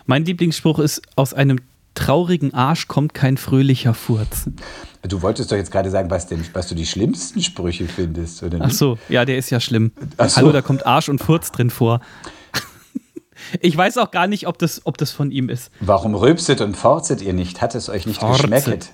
Mein 0.07 0.25
Lieblingsspruch 0.25 0.79
ist, 0.79 1.03
aus 1.17 1.35
einem 1.35 1.61
traurigen 1.95 2.55
Arsch 2.55 2.89
kommt 2.89 3.15
kein 3.15 3.37
fröhlicher 3.37 3.95
Furz. 3.95 4.51
Du 5.03 5.23
wolltest 5.23 5.51
doch 5.51 5.57
jetzt 5.57 5.71
gerade 5.71 5.91
sagen, 5.91 6.11
was, 6.11 6.27
denn, 6.27 6.45
was 6.53 6.69
du 6.69 6.75
die 6.75 6.87
schlimmsten 6.87 7.43
Sprüche 7.43 7.87
findest, 7.87 8.43
oder 8.43 8.59
nicht? 8.59 8.67
Ach 8.67 8.73
so, 8.73 8.99
ja, 9.09 9.25
der 9.25 9.39
ist 9.39 9.51
ja 9.51 9.61
schlimm. 9.61 9.93
So. 10.19 10.37
Hallo, 10.37 10.53
da 10.53 10.63
kommt 10.63 10.87
Arsch 10.87 11.09
und 11.09 11.21
Furz 11.21 11.51
drin 11.53 11.71
vor. 11.71 12.01
Ich 13.61 13.77
weiß 13.77 13.99
auch 13.99 14.11
gar 14.11 14.27
nicht, 14.27 14.49
ob 14.49 14.59
das, 14.59 14.83
ob 14.85 14.99
das 14.99 15.13
von 15.13 15.31
ihm 15.31 15.49
ist. 15.49 15.71
Warum 15.81 16.15
rülpset 16.15 16.61
und 16.61 16.77
forzet 16.77 17.23
ihr 17.23 17.33
nicht? 17.33 17.61
Hat 17.61 17.75
es 17.75 17.89
euch 17.89 18.07
nicht 18.07 18.21
forzet. 18.21 18.51
geschmeckt? 18.51 18.93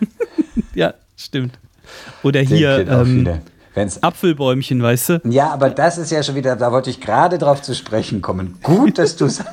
ja, 0.74 0.94
stimmt. 1.16 1.58
Oder 2.22 2.40
hier 2.40 2.86
ähm, 2.88 3.40
Apfelbäumchen, 4.00 4.82
weißt 4.82 5.08
du? 5.08 5.20
Ja, 5.24 5.50
aber 5.50 5.68
das 5.68 5.98
ist 5.98 6.10
ja 6.10 6.22
schon 6.22 6.36
wieder, 6.36 6.56
da 6.56 6.72
wollte 6.72 6.90
ich 6.90 7.00
gerade 7.00 7.38
drauf 7.38 7.60
zu 7.60 7.74
sprechen 7.74 8.22
kommen. 8.22 8.56
Gut, 8.62 8.98
dass 8.98 9.16
du 9.16 9.28
sagst. 9.28 9.50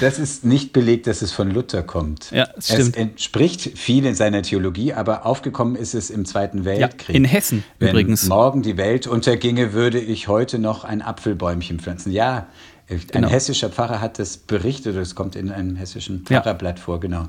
Das 0.00 0.18
ist 0.18 0.44
nicht 0.44 0.72
belegt, 0.72 1.06
dass 1.06 1.22
es 1.22 1.32
von 1.32 1.50
Luther 1.50 1.82
kommt. 1.82 2.30
Ja, 2.30 2.46
das 2.54 2.66
stimmt. 2.66 2.96
Es 2.96 2.96
entspricht 2.96 3.78
viel 3.78 4.04
in 4.06 4.14
seiner 4.14 4.42
Theologie, 4.42 4.92
aber 4.92 5.26
aufgekommen 5.26 5.76
ist 5.76 5.94
es 5.94 6.10
im 6.10 6.24
Zweiten 6.24 6.64
Weltkrieg. 6.64 7.08
Ja, 7.08 7.14
in 7.14 7.24
Hessen 7.24 7.64
Wenn 7.78 7.90
übrigens. 7.90 8.26
morgen 8.26 8.62
die 8.62 8.76
Welt 8.76 9.06
unterginge, 9.06 9.72
würde 9.72 10.00
ich 10.00 10.28
heute 10.28 10.58
noch 10.58 10.84
ein 10.84 11.02
Apfelbäumchen 11.02 11.80
pflanzen. 11.80 12.12
Ja, 12.12 12.46
ein 12.90 13.00
genau. 13.10 13.28
hessischer 13.30 13.70
Pfarrer 13.70 14.02
hat 14.02 14.18
das 14.18 14.36
berichtet, 14.36 14.94
das 14.96 15.14
kommt 15.14 15.36
in 15.36 15.50
einem 15.50 15.74
hessischen 15.76 16.24
Pfarrerblatt 16.24 16.78
ja. 16.78 16.84
vor, 16.84 17.00
genau. 17.00 17.24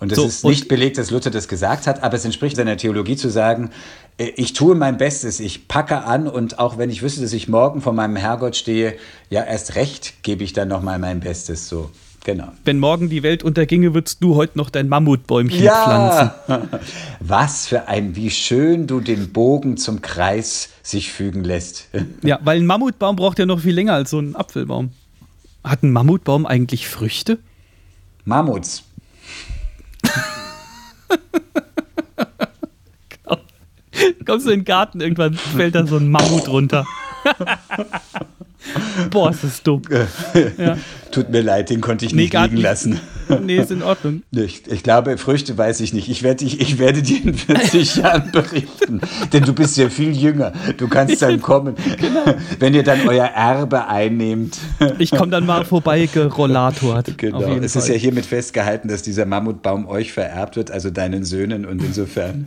Und 0.00 0.10
es 0.10 0.18
so, 0.18 0.26
ist 0.26 0.44
nicht 0.44 0.68
belegt, 0.68 0.98
dass 0.98 1.12
Luther 1.12 1.30
das 1.30 1.46
gesagt 1.46 1.86
hat, 1.86 2.02
aber 2.02 2.16
es 2.16 2.24
entspricht 2.24 2.56
seiner 2.56 2.76
Theologie 2.76 3.14
zu 3.14 3.28
sagen, 3.28 3.70
ich 4.18 4.54
tue 4.54 4.74
mein 4.74 4.96
Bestes, 4.96 5.40
ich 5.40 5.68
packe 5.68 6.04
an 6.04 6.26
und 6.26 6.58
auch 6.58 6.78
wenn 6.78 6.88
ich 6.88 7.02
wüsste, 7.02 7.20
dass 7.20 7.32
ich 7.32 7.48
morgen 7.48 7.82
vor 7.82 7.92
meinem 7.92 8.16
Herrgott 8.16 8.56
stehe, 8.56 8.96
ja, 9.28 9.44
erst 9.44 9.74
recht 9.74 10.22
gebe 10.22 10.42
ich 10.42 10.52
dann 10.52 10.68
nochmal 10.68 10.98
mein 10.98 11.20
Bestes, 11.20 11.68
so. 11.68 11.90
Genau. 12.24 12.48
Wenn 12.64 12.80
morgen 12.80 13.08
die 13.08 13.22
Welt 13.22 13.44
unterginge, 13.44 13.94
würdest 13.94 14.20
du 14.20 14.34
heute 14.34 14.58
noch 14.58 14.68
dein 14.68 14.88
Mammutbäumchen 14.88 15.62
ja. 15.62 16.32
pflanzen. 16.44 16.68
Was 17.20 17.68
für 17.68 17.86
ein, 17.86 18.16
wie 18.16 18.30
schön 18.30 18.88
du 18.88 18.98
den 18.98 19.32
Bogen 19.32 19.76
zum 19.76 20.02
Kreis 20.02 20.70
sich 20.82 21.12
fügen 21.12 21.44
lässt. 21.44 21.86
Ja, 22.22 22.40
weil 22.42 22.58
ein 22.58 22.66
Mammutbaum 22.66 23.14
braucht 23.14 23.38
ja 23.38 23.46
noch 23.46 23.60
viel 23.60 23.74
länger 23.74 23.92
als 23.92 24.10
so 24.10 24.18
ein 24.18 24.34
Apfelbaum. 24.34 24.90
Hat 25.62 25.84
ein 25.84 25.92
Mammutbaum 25.92 26.46
eigentlich 26.46 26.88
Früchte? 26.88 27.38
Mammuts. 28.24 28.82
Kommst 34.26 34.46
du 34.46 34.50
in 34.50 34.60
den 34.60 34.64
Garten, 34.64 35.00
irgendwann 35.00 35.34
fällt 35.34 35.74
da 35.74 35.86
so 35.86 35.96
ein 35.96 36.08
Mammut 36.08 36.48
runter. 36.48 36.86
Boah, 39.10 39.30
ist 39.30 39.44
das 39.44 39.62
dumm. 39.62 39.82
Ja. 40.58 40.76
Tut 41.10 41.30
mir 41.30 41.40
leid, 41.40 41.70
den 41.70 41.80
konnte 41.80 42.04
ich 42.04 42.14
nee, 42.14 42.22
nicht 42.22 42.34
liegen 42.34 42.56
lassen. 42.58 43.00
Nee, 43.42 43.56
ist 43.56 43.72
in 43.72 43.82
Ordnung. 43.82 44.22
Ich, 44.30 44.68
ich, 44.68 44.84
glaube, 44.84 45.18
Früchte 45.18 45.58
weiß 45.58 45.80
ich 45.80 45.92
nicht. 45.92 46.08
Ich 46.08 46.22
werde, 46.22 46.44
ich, 46.44 46.60
ich 46.60 46.78
werde 46.78 47.02
dir 47.02 47.24
in 47.24 47.34
40 47.34 47.96
Jahren 47.96 48.30
berichten. 48.30 49.00
Denn 49.32 49.42
du 49.42 49.52
bist 49.52 49.76
ja 49.76 49.88
viel 49.88 50.16
jünger. 50.16 50.52
Du 50.76 50.86
kannst 50.86 51.22
dann 51.22 51.40
kommen, 51.40 51.74
genau. 51.98 52.36
wenn 52.60 52.72
ihr 52.72 52.84
dann 52.84 53.08
euer 53.08 53.26
Erbe 53.26 53.88
einnehmt. 53.88 54.58
Ich 55.00 55.10
komme 55.10 55.32
dann 55.32 55.44
mal 55.44 55.64
vorbei 55.64 56.06
gerollatort. 56.06 57.18
Genau. 57.18 57.40
Es 57.56 57.72
Fall. 57.72 57.82
ist 57.82 57.88
ja 57.88 57.94
hiermit 57.94 58.26
festgehalten, 58.26 58.86
dass 58.86 59.02
dieser 59.02 59.26
Mammutbaum 59.26 59.88
euch 59.88 60.12
vererbt 60.12 60.56
wird, 60.56 60.70
also 60.70 60.90
deinen 60.90 61.24
Söhnen. 61.24 61.66
Und 61.66 61.82
insofern. 61.82 62.46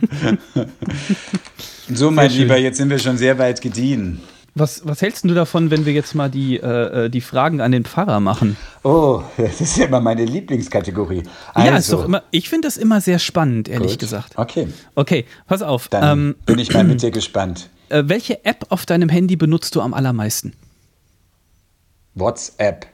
so, 1.92 2.10
mein 2.10 2.30
Lieber, 2.30 2.56
jetzt 2.56 2.78
sind 2.78 2.88
wir 2.88 2.98
schon 2.98 3.18
sehr 3.18 3.38
weit 3.38 3.60
gediehen. 3.60 4.20
Was, 4.54 4.82
was 4.84 5.00
hältst 5.00 5.24
du 5.24 5.34
davon, 5.34 5.70
wenn 5.70 5.86
wir 5.86 5.92
jetzt 5.92 6.14
mal 6.14 6.28
die, 6.28 6.56
äh, 6.56 7.06
äh, 7.06 7.08
die 7.08 7.20
Fragen 7.20 7.60
an 7.60 7.72
den 7.72 7.84
Pfarrer 7.84 8.20
machen? 8.20 8.56
Oh, 8.82 9.22
das 9.36 9.60
ist 9.60 9.76
ja 9.76 9.86
immer 9.86 10.00
meine 10.00 10.24
Lieblingskategorie. 10.24 11.22
Also. 11.54 11.68
Ja, 11.68 11.76
ist 11.76 11.92
doch 11.92 12.04
immer, 12.04 12.22
ich 12.30 12.48
finde 12.48 12.66
das 12.66 12.76
immer 12.76 13.00
sehr 13.00 13.18
spannend, 13.18 13.68
ehrlich 13.68 13.92
Gut. 13.92 14.00
gesagt. 14.00 14.32
Okay. 14.36 14.68
Okay, 14.94 15.24
pass 15.46 15.62
auf. 15.62 15.88
Dann 15.88 16.18
ähm, 16.18 16.36
bin 16.46 16.58
ich 16.58 16.72
mal 16.72 16.84
mit 16.84 17.02
dir 17.02 17.10
gespannt. 17.12 17.68
Äh, 17.90 18.04
welche 18.06 18.44
App 18.44 18.66
auf 18.70 18.86
deinem 18.86 19.08
Handy 19.08 19.36
benutzt 19.36 19.74
du 19.76 19.80
am 19.80 19.94
allermeisten? 19.94 20.54
WhatsApp. 22.14 22.86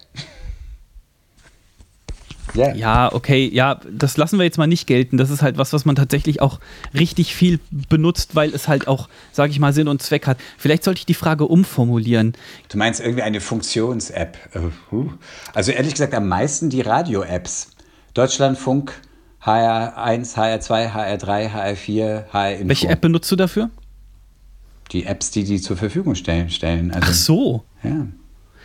Yeah. 2.56 2.74
Ja, 2.74 3.12
okay, 3.12 3.48
ja, 3.52 3.80
das 3.90 4.16
lassen 4.16 4.38
wir 4.38 4.44
jetzt 4.44 4.58
mal 4.58 4.66
nicht 4.66 4.86
gelten. 4.86 5.16
Das 5.16 5.30
ist 5.30 5.42
halt 5.42 5.58
was, 5.58 5.72
was 5.72 5.84
man 5.84 5.96
tatsächlich 5.96 6.40
auch 6.40 6.60
richtig 6.94 7.34
viel 7.34 7.60
benutzt, 7.88 8.34
weil 8.34 8.54
es 8.54 8.68
halt 8.68 8.88
auch, 8.88 9.08
sage 9.32 9.50
ich 9.50 9.58
mal, 9.58 9.72
Sinn 9.72 9.88
und 9.88 10.02
Zweck 10.02 10.26
hat. 10.26 10.38
Vielleicht 10.58 10.84
sollte 10.84 10.98
ich 10.98 11.06
die 11.06 11.14
Frage 11.14 11.46
umformulieren. 11.46 12.34
Du 12.68 12.78
meinst 12.78 13.00
irgendwie 13.00 13.22
eine 13.22 13.40
Funktions-App? 13.40 14.38
Uh, 14.92 15.10
also 15.54 15.72
ehrlich 15.72 15.92
gesagt 15.92 16.14
am 16.14 16.28
meisten 16.28 16.70
die 16.70 16.80
Radio-Apps. 16.80 17.72
Deutschlandfunk, 18.14 18.92
HR1, 19.44 20.34
HR2, 20.36 20.92
HR3, 20.92 21.52
HR4, 21.52 22.32
HR-Info. 22.32 22.68
Welche 22.68 22.88
App 22.88 23.00
benutzt 23.00 23.30
du 23.30 23.36
dafür? 23.36 23.70
Die 24.92 25.04
Apps, 25.04 25.30
die 25.30 25.44
die 25.44 25.60
zur 25.60 25.76
Verfügung 25.76 26.14
stellen. 26.14 26.48
stellen. 26.48 26.92
Also, 26.92 27.06
Ach 27.08 27.14
so. 27.14 27.64
Ja. 27.82 28.06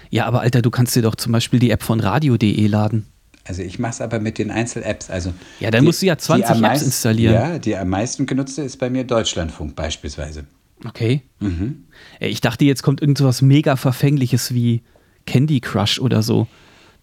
Ja, 0.09 0.25
aber 0.25 0.41
Alter, 0.41 0.61
du 0.61 0.69
kannst 0.69 0.95
dir 0.95 1.01
doch 1.01 1.15
zum 1.15 1.31
Beispiel 1.31 1.59
die 1.59 1.71
App 1.71 1.83
von 1.83 1.99
radio.de 1.99 2.67
laden. 2.67 3.07
Also 3.47 3.63
ich 3.63 3.79
mache 3.79 3.91
es 3.91 4.01
aber 4.01 4.19
mit 4.19 4.37
den 4.37 4.51
Einzel-Apps. 4.51 5.09
Also 5.09 5.33
ja, 5.59 5.71
dann 5.71 5.81
die, 5.81 5.87
musst 5.87 6.01
du 6.01 6.05
ja 6.05 6.17
20 6.17 6.49
Apps 6.49 6.59
meisten, 6.59 6.85
installieren. 6.85 7.33
Ja, 7.33 7.59
die 7.59 7.75
am 7.75 7.89
meisten 7.89 8.25
genutzte 8.25 8.61
ist 8.61 8.77
bei 8.77 8.89
mir 8.89 9.03
Deutschlandfunk 9.03 9.75
beispielsweise. 9.75 10.45
Okay. 10.85 11.21
Mhm. 11.39 11.85
Ich 12.19 12.41
dachte, 12.41 12.65
jetzt 12.65 12.83
kommt 12.83 13.01
irgend 13.01 13.17
so 13.17 13.25
was 13.25 13.41
mega 13.41 13.75
Verfängliches 13.75 14.53
wie 14.53 14.83
Candy 15.25 15.59
Crush 15.59 15.99
oder 15.99 16.23
so. 16.23 16.47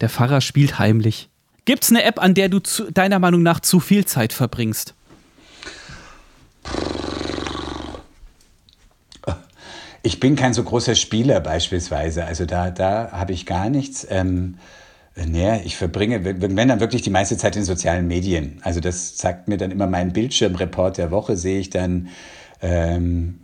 Der 0.00 0.08
Pfarrer 0.08 0.40
spielt 0.40 0.78
heimlich. 0.78 1.28
Gibt 1.64 1.84
es 1.84 1.90
eine 1.90 2.02
App, 2.04 2.22
an 2.22 2.34
der 2.34 2.48
du 2.48 2.60
zu, 2.60 2.90
deiner 2.90 3.18
Meinung 3.18 3.42
nach 3.42 3.60
zu 3.60 3.80
viel 3.80 4.04
Zeit 4.04 4.32
verbringst? 4.32 4.94
Ich 10.02 10.20
bin 10.20 10.36
kein 10.36 10.54
so 10.54 10.62
großer 10.62 10.94
Spieler 10.94 11.40
beispielsweise. 11.40 12.24
Also 12.24 12.46
da, 12.46 12.70
da 12.70 13.10
habe 13.12 13.32
ich 13.32 13.44
gar 13.44 13.68
nichts. 13.68 14.06
Ähm, 14.08 14.54
naja, 15.26 15.60
ich 15.64 15.76
verbringe, 15.76 16.24
wenn 16.24 16.68
dann 16.68 16.80
wirklich 16.80 17.02
die 17.02 17.10
meiste 17.10 17.36
Zeit 17.36 17.56
in 17.56 17.64
sozialen 17.64 18.06
Medien. 18.06 18.60
Also 18.62 18.80
das 18.80 19.16
zeigt 19.16 19.48
mir 19.48 19.56
dann 19.56 19.70
immer 19.70 19.86
mein 19.86 20.12
Bildschirmreport 20.12 20.98
der 20.98 21.10
Woche, 21.10 21.36
sehe 21.36 21.58
ich 21.58 21.70
dann 21.70 22.08
ähm, 22.60 23.38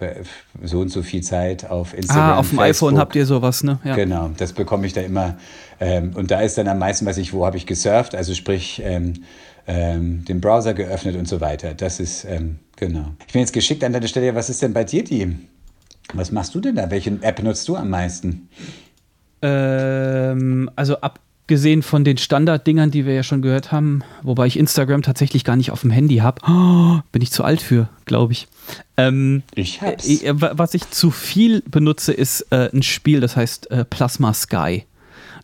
so 0.62 0.80
und 0.80 0.88
so 0.88 1.02
viel 1.02 1.22
Zeit 1.22 1.70
auf 1.70 1.94
Instagram. 1.94 2.30
Ah, 2.30 2.38
auf 2.38 2.48
dem 2.48 2.58
Facebook. 2.58 2.88
iPhone 2.88 2.98
habt 2.98 3.16
ihr 3.16 3.26
sowas, 3.26 3.62
ne? 3.62 3.78
Ja. 3.84 3.94
Genau, 3.94 4.30
das 4.36 4.52
bekomme 4.52 4.86
ich 4.86 4.92
da 4.92 5.00
immer. 5.00 5.36
Ähm, 5.80 6.12
und 6.14 6.30
da 6.30 6.40
ist 6.40 6.58
dann 6.58 6.68
am 6.68 6.78
meisten, 6.78 7.06
was 7.06 7.16
ich, 7.16 7.32
wo 7.32 7.46
habe 7.46 7.56
ich 7.56 7.66
gesurft, 7.66 8.14
also 8.14 8.34
sprich 8.34 8.82
ähm, 8.84 9.24
ähm, 9.66 10.24
den 10.24 10.40
Browser 10.40 10.74
geöffnet 10.74 11.16
und 11.16 11.28
so 11.28 11.40
weiter. 11.40 11.74
Das 11.74 12.00
ist, 12.00 12.24
ähm, 12.24 12.58
genau. 12.76 13.06
Ich 13.26 13.32
bin 13.32 13.40
jetzt 13.40 13.52
geschickt 13.52 13.84
an 13.84 13.92
deiner 13.92 14.08
Stelle, 14.08 14.34
was 14.34 14.50
ist 14.50 14.62
denn 14.62 14.72
bei 14.72 14.84
dir 14.84 15.04
die? 15.04 15.36
Was 16.12 16.32
machst 16.32 16.54
du 16.54 16.60
denn 16.60 16.74
da? 16.74 16.90
Welche 16.90 17.16
App 17.22 17.42
nutzt 17.42 17.66
du 17.68 17.76
am 17.76 17.90
meisten? 17.90 18.48
Ähm, 19.42 20.70
also 20.76 21.00
ab 21.00 21.20
abgesehen 21.44 21.82
von 21.82 22.04
den 22.04 22.16
Standarddingern, 22.16 22.90
die 22.90 23.04
wir 23.04 23.12
ja 23.12 23.22
schon 23.22 23.42
gehört 23.42 23.70
haben, 23.70 24.02
wobei 24.22 24.46
ich 24.46 24.58
Instagram 24.58 25.02
tatsächlich 25.02 25.44
gar 25.44 25.56
nicht 25.56 25.72
auf 25.72 25.82
dem 25.82 25.90
Handy 25.90 26.16
habe, 26.16 26.40
oh, 26.48 27.00
bin 27.12 27.20
ich 27.20 27.32
zu 27.32 27.44
alt 27.44 27.60
für, 27.60 27.90
glaube 28.06 28.32
ich. 28.32 28.48
Ähm, 28.96 29.42
ich 29.54 29.82
hab's. 29.82 30.08
Äh, 30.08 30.32
was 30.36 30.72
ich 30.72 30.88
zu 30.88 31.10
viel 31.10 31.60
benutze, 31.68 32.14
ist 32.14 32.50
äh, 32.50 32.70
ein 32.72 32.82
Spiel, 32.82 33.20
das 33.20 33.36
heißt 33.36 33.70
äh, 33.70 33.84
Plasma 33.84 34.32
Sky. 34.32 34.86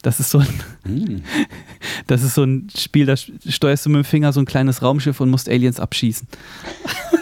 Das 0.01 0.21
ist 0.21 0.31
so 0.31 0.39
ein, 0.39 0.49
mm. 0.85 1.23
das 2.07 2.23
ist 2.23 2.35
so 2.35 2.45
ein 2.45 2.69
Spiel, 2.75 3.05
da 3.05 3.15
steuerst 3.17 3.85
du 3.85 3.91
mit 3.91 3.99
dem 3.99 4.05
Finger 4.05 4.33
so 4.33 4.41
ein 4.41 4.47
kleines 4.47 4.81
Raumschiff 4.81 5.21
und 5.21 5.29
musst 5.29 5.51
Aliens 5.51 5.81
abschießen. 5.81 6.27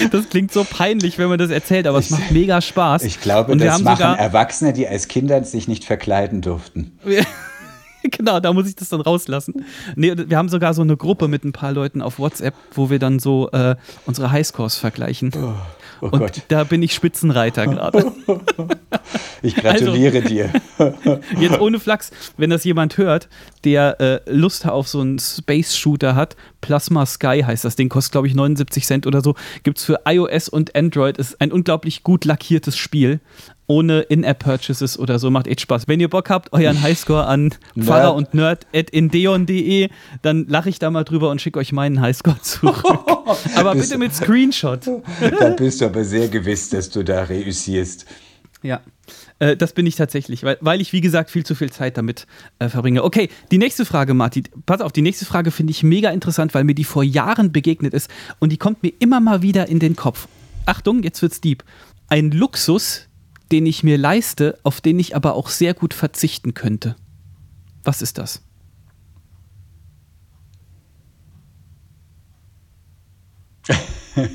Das 0.10 0.28
klingt 0.28 0.52
so 0.52 0.64
peinlich, 0.64 1.18
wenn 1.18 1.28
man 1.28 1.38
das 1.38 1.50
erzählt, 1.50 1.86
aber 1.86 1.98
es 1.98 2.10
macht 2.10 2.30
mega 2.30 2.60
Spaß. 2.60 3.02
Ich 3.04 3.20
glaube, 3.20 3.52
und 3.52 3.60
das 3.60 3.82
machen 3.82 4.02
Erwachsene, 4.16 4.72
die 4.72 4.86
als 4.86 5.08
Kinder 5.08 5.42
sich 5.44 5.68
nicht 5.68 5.84
verkleiden 5.84 6.40
durften. 6.40 6.98
genau, 8.02 8.40
da 8.40 8.52
muss 8.52 8.68
ich 8.68 8.76
das 8.76 8.88
dann 8.88 9.00
rauslassen. 9.00 9.64
Nee, 9.96 10.14
wir 10.16 10.36
haben 10.36 10.48
sogar 10.48 10.74
so 10.74 10.82
eine 10.82 10.96
Gruppe 10.96 11.28
mit 11.28 11.44
ein 11.44 11.52
paar 11.52 11.72
Leuten 11.72 12.02
auf 12.02 12.18
WhatsApp, 12.18 12.54
wo 12.72 12.90
wir 12.90 12.98
dann 12.98 13.18
so 13.18 13.50
äh, 13.50 13.76
unsere 14.06 14.32
Highscores 14.32 14.76
vergleichen. 14.76 15.32
Oh, 15.36 15.52
oh 16.00 16.06
und 16.06 16.18
Gott. 16.18 16.42
da 16.48 16.64
bin 16.64 16.82
ich 16.82 16.94
Spitzenreiter 16.94 17.66
gerade. 17.66 18.12
Ich 19.42 19.54
gratuliere 19.54 20.18
also, 20.18 20.28
dir. 20.28 20.52
Jetzt 21.40 21.60
ohne 21.60 21.80
Flachs, 21.80 22.10
wenn 22.36 22.50
das 22.50 22.64
jemand 22.64 22.98
hört, 22.98 23.28
der 23.64 24.00
äh, 24.00 24.20
Lust 24.30 24.66
auf 24.66 24.88
so 24.88 25.00
einen 25.00 25.18
Space-Shooter 25.18 26.14
hat, 26.14 26.36
Plasma 26.60 27.06
Sky 27.06 27.42
heißt 27.46 27.64
das 27.64 27.76
Ding, 27.76 27.88
kostet 27.88 28.12
glaube 28.12 28.26
ich 28.26 28.34
79 28.34 28.84
Cent 28.84 29.06
oder 29.06 29.20
so, 29.20 29.34
gibt 29.62 29.78
es 29.78 29.84
für 29.84 30.00
iOS 30.06 30.48
und 30.48 30.74
Android, 30.76 31.18
ist 31.18 31.40
ein 31.40 31.52
unglaublich 31.52 32.02
gut 32.02 32.24
lackiertes 32.24 32.76
Spiel 32.76 33.20
ohne 33.70 34.00
In-App-Purchases 34.00 34.98
oder 34.98 35.20
so. 35.20 35.30
Macht 35.30 35.46
echt 35.46 35.60
Spaß. 35.60 35.86
Wenn 35.86 36.00
ihr 36.00 36.10
Bock 36.10 36.28
habt, 36.28 36.52
euren 36.52 36.82
Highscore 36.82 37.26
an 37.26 37.54
Pfarrer 37.78 38.14
und 38.16 38.34
Nerd 38.34 38.66
at 38.74 38.90
indeon.de, 38.90 39.88
dann 40.22 40.46
lache 40.48 40.68
ich 40.68 40.80
da 40.80 40.90
mal 40.90 41.04
drüber 41.04 41.30
und 41.30 41.40
schicke 41.40 41.60
euch 41.60 41.70
meinen 41.70 42.00
Highscore 42.00 42.40
zurück. 42.42 42.82
aber 43.54 43.74
bitte 43.76 43.96
mit 43.96 44.12
Screenshot. 44.12 44.80
da 45.38 45.50
bist 45.50 45.80
du 45.80 45.84
aber 45.84 46.02
sehr 46.02 46.26
gewiss, 46.26 46.68
dass 46.70 46.90
du 46.90 47.04
da 47.04 47.22
reüssierst. 47.22 48.06
Ja, 48.62 48.80
äh, 49.40 49.56
das 49.56 49.72
bin 49.72 49.86
ich 49.86 49.96
tatsächlich, 49.96 50.44
weil, 50.44 50.58
weil 50.60 50.80
ich, 50.80 50.92
wie 50.92 51.00
gesagt, 51.00 51.30
viel 51.30 51.44
zu 51.44 51.56
viel 51.56 51.72
Zeit 51.72 51.96
damit 51.96 52.28
äh, 52.60 52.68
verbringe. 52.68 53.02
Okay, 53.02 53.28
die 53.50 53.58
nächste 53.58 53.84
Frage, 53.84 54.14
Martin. 54.14 54.44
Pass 54.66 54.80
auf, 54.80 54.92
die 54.92 55.02
nächste 55.02 55.24
Frage 55.24 55.50
finde 55.50 55.72
ich 55.72 55.82
mega 55.82 56.10
interessant, 56.10 56.54
weil 56.54 56.62
mir 56.62 56.74
die 56.74 56.84
vor 56.84 57.02
Jahren 57.02 57.50
begegnet 57.50 57.92
ist 57.94 58.08
und 58.38 58.52
die 58.52 58.58
kommt 58.58 58.84
mir 58.84 58.92
immer 59.00 59.18
mal 59.18 59.42
wieder 59.42 59.68
in 59.68 59.80
den 59.80 59.96
Kopf. 59.96 60.28
Achtung, 60.66 61.02
jetzt 61.02 61.20
wird's 61.22 61.40
deep. 61.40 61.64
Ein 62.08 62.30
Luxus, 62.30 63.08
den 63.50 63.66
ich 63.66 63.82
mir 63.82 63.98
leiste, 63.98 64.58
auf 64.62 64.80
den 64.80 64.98
ich 64.98 65.16
aber 65.16 65.34
auch 65.34 65.48
sehr 65.48 65.74
gut 65.74 65.94
verzichten 65.94 66.54
könnte. 66.54 66.94
Was 67.82 68.02
ist 68.02 68.18
das? 68.18 68.42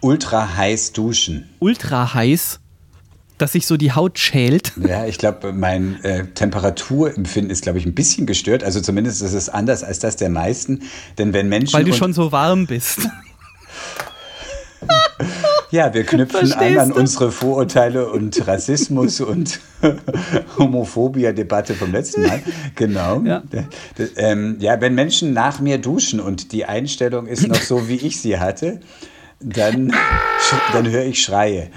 Ultra 0.00 0.56
heiß 0.56 0.92
duschen. 0.92 1.48
Ultra 1.60 2.14
heiß? 2.14 2.60
Dass 3.38 3.52
sich 3.52 3.66
so 3.66 3.76
die 3.76 3.92
Haut 3.92 4.18
schält. 4.18 4.72
Ja, 4.86 5.04
ich 5.04 5.18
glaube, 5.18 5.52
mein 5.52 6.02
äh, 6.04 6.26
Temperaturempfinden 6.26 7.50
ist, 7.50 7.62
glaube 7.62 7.78
ich, 7.78 7.86
ein 7.86 7.94
bisschen 7.94 8.24
gestört. 8.26 8.62
Also 8.62 8.80
zumindest 8.80 9.20
ist 9.20 9.32
es 9.32 9.48
anders 9.48 9.82
als 9.82 9.98
das 9.98 10.16
der 10.16 10.30
meisten. 10.30 10.82
Denn 11.18 11.32
wenn 11.32 11.48
Menschen. 11.48 11.74
Weil 11.74 11.84
du 11.84 11.92
schon 11.92 12.12
so 12.12 12.30
warm 12.30 12.66
bist. 12.66 13.00
Ja, 15.70 15.92
wir 15.92 16.04
knüpfen 16.04 16.52
an 16.52 16.78
an 16.78 16.92
unsere 16.92 17.32
Vorurteile 17.32 18.08
und 18.08 18.46
Rassismus 18.46 19.20
und 19.20 19.60
Homophobia-Debatte 20.58 21.74
vom 21.74 21.92
letzten 21.92 22.22
Mal. 22.22 22.42
Genau. 22.76 23.20
Ja. 23.22 23.42
Ähm, 24.16 24.56
ja, 24.60 24.80
wenn 24.80 24.94
Menschen 24.94 25.32
nach 25.32 25.60
mir 25.60 25.78
duschen 25.78 26.20
und 26.20 26.52
die 26.52 26.66
Einstellung 26.66 27.26
ist 27.26 27.48
noch 27.48 27.60
so, 27.60 27.88
wie 27.88 27.96
ich 27.96 28.20
sie 28.20 28.38
hatte, 28.38 28.80
dann, 29.40 29.92
dann 30.72 30.88
höre 30.88 31.04
ich 31.04 31.22
Schreie. 31.22 31.70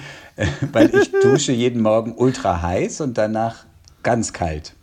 Weil 0.71 0.93
ich 0.95 1.11
dusche 1.11 1.51
jeden 1.51 1.81
Morgen 1.81 2.13
ultra 2.15 2.61
heiß 2.61 3.01
und 3.01 3.17
danach 3.17 3.65
ganz 4.03 4.33
kalt. 4.33 4.73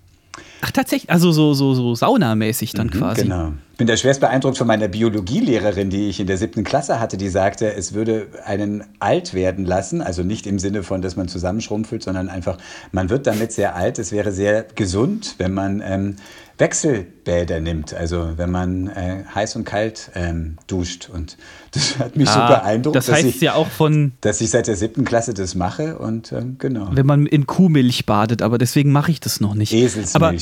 Ach, 0.61 0.71
tatsächlich, 0.71 1.11
also 1.11 1.33
so, 1.33 1.55
so, 1.55 1.75
so 1.75 1.95
saunamäßig 1.95 2.73
dann 2.73 2.89
mhm, 2.89 2.91
quasi. 2.91 3.23
Genau. 3.23 3.53
Ich 3.77 3.79
bin 3.79 3.89
da 3.89 3.97
schwerst 3.99 4.21
beeindruckt 4.21 4.57
von 4.57 4.67
meiner 4.67 4.89
Biologielehrerin, 4.89 5.91
die 5.91 6.09
ich 6.09 6.19
in 6.19 6.27
der 6.27 6.39
siebten 6.39 6.65
Klasse 6.65 6.99
hatte, 6.99 7.19
die 7.19 7.29
sagte, 7.29 7.75
es 7.75 7.93
würde 7.93 8.29
einen 8.47 8.85
alt 9.01 9.35
werden 9.35 9.67
lassen. 9.67 10.01
Also 10.01 10.23
nicht 10.23 10.47
im 10.47 10.59
Sinne 10.59 10.83
von, 10.83 11.03
dass 11.03 11.15
man 11.15 11.29
zusammenschrumpfelt, 11.29 12.03
sondern 12.03 12.31
einfach, 12.31 12.57
man 12.93 13.11
wird 13.11 13.27
damit 13.27 13.53
sehr 13.53 13.77
alt. 13.77 13.99
Es 13.99 14.13
wäre 14.13 14.33
sehr 14.33 14.63
gesund, 14.63 15.35
wenn 15.37 15.53
man 15.53 15.83
ähm, 15.85 16.17
Wechselbäder 16.57 17.61
nimmt. 17.61 17.93
Also 17.93 18.39
wenn 18.39 18.51
man 18.51 18.87
äh, 18.87 19.25
heiß 19.35 19.57
und 19.57 19.65
kalt 19.65 20.11
ähm, 20.15 20.57
duscht. 20.69 21.11
Und 21.13 21.37
das 21.73 21.99
hat 21.99 22.17
mich 22.17 22.31
ah, 22.31 22.49
so 22.49 22.55
beeindruckt. 22.55 22.97
Das 22.97 23.13
heißt 23.13 23.27
ich, 23.27 23.43
ja 23.43 23.53
auch 23.53 23.69
von. 23.69 24.13
Dass 24.23 24.41
ich 24.41 24.49
seit 24.49 24.69
der 24.69 24.77
siebten 24.77 25.05
Klasse 25.05 25.35
das 25.35 25.55
mache 25.55 25.99
und 25.99 26.33
ähm, 26.33 26.57
genau. 26.59 26.89
Wenn 26.93 27.05
man 27.05 27.27
in 27.27 27.47
Kuhmilch 27.47 28.07
badet, 28.07 28.41
aber 28.41 28.57
deswegen 28.57 28.91
mache 28.91 29.11
ich 29.11 29.21
das 29.21 29.41
noch 29.41 29.55
nicht. 29.55 29.75
Eselsmilch. 29.75 30.15
Aber 30.15 30.33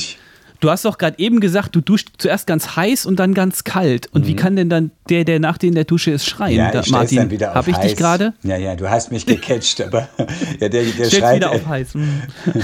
Du 0.65 0.71
hast 0.71 0.83
doch 0.83 0.97
gerade 0.97 1.19
eben 1.19 1.41
gesagt, 1.41 1.75
du 1.75 1.81
duscht 1.81 2.13
zuerst 2.17 2.47
ganz 2.47 2.75
heiß 2.75 3.05
und 3.05 3.17
dann 3.17 3.35
ganz 3.35 3.65
kalt. 3.65 4.07
Und 4.11 4.23
mhm. 4.23 4.27
wie 4.29 4.35
kann 4.35 4.55
denn 4.55 4.67
dann 4.67 4.89
der, 5.09 5.23
der 5.23 5.39
nach 5.39 5.59
dir 5.59 5.67
in 5.67 5.75
der 5.75 5.83
Dusche 5.83 6.09
ist, 6.09 6.25
schreien? 6.25 6.57
Ja, 6.57 6.79
ich 6.79 6.89
Martin, 6.89 7.17
dann 7.17 7.29
wieder 7.29 7.51
auf 7.51 7.55
Habe 7.57 7.69
ich 7.69 7.77
heiß. 7.77 7.85
dich 7.85 7.95
gerade? 7.95 8.33
Ja, 8.41 8.57
ja, 8.57 8.75
du 8.75 8.89
hast 8.89 9.11
mich 9.11 9.27
gecatcht, 9.27 9.79
aber 9.79 10.09
ja, 10.59 10.67
der, 10.67 10.85
der 10.85 11.09
schreit. 11.11 11.35
wieder 11.35 11.51
auf 11.51 11.67
heiß. 11.67 11.93
Mhm. 11.93 12.21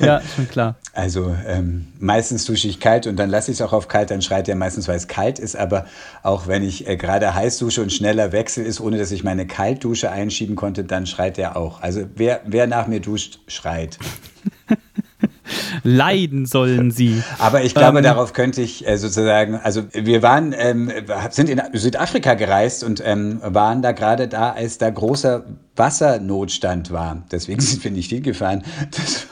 ja, 0.00 0.20
schon 0.36 0.46
klar. 0.50 0.76
Also 0.92 1.34
ähm, 1.46 1.86
meistens 1.98 2.44
dusche 2.44 2.68
ich 2.68 2.80
kalt 2.80 3.06
und 3.06 3.16
dann 3.16 3.30
lasse 3.30 3.50
ich 3.50 3.56
es 3.56 3.62
auch 3.62 3.72
auf 3.72 3.88
kalt, 3.88 4.10
dann 4.10 4.20
schreit 4.20 4.46
er 4.46 4.56
meistens, 4.56 4.88
weil 4.88 4.96
es 4.96 5.08
kalt 5.08 5.38
ist. 5.38 5.56
Aber 5.56 5.86
auch 6.22 6.48
wenn 6.48 6.62
ich 6.62 6.86
äh, 6.86 6.98
gerade 6.98 7.34
heiß 7.34 7.56
dusche 7.56 7.80
und 7.80 7.94
schneller 7.94 8.32
Wechsel 8.32 8.66
ist, 8.66 8.78
ohne 8.78 8.98
dass 8.98 9.10
ich 9.10 9.24
meine 9.24 9.46
Kaltdusche 9.46 10.10
einschieben 10.10 10.54
konnte, 10.54 10.84
dann 10.84 11.06
schreit 11.06 11.38
er 11.38 11.56
auch. 11.56 11.80
Also 11.80 12.02
wer, 12.14 12.42
wer 12.44 12.66
nach 12.66 12.88
mir 12.88 13.00
duscht, 13.00 13.38
schreit. 13.46 13.98
Leiden 15.82 16.46
sollen 16.46 16.90
sie. 16.90 17.22
Aber 17.38 17.62
ich 17.62 17.74
glaube, 17.74 17.98
ähm, 17.98 18.04
darauf 18.04 18.32
könnte 18.32 18.62
ich 18.62 18.86
äh, 18.86 18.96
sozusagen, 18.96 19.56
also 19.56 19.82
wir 19.92 20.22
waren, 20.22 20.54
ähm, 20.56 20.90
sind 21.30 21.48
in 21.48 21.60
Südafrika 21.72 22.34
gereist 22.34 22.84
und 22.84 23.02
ähm, 23.04 23.40
waren 23.42 23.82
da 23.82 23.92
gerade 23.92 24.28
da, 24.28 24.50
als 24.50 24.78
da 24.78 24.90
großer 24.90 25.44
Wassernotstand 25.76 26.90
war. 26.90 27.22
Deswegen 27.30 27.60
sind 27.60 27.84
wir 27.84 27.90
nicht 27.90 28.10
hingefahren. 28.10 28.62
Das 28.90 29.26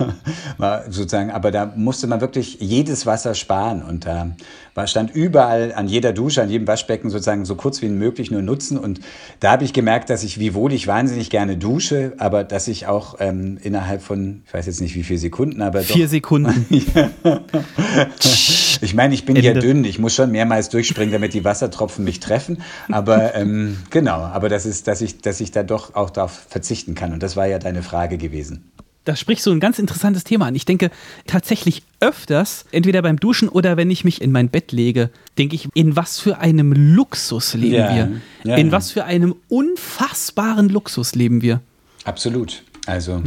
war 0.59 0.85
sozusagen, 0.91 1.31
aber 1.31 1.51
da 1.51 1.73
musste 1.77 2.07
man 2.07 2.21
wirklich 2.21 2.59
jedes 2.61 3.07
Wasser 3.07 3.35
sparen 3.35 3.83
und 3.83 4.07
da 4.07 4.33
war, 4.79 4.87
stand 4.87 5.15
überall 5.15 5.75
an 5.75 5.89
jeder 5.89 6.13
Dusche, 6.13 6.41
an 6.41 6.49
jedem 6.49 6.69
Waschbecken 6.69 7.11
sozusagen 7.11 7.45
so 7.45 7.57
kurz 7.57 7.83
wie 7.83 7.89
möglich 7.89 8.31
nur 8.31 8.43
nutzen. 8.43 8.79
Und 8.79 9.01
da 9.41 9.51
habe 9.51 9.65
ich 9.65 9.73
gemerkt, 9.73 10.09
dass 10.09 10.23
ich, 10.23 10.39
wiewohl 10.39 10.73
ich 10.73 10.87
wahnsinnig 10.87 11.31
gerne 11.31 11.57
dusche, 11.57 12.13
aber 12.19 12.45
dass 12.45 12.69
ich 12.69 12.87
auch 12.87 13.17
ähm, 13.19 13.59
innerhalb 13.61 14.03
von, 14.03 14.43
ich 14.47 14.55
weiß 14.55 14.67
jetzt 14.67 14.81
nicht 14.81 14.95
wie 14.95 15.03
viele 15.03 15.19
Sekunden, 15.19 15.63
aber 15.63 15.81
Vier 15.81 16.05
doch, 16.05 16.11
Sekunden. 16.11 16.67
ich 18.81 18.95
meine, 18.95 19.15
ich 19.15 19.27
bin 19.27 19.35
Ende. 19.35 19.49
ja 19.49 19.55
dünn, 19.55 19.85
ich 19.85 19.99
muss 19.99 20.15
schon 20.15 20.31
mehrmals 20.31 20.69
durchspringen, 20.69 21.13
damit 21.13 21.35
die 21.35 21.45
Wassertropfen 21.45 22.05
mich 22.05 22.21
treffen. 22.21 22.63
Aber 22.91 23.35
ähm, 23.35 23.79
genau, 23.91 24.21
aber 24.21 24.49
das 24.49 24.65
ist, 24.65 24.87
dass 24.87 25.01
ich, 25.01 25.21
dass 25.21 25.41
ich 25.41 25.51
da 25.51 25.65
doch 25.65 25.97
auch 25.97 26.11
darauf 26.29 26.47
verzichten 26.49 26.95
kann. 26.95 27.13
Und 27.13 27.23
das 27.23 27.37
war 27.37 27.47
ja 27.47 27.59
deine 27.59 27.83
Frage 27.83 28.19
gewesen 28.19 28.71
da 29.05 29.17
sprichst 29.17 29.47
du 29.47 29.53
ein 29.53 29.61
ganz 29.61 29.79
interessantes 29.79 30.23
Thema 30.23 30.49
an. 30.49 30.55
Ich 30.55 30.67
denke 30.67 30.91
tatsächlich 31.27 31.83
öfters, 31.99 32.67
entweder 32.73 33.01
beim 33.01 33.19
Duschen 33.19 33.49
oder 33.49 33.79
wenn 33.79 33.91
ich 33.91 34.05
mich 34.05 34.21
in 34.21 34.31
mein 34.33 34.51
Bett 34.51 34.71
lege, 34.71 35.09
denke 35.39 35.55
ich, 35.55 35.67
in 35.73 35.97
was 35.97 36.19
für 36.19 36.41
einem 36.41 36.75
Luxus 36.75 37.55
leben 37.55 37.75
ja, 37.75 37.95
wir? 37.95 38.21
Ja, 38.45 38.57
in 38.57 38.67
ja. 38.67 38.73
was 38.73 38.91
für 38.91 39.07
einem 39.07 39.35
unfassbaren 39.49 40.69
Luxus 40.69 41.15
leben 41.15 41.41
wir? 41.41 41.63
Absolut. 42.05 42.63
Also 42.85 43.23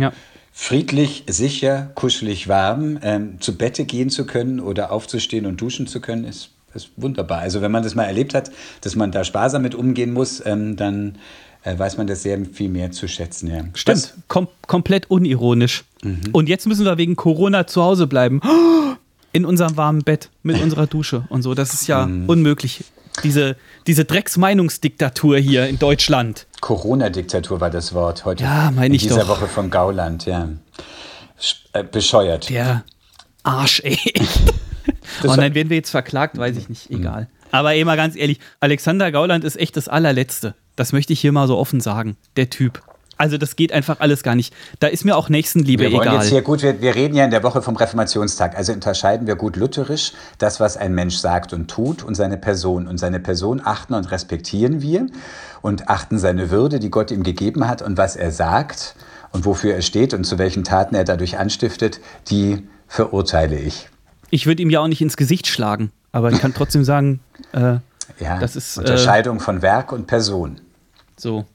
friedlich, 0.52 1.24
sicher, 1.28 1.90
kuschelig, 1.96 2.48
warm, 2.48 3.00
ähm, 3.02 3.42
zu 3.42 3.58
Bette 3.58 3.86
gehen 3.86 4.12
zu 4.12 4.28
können 4.28 4.60
oder 4.60 4.92
aufzustehen 4.92 5.48
und 5.48 5.60
duschen 5.60 5.88
zu 5.88 6.00
können, 6.00 6.26
ist, 6.26 6.52
ist 6.76 6.92
wunderbar. 6.96 7.40
Also 7.40 7.64
wenn 7.64 7.72
man 7.72 7.82
das 7.82 7.96
mal 7.96 8.06
erlebt 8.06 8.36
hat, 8.36 8.52
dass 8.82 8.96
man 8.96 9.12
da 9.12 9.24
sparsam 9.24 9.64
mit 9.64 9.74
umgehen 9.74 10.14
muss, 10.14 10.46
ähm, 10.46 10.76
dann 10.76 11.16
weiß 11.64 11.98
man 11.98 12.08
das 12.08 12.24
sehr 12.24 12.40
viel 12.46 12.70
mehr 12.70 12.92
zu 12.92 13.08
schätzen. 13.08 13.48
Ja. 13.48 13.64
Stimmt, 13.74 14.14
Kom 14.28 14.48
komplett 14.68 15.10
unironisch. 15.10 15.84
Mhm. 16.04 16.22
Und 16.32 16.50
jetzt 16.50 16.68
müssen 16.68 16.86
wir 16.86 16.98
wegen 16.98 17.16
Corona 17.16 17.68
zu 17.68 17.84
Hause 17.84 18.08
bleiben. 18.08 18.42
In 19.34 19.46
unserem 19.46 19.78
warmen 19.78 20.04
Bett, 20.04 20.30
mit 20.44 20.62
unserer 20.62 20.88
Dusche 20.88 21.24
und 21.30 21.42
so. 21.42 21.54
Das 21.54 21.74
ist 21.74 21.88
ja 21.88 22.06
mhm. 22.06 22.28
unmöglich. 22.28 22.84
Diese, 23.24 23.56
diese 23.88 24.06
Drecksmeinungsdiktatur 24.06 25.38
hier 25.38 25.68
in 25.68 25.78
Deutschland. 25.78 26.48
Corona-Diktatur 26.62 27.60
war 27.60 27.70
das 27.70 27.94
Wort 27.94 28.24
heute. 28.24 28.44
Ja, 28.44 28.72
meine 28.72 28.96
ich 28.96 29.04
In 29.04 29.10
dieser 29.10 29.22
doch. 29.22 29.42
Woche 29.42 29.48
von 29.48 29.70
Gauland, 29.70 30.26
ja. 30.26 30.50
Äh, 31.74 31.84
bescheuert. 31.84 32.50
Der 32.50 32.84
Arsch, 33.44 33.82
ey. 33.84 33.98
und 35.24 35.38
dann 35.38 35.54
werden 35.56 35.70
wir 35.70 35.78
jetzt 35.78 35.90
verklagt, 35.90 36.38
weiß 36.38 36.56
ich 36.58 36.70
nicht. 36.70 36.90
Egal. 36.90 37.28
Aber 37.52 37.76
eh 37.76 37.84
mal 37.84 37.98
ganz 37.98 38.16
ehrlich, 38.16 38.40
Alexander 38.60 39.12
Gauland 39.12 39.44
ist 39.44 39.58
echt 39.58 39.78
das 39.78 39.88
allerletzte. 39.88 40.56
Das 40.76 40.94
möchte 40.94 41.14
ich 41.14 41.20
hier 41.20 41.32
mal 41.32 41.48
so 41.48 41.58
offen 41.58 41.82
sagen. 41.82 42.18
Der 42.38 42.50
Typ. 42.50 42.82
Also 43.22 43.38
das 43.38 43.56
geht 43.56 43.72
einfach 43.72 44.00
alles 44.00 44.24
gar 44.24 44.34
nicht. 44.34 44.52
Da 44.80 44.88
ist 44.88 45.06
mir 45.06 45.16
auch 45.16 45.30
Nächstenliebe 45.30 45.84
wir 45.84 45.92
wollen 45.92 46.08
egal. 46.08 46.22
Jetzt 46.22 46.32
hier 46.32 46.42
gut, 46.42 46.64
wir, 46.64 46.82
wir, 46.82 46.96
reden 46.96 47.14
ja 47.14 47.24
in 47.24 47.30
der 47.30 47.44
Woche 47.44 47.62
vom 47.62 47.76
Reformationstag. 47.76 48.58
Also 48.58 48.74
unterscheiden 48.74 49.28
wir 49.28 49.36
gut 49.36 49.58
lutherisch 49.58 50.14
das, 50.40 50.60
was 50.60 50.76
ein 50.76 50.96
Mensch 50.96 51.18
sagt 51.18 51.54
und 51.54 51.70
tut 51.70 52.02
und 52.02 52.16
seine 52.16 52.38
Person. 52.38 52.88
Und 52.88 52.98
seine 52.98 53.20
Person 53.20 53.62
achten 53.64 53.94
und 53.94 54.10
respektieren 54.10 54.82
wir 54.82 55.06
und 55.62 55.88
achten 55.88 56.18
seine 56.18 56.50
Würde, 56.50 56.80
die 56.80 56.90
Gott 56.90 57.12
ihm 57.12 57.22
gegeben 57.22 57.68
hat 57.68 57.84
und 57.84 57.96
was 57.96 58.16
er 58.16 58.32
sagt 58.32 58.96
und 59.32 59.46
wofür 59.46 59.76
er 59.76 59.84
steht 59.84 60.16
und 60.16 60.24
zu 60.24 60.40
welchen 60.40 60.64
Taten 60.64 60.96
er 60.96 61.04
dadurch 61.04 61.38
anstiftet, 61.38 62.00
die 62.28 62.68
verurteile 62.88 63.60
ich. 63.60 63.88
Ich 64.32 64.48
würde 64.48 64.64
ihm 64.64 64.72
ja 64.72 64.80
auch 64.80 64.88
nicht 64.88 65.02
ins 65.02 65.16
Gesicht 65.16 65.46
schlagen, 65.46 65.92
aber 66.12 66.32
ich 66.32 66.40
kann 66.40 66.54
trotzdem 66.54 66.84
sagen, 66.84 67.20
äh, 67.54 67.78
ja, 68.20 68.40
das 68.40 68.56
ist 68.56 68.78
Unterscheidung 68.78 69.38
äh, 69.38 69.42
von 69.42 69.62
Werk 69.62 69.92
und 69.92 70.08
Person. 70.08 70.60
So, 71.18 71.46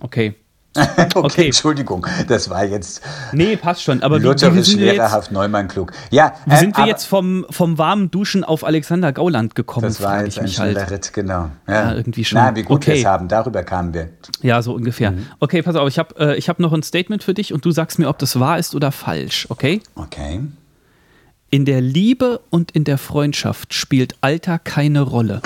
okay. 0.00 0.34
okay, 0.76 1.08
okay, 1.14 1.46
Entschuldigung, 1.46 2.06
das 2.28 2.50
war 2.50 2.64
jetzt. 2.64 3.02
Nee, 3.32 3.56
passt 3.56 3.82
schon. 3.82 4.02
Aber 4.02 4.18
lutherisch, 4.18 4.74
lehrerhaft, 4.74 5.32
Neumann 5.32 5.66
klug. 5.66 5.92
Ja, 6.10 6.34
wie 6.46 6.54
äh, 6.54 6.58
sind 6.58 6.76
wir 6.76 6.86
jetzt 6.86 7.04
vom, 7.04 7.46
vom 7.50 7.78
warmen 7.78 8.10
Duschen 8.10 8.44
auf 8.44 8.64
Alexander 8.64 9.12
Gauland 9.12 9.54
gekommen? 9.54 9.86
Das 9.86 10.00
war 10.02 10.24
jetzt 10.24 10.38
ein 10.38 10.46
schneller 10.46 10.82
halt. 10.82 10.90
Ritt, 10.90 11.12
genau. 11.12 11.50
Ja. 11.66 11.74
ja. 11.74 11.94
irgendwie 11.94 12.24
schon. 12.24 12.38
Na, 12.38 12.54
wie 12.54 12.62
gut 12.62 12.76
okay. 12.76 12.92
wir 12.92 12.98
es 12.98 13.04
haben, 13.06 13.28
darüber 13.28 13.64
kamen 13.64 13.94
wir. 13.94 14.10
Ja, 14.42 14.62
so 14.62 14.74
ungefähr. 14.74 15.12
Mhm. 15.12 15.26
Okay, 15.40 15.62
pass 15.62 15.74
auf, 15.74 15.88
ich 15.88 15.98
habe 15.98 16.36
äh, 16.36 16.40
hab 16.40 16.60
noch 16.60 16.72
ein 16.72 16.82
Statement 16.82 17.24
für 17.24 17.34
dich 17.34 17.52
und 17.52 17.64
du 17.64 17.70
sagst 17.70 17.98
mir, 17.98 18.08
ob 18.08 18.18
das 18.18 18.38
wahr 18.38 18.58
ist 18.58 18.74
oder 18.74 18.92
falsch, 18.92 19.46
okay? 19.48 19.80
Okay. 19.96 20.42
In 21.50 21.64
der 21.64 21.80
Liebe 21.80 22.40
und 22.50 22.72
in 22.72 22.84
der 22.84 22.98
Freundschaft 22.98 23.72
spielt 23.72 24.16
Alter 24.20 24.58
keine 24.58 25.00
Rolle. 25.00 25.40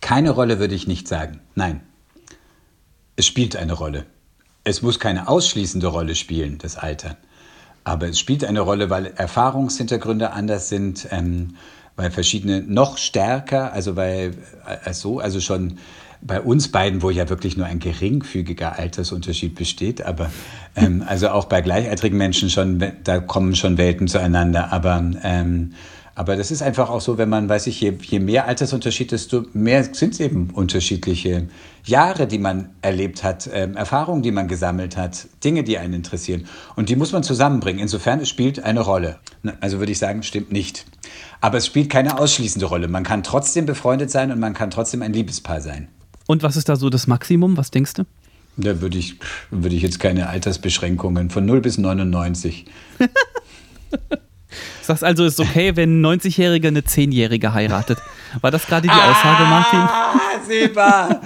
Keine 0.00 0.30
Rolle 0.30 0.58
würde 0.58 0.74
ich 0.74 0.86
nicht 0.86 1.08
sagen. 1.08 1.40
Nein. 1.54 1.82
Es 3.16 3.26
spielt 3.26 3.54
eine 3.54 3.74
Rolle. 3.74 4.06
Es 4.64 4.80
muss 4.80 4.98
keine 4.98 5.28
ausschließende 5.28 5.86
Rolle 5.88 6.14
spielen, 6.14 6.56
das 6.58 6.76
Alter. 6.76 7.16
Aber 7.84 8.08
es 8.08 8.18
spielt 8.18 8.44
eine 8.44 8.60
Rolle, 8.60 8.88
weil 8.88 9.06
Erfahrungshintergründe 9.06 10.32
anders 10.32 10.68
sind, 10.70 11.06
ähm, 11.10 11.56
weil 11.96 12.10
verschiedene 12.10 12.62
noch 12.62 12.96
stärker, 12.96 13.72
also 13.74 13.96
weil 13.96 14.34
also, 14.84 15.18
also 15.18 15.40
schon 15.40 15.78
bei 16.22 16.40
uns 16.40 16.68
beiden, 16.68 17.02
wo 17.02 17.10
ja 17.10 17.28
wirklich 17.28 17.56
nur 17.56 17.66
ein 17.66 17.78
geringfügiger 17.78 18.78
Altersunterschied 18.78 19.54
besteht, 19.54 20.02
aber 20.02 20.30
ähm, 20.76 21.02
also 21.06 21.30
auch 21.30 21.46
bei 21.46 21.60
gleichaltrigen 21.60 22.18
Menschen 22.18 22.50
schon, 22.50 22.82
da 23.04 23.20
kommen 23.20 23.54
schon 23.54 23.78
Welten 23.78 24.08
zueinander, 24.08 24.72
aber 24.72 25.02
ähm, 25.22 25.72
aber 26.20 26.36
das 26.36 26.50
ist 26.50 26.60
einfach 26.60 26.90
auch 26.90 27.00
so, 27.00 27.16
wenn 27.16 27.30
man, 27.30 27.48
weiß 27.48 27.66
ich, 27.68 27.80
je, 27.80 27.94
je 28.02 28.18
mehr 28.18 28.46
Altersunterschied, 28.46 29.10
desto 29.10 29.44
mehr 29.54 29.82
sind 29.84 30.12
es 30.12 30.20
eben 30.20 30.50
unterschiedliche 30.50 31.48
Jahre, 31.84 32.26
die 32.26 32.38
man 32.38 32.68
erlebt 32.82 33.24
hat, 33.24 33.46
äh, 33.46 33.72
Erfahrungen, 33.72 34.20
die 34.20 34.30
man 34.30 34.46
gesammelt 34.46 34.98
hat, 34.98 35.28
Dinge, 35.42 35.64
die 35.64 35.78
einen 35.78 35.94
interessieren. 35.94 36.46
Und 36.76 36.90
die 36.90 36.96
muss 36.96 37.12
man 37.12 37.22
zusammenbringen. 37.22 37.80
Insofern, 37.80 38.20
es 38.20 38.28
spielt 38.28 38.62
eine 38.62 38.80
Rolle. 38.80 39.18
Also 39.60 39.78
würde 39.78 39.92
ich 39.92 39.98
sagen, 39.98 40.22
stimmt 40.22 40.52
nicht. 40.52 40.84
Aber 41.40 41.56
es 41.56 41.64
spielt 41.64 41.88
keine 41.88 42.18
ausschließende 42.18 42.66
Rolle. 42.66 42.88
Man 42.88 43.04
kann 43.04 43.22
trotzdem 43.22 43.64
befreundet 43.64 44.10
sein 44.10 44.30
und 44.30 44.40
man 44.40 44.52
kann 44.52 44.70
trotzdem 44.70 45.00
ein 45.00 45.14
Liebespaar 45.14 45.62
sein. 45.62 45.88
Und 46.30 46.44
was 46.44 46.56
ist 46.56 46.68
da 46.68 46.76
so 46.76 46.90
das 46.90 47.08
Maximum? 47.08 47.56
Was 47.56 47.72
denkst 47.72 47.94
du? 47.94 48.04
Da 48.56 48.80
würde 48.80 48.98
ich, 48.98 49.16
würde 49.50 49.74
ich 49.74 49.82
jetzt 49.82 49.98
keine 49.98 50.28
Altersbeschränkungen 50.28 51.28
von 51.28 51.44
0 51.44 51.60
bis 51.60 51.76
99. 51.76 52.66
Sagst 54.90 55.04
also, 55.04 55.24
ist 55.24 55.38
okay, 55.38 55.76
wenn 55.76 56.00
ein 56.00 56.18
90-Jähriger 56.18 56.66
eine 56.66 56.80
10-Jährige 56.80 57.54
heiratet. 57.54 57.98
War 58.40 58.50
das 58.50 58.66
gerade 58.66 58.88
die 58.88 58.92
Aussage, 58.92 59.44
Martin? 59.44 59.78
Ah, 59.78 60.14
Seba! 60.44 61.20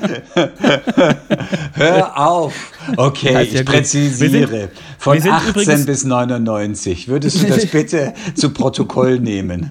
Hör 1.73 2.19
auf! 2.19 2.53
Okay, 2.99 3.33
ja 3.33 3.41
ich 3.41 3.65
präzisiere. 3.65 4.49
Sind, 4.49 4.71
Von 4.99 5.19
18 5.27 5.87
bis 5.87 6.05
99. 6.05 7.09
Würdest 7.09 7.43
du 7.43 7.47
das 7.47 7.65
bitte 7.73 8.13
zu 8.35 8.51
Protokoll 8.51 9.19
nehmen? 9.19 9.71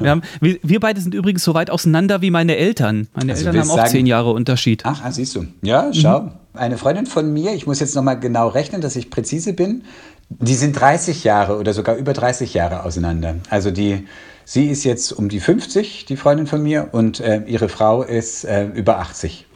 wir, 0.00 0.10
haben, 0.10 0.22
wir, 0.40 0.58
wir, 0.64 0.80
beide 0.80 1.00
sind 1.00 1.14
übrigens 1.14 1.44
so 1.44 1.54
weit 1.54 1.70
auseinander 1.70 2.20
wie 2.20 2.32
meine 2.32 2.56
Eltern. 2.56 3.06
Meine 3.14 3.32
also 3.32 3.46
Eltern 3.46 3.62
haben 3.62 3.70
auch 3.70 3.76
sagen, 3.76 3.90
10 3.90 4.06
Jahre 4.06 4.32
Unterschied. 4.32 4.82
Ach, 4.84 5.02
ah, 5.04 5.12
siehst 5.12 5.36
du. 5.36 5.46
Ja, 5.62 5.92
schau. 5.92 6.22
Mhm. 6.22 6.30
Eine 6.52 6.78
Freundin 6.78 7.06
von 7.06 7.32
mir, 7.32 7.54
ich 7.54 7.68
muss 7.68 7.78
jetzt 7.78 7.94
nochmal 7.94 8.18
genau 8.18 8.48
rechnen, 8.48 8.80
dass 8.80 8.96
ich 8.96 9.08
präzise 9.08 9.52
bin, 9.52 9.84
die 10.30 10.54
sind 10.54 10.80
30 10.80 11.24
Jahre 11.24 11.58
oder 11.58 11.74
sogar 11.74 11.96
über 11.96 12.12
30 12.12 12.54
Jahre 12.54 12.84
auseinander. 12.84 13.36
Also 13.50 13.70
die, 13.70 14.06
sie 14.44 14.66
ist 14.68 14.84
jetzt 14.84 15.12
um 15.12 15.28
die 15.28 15.40
50, 15.40 16.06
die 16.06 16.16
Freundin 16.16 16.46
von 16.46 16.62
mir, 16.62 16.88
und 16.92 17.20
äh, 17.20 17.42
ihre 17.46 17.68
Frau 17.68 18.02
ist 18.02 18.44
äh, 18.44 18.66
über 18.66 18.98
80. 18.98 19.46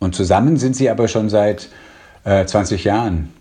Und 0.00 0.16
zusammen 0.16 0.56
sind 0.56 0.74
sie 0.74 0.90
aber 0.90 1.06
schon 1.06 1.30
seit 1.30 1.68
äh, 2.24 2.44
20 2.44 2.84
Jahren. 2.84 3.32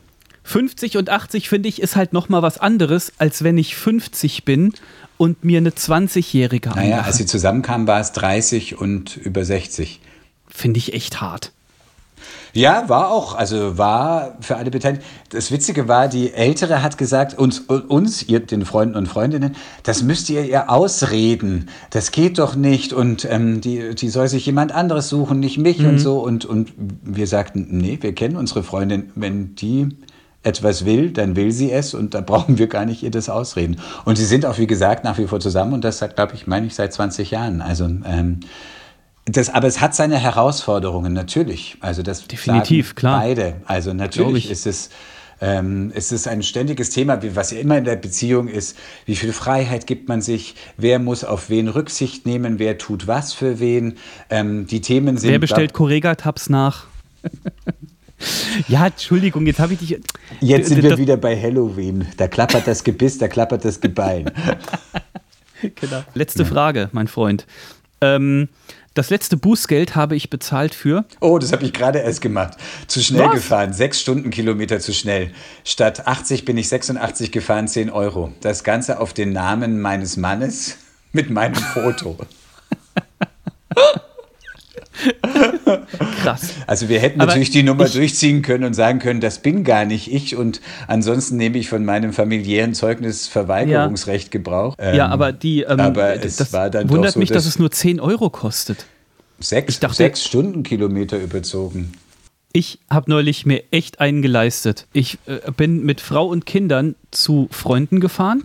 50 0.44 0.98
und 0.98 1.10
80 1.10 1.50
finde 1.50 1.70
ich 1.70 1.82
ist 1.82 1.96
halt 1.96 2.14
noch 2.14 2.30
mal 2.30 2.42
was 2.42 2.58
anderes, 2.58 3.14
als 3.18 3.44
wenn 3.44 3.58
ich 3.58 3.76
50 3.76 4.46
bin 4.46 4.74
und 5.18 5.44
mir 5.44 5.58
eine 5.58 5.70
20-Jährige 5.70 6.70
Naja, 6.70 7.02
als 7.02 7.18
sie 7.18 7.26
zusammenkamen, 7.26 7.88
war 7.88 8.00
es 8.00 8.12
30 8.12 8.78
und 8.80 9.18
über 9.18 9.46
60. 9.46 10.02
Finde 10.48 10.78
ich 10.80 10.94
echt 10.94 11.22
hart. 11.22 11.52
Ja, 12.54 12.90
war 12.90 13.12
auch, 13.12 13.36
also 13.36 13.78
war 13.78 14.38
für 14.42 14.58
alle 14.58 14.72
Beteiligten. 14.72 15.06
Das 15.30 15.52
Witzige 15.52 15.88
war, 15.88 16.10
die 16.10 16.34
Ältere 16.34 16.84
hat 16.84 16.98
gesagt, 16.98 17.38
uns, 17.38 17.60
uns 17.60 18.24
ihr, 18.24 18.42
den 18.42 18.66
Freunden 18.66 18.96
und 18.96 19.08
Freundinnen, 19.08 19.56
das 19.84 20.04
müsst 20.04 20.30
ihr 20.30 20.44
ihr 20.44 20.70
ausreden. 20.70 21.70
Das 21.92 22.12
geht 22.12 22.40
doch 22.40 22.56
nicht 22.56 22.92
und 22.92 23.26
ähm, 23.30 23.62
die, 23.62 23.96
die 23.96 24.10
soll 24.10 24.28
sich 24.28 24.46
jemand 24.46 24.74
anderes 24.74 25.08
suchen, 25.08 25.40
nicht 25.40 25.58
mich 25.58 25.80
mhm. 25.80 25.90
und 25.90 26.00
so. 26.00 26.20
Und, 26.20 26.46
und 26.46 26.74
wir 26.78 27.28
sagten, 27.28 27.68
nee, 27.70 27.98
wir 28.02 28.14
kennen 28.14 28.36
unsere 28.36 28.64
Freundin. 28.64 29.12
Wenn 29.16 29.56
die 29.56 29.90
etwas 30.44 30.86
will, 30.86 31.12
dann 31.12 31.36
will 31.36 31.52
sie 31.52 31.72
es 31.72 31.94
und 31.94 32.14
da 32.14 32.22
brauchen 32.22 32.58
wir 32.58 32.68
gar 32.68 32.86
nicht 32.86 33.04
ihr 33.04 33.12
das 33.12 33.30
ausreden. 33.30 33.78
Und 34.06 34.18
sie 34.18 34.26
sind 34.26 34.46
auch, 34.46 34.58
wie 34.58 34.68
gesagt, 34.68 35.04
nach 35.04 35.18
wie 35.18 35.28
vor 35.28 35.40
zusammen 35.40 35.74
und 35.74 35.84
das, 35.84 36.00
glaube 36.16 36.34
ich, 36.34 36.48
meine 36.48 36.68
ich, 36.68 36.76
seit 36.76 36.92
20 36.92 37.32
Jahren. 37.32 37.62
Also, 37.62 37.86
ähm, 37.86 38.40
das, 39.26 39.50
aber 39.50 39.68
es 39.68 39.82
hat 39.82 39.96
seine 39.96 40.18
Herausforderungen, 40.18 41.14
natürlich. 41.14 41.78
Also 41.80 42.04
das 42.04 42.28
Definitiv, 42.28 42.96
klar. 42.96 43.22
beide. 43.22 43.56
Also 43.66 43.94
natürlich 43.94 44.50
ist 44.50 44.66
es, 44.66 44.90
ähm, 45.40 45.92
es 45.96 46.12
ist 46.12 46.28
ein 46.28 46.44
ständiges 46.44 46.90
Thema, 46.90 47.22
wie, 47.22 47.36
was 47.36 47.52
ja 47.52 47.60
immer 47.60 47.78
in 47.78 47.84
der 47.84 47.96
Beziehung 47.96 48.48
ist. 48.48 48.78
Wie 49.06 49.16
viel 49.16 49.34
Freiheit 49.34 49.88
gibt 49.88 50.10
man 50.10 50.22
sich? 50.22 50.56
Wer 50.78 51.00
muss 51.00 51.24
auf 51.24 51.50
wen 51.50 51.68
Rücksicht 51.68 52.26
nehmen? 52.26 52.60
Wer 52.60 52.78
tut 52.78 53.08
was 53.08 53.34
für 53.34 53.60
wen? 53.60 53.98
Ähm, 54.30 54.68
die 54.68 54.82
Themen 54.82 55.18
sind. 55.18 55.32
Wer 55.32 55.40
bestellt 55.40 55.74
Correga-Tabs 55.74 56.50
nach? 56.50 56.86
Ja, 58.68 58.88
Entschuldigung, 58.88 59.46
jetzt 59.48 59.60
habe 59.60 59.74
ich 59.74 59.80
dich. 59.80 60.00
Jetzt 60.42 60.70
sind 60.70 60.84
wir 60.84 60.98
wieder 60.98 61.18
bei 61.18 61.40
Halloween. 61.40 62.06
Da 62.18 62.28
klappert 62.28 62.68
das 62.68 62.84
Gebiss, 62.84 63.18
da 63.18 63.28
klappert 63.28 63.66
das 63.66 63.82
Gebein. 63.82 64.32
genau. 65.62 66.04
Letzte. 66.14 66.46
Frage, 66.46 66.90
mein 66.92 67.08
Freund. 67.08 67.48
Ähm, 68.00 68.50
das 68.94 69.10
letzte 69.10 69.38
Bußgeld 69.38 69.96
habe 69.96 70.16
ich 70.16 70.30
bezahlt 70.30 70.76
für. 70.76 71.06
Oh, 71.20 71.38
das 71.40 71.54
habe 71.54 71.64
ich 71.64 71.74
gerade 71.74 72.00
erst 72.00 72.22
gemacht. 72.22 72.58
Zu 72.88 73.02
schnell 73.02 73.28
Was? 73.28 73.36
gefahren. 73.36 73.74
Sechs 73.74 74.02
Stundenkilometer 74.02 74.80
zu 74.80 74.94
schnell. 74.94 75.32
Statt 75.64 76.08
80 76.08 76.46
bin 76.46 76.58
ich 76.58 76.68
86 76.68 77.32
gefahren, 77.32 77.68
10 77.68 77.90
Euro. 77.90 78.34
Das 78.42 78.64
Ganze 78.64 79.00
auf 79.00 79.14
den 79.14 79.32
Namen 79.32 79.80
meines 79.80 80.18
Mannes 80.18 80.78
mit 81.14 81.30
meinem 81.30 81.56
Foto. 81.56 82.18
Krass. 86.22 86.54
Also 86.68 86.90
wir 86.90 87.00
hätten 87.00 87.20
Aber 87.20 87.28
natürlich 87.28 87.52
die 87.52 87.64
Nummer 87.64 87.90
durchziehen 87.90 88.42
können 88.42 88.64
und 88.64 88.74
sagen 88.74 89.00
können, 89.00 89.20
das 89.20 89.42
bin 89.42 89.64
gar 89.64 89.86
nicht 89.86 90.12
ich 90.12 90.36
und 90.36 90.62
ansonsten 90.88 91.38
nehme 91.38 91.58
ich 91.58 91.70
von 91.70 91.84
meinem 91.84 92.14
familiären 92.14 92.74
Zeugnis 92.74 93.28
Verweigerungsrecht 93.28 94.28
ja. 94.28 94.32
Gebrauch. 94.32 94.76
Ähm, 94.80 94.96
ja, 94.96 95.08
aber 95.08 95.32
die 95.32 95.62
ähm, 95.62 95.80
aber 95.80 96.14
es 96.24 96.38
das 96.38 96.54
war 96.54 96.70
dann 96.70 96.90
wundert 96.90 97.14
so, 97.14 97.20
mich, 97.20 97.30
dass, 97.30 97.44
dass, 97.44 97.54
es 97.54 97.60
nur 97.60 97.72
10 97.72 98.00
Euro 98.00 98.30
kostet. 98.30 98.86
Sechs, 99.40 99.80
dachte, 99.80 99.96
sechs 99.96 100.24
Stundenkilometer 100.24 101.18
überzogen. 101.18 101.94
Ich 102.54 102.80
habe 102.90 103.10
neulich 103.10 103.46
mir 103.46 103.64
echt 103.72 104.00
einen 104.00 104.22
geleistet. 104.22 104.88
Ich 104.94 105.18
äh, 105.26 105.52
bin 105.52 105.84
mit 105.84 106.02
Frau 106.02 106.28
und 106.28 106.46
Kindern 106.46 106.96
zu 107.10 107.48
Freunden 107.52 108.00
gefahren 108.00 108.44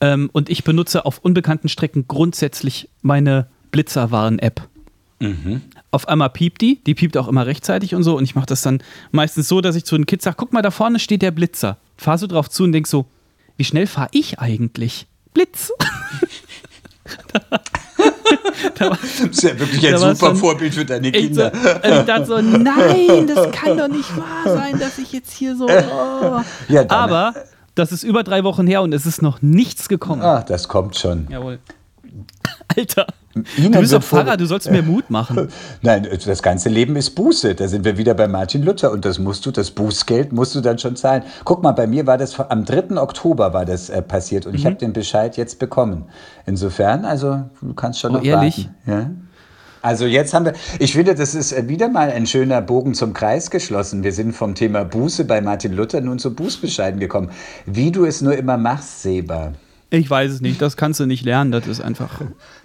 ähm, 0.00 0.30
und 0.32 0.48
ich 0.48 0.64
benutze 0.64 1.04
auf 1.04 1.18
unbekannten 1.18 1.68
Strecken 1.68 2.06
grundsätzlich 2.08 2.88
meine 3.02 3.48
Blitzerwaren-App. 3.72 4.68
Mhm. 5.18 5.62
Auf 5.90 6.08
einmal 6.08 6.30
piept 6.30 6.60
die, 6.60 6.82
die 6.84 6.94
piept 6.94 7.16
auch 7.16 7.28
immer 7.28 7.46
rechtzeitig 7.46 7.94
und 7.94 8.02
so. 8.02 8.16
Und 8.16 8.24
ich 8.24 8.34
mache 8.34 8.46
das 8.46 8.62
dann 8.62 8.82
meistens 9.12 9.48
so, 9.48 9.60
dass 9.60 9.76
ich 9.76 9.84
zu 9.84 9.96
den 9.96 10.06
Kids 10.06 10.24
sage: 10.24 10.36
guck 10.38 10.52
mal, 10.52 10.62
da 10.62 10.70
vorne 10.70 10.98
steht 10.98 11.22
der 11.22 11.30
Blitzer. 11.30 11.78
Fahr 11.96 12.18
so 12.18 12.26
drauf 12.26 12.50
zu 12.50 12.64
und 12.64 12.72
denk 12.72 12.86
so, 12.86 13.06
wie 13.56 13.64
schnell 13.64 13.86
fahre 13.86 14.08
ich 14.12 14.38
eigentlich? 14.38 15.06
Blitz. 15.32 15.72
das 18.78 19.20
ist 19.20 19.42
ja 19.42 19.58
wirklich 19.58 19.86
ein 19.86 19.98
super 19.98 20.16
schon, 20.16 20.36
Vorbild 20.36 20.74
für 20.74 20.84
deine 20.84 21.10
Kinder. 21.12 21.52
So, 21.54 21.68
also 21.68 22.00
ich 22.00 22.06
dachte 22.06 22.26
so, 22.26 22.40
nein, 22.40 23.26
das 23.26 23.50
kann 23.52 23.78
doch 23.78 23.88
nicht 23.88 24.16
wahr 24.16 24.44
sein, 24.44 24.78
dass 24.78 24.98
ich 24.98 25.12
jetzt 25.12 25.32
hier 25.32 25.56
so. 25.56 25.66
Oh. 25.88 26.40
Ja, 26.68 26.88
Aber 26.88 27.34
das 27.74 27.92
ist 27.92 28.02
über 28.02 28.22
drei 28.22 28.42
Wochen 28.44 28.66
her 28.66 28.82
und 28.82 28.92
es 28.92 29.06
ist 29.06 29.22
noch 29.22 29.42
nichts 29.42 29.88
gekommen. 29.88 30.22
Ah, 30.22 30.42
das 30.42 30.68
kommt 30.68 30.96
schon. 30.96 31.26
Jawohl. 31.30 31.58
Alter. 32.74 33.06
Ihnen 33.58 33.72
du 33.72 33.80
bist 33.80 33.92
doch 33.92 34.02
Pfarrer, 34.02 34.36
du 34.36 34.46
sollst 34.46 34.70
mir 34.70 34.82
Mut 34.82 35.10
machen. 35.10 35.48
Nein, 35.82 36.08
das 36.24 36.42
ganze 36.42 36.68
Leben 36.68 36.96
ist 36.96 37.10
Buße. 37.10 37.54
Da 37.54 37.68
sind 37.68 37.84
wir 37.84 37.98
wieder 37.98 38.14
bei 38.14 38.28
Martin 38.28 38.62
Luther 38.62 38.90
und 38.92 39.04
das 39.04 39.18
musst 39.18 39.44
du, 39.44 39.50
das 39.50 39.70
Bußgeld 39.70 40.32
musst 40.32 40.54
du 40.54 40.60
dann 40.60 40.78
schon 40.78 40.96
zahlen. 40.96 41.22
Guck 41.44 41.62
mal, 41.62 41.72
bei 41.72 41.86
mir 41.86 42.06
war 42.06 42.16
das 42.16 42.38
am 42.40 42.64
3. 42.64 42.96
Oktober 42.96 43.52
war 43.52 43.64
das 43.64 43.90
äh, 43.90 44.00
passiert 44.00 44.46
und 44.46 44.52
mhm. 44.52 44.58
ich 44.58 44.66
habe 44.66 44.76
den 44.76 44.92
Bescheid 44.92 45.36
jetzt 45.36 45.58
bekommen. 45.58 46.06
Insofern, 46.46 47.04
also 47.04 47.44
du 47.60 47.74
kannst 47.74 48.00
schon 48.00 48.12
oh, 48.12 48.18
noch 48.18 48.24
ehrlich? 48.24 48.68
warten. 48.86 48.90
Ja? 48.90 49.10
Also 49.82 50.06
jetzt 50.06 50.34
haben 50.34 50.46
wir, 50.46 50.54
ich 50.78 50.94
finde, 50.94 51.14
das 51.14 51.34
ist 51.34 51.52
äh, 51.52 51.68
wieder 51.68 51.88
mal 51.88 52.10
ein 52.10 52.26
schöner 52.26 52.60
Bogen 52.62 52.94
zum 52.94 53.12
Kreis 53.12 53.50
geschlossen. 53.50 54.02
Wir 54.02 54.12
sind 54.12 54.32
vom 54.32 54.54
Thema 54.54 54.84
Buße 54.84 55.26
bei 55.26 55.40
Martin 55.40 55.74
Luther 55.74 56.00
nun 56.00 56.18
zu 56.18 56.34
Bußbescheiden 56.34 56.98
gekommen. 56.98 57.30
Wie 57.66 57.92
du 57.92 58.04
es 58.04 58.20
nur 58.22 58.36
immer 58.36 58.56
machst, 58.56 59.02
Seba. 59.02 59.52
Ich 60.00 60.10
weiß 60.10 60.32
es 60.32 60.40
nicht, 60.40 60.60
das 60.60 60.76
kannst 60.76 61.00
du 61.00 61.06
nicht 61.06 61.24
lernen, 61.24 61.52
das 61.52 61.66
ist 61.66 61.80
einfach. 61.80 62.20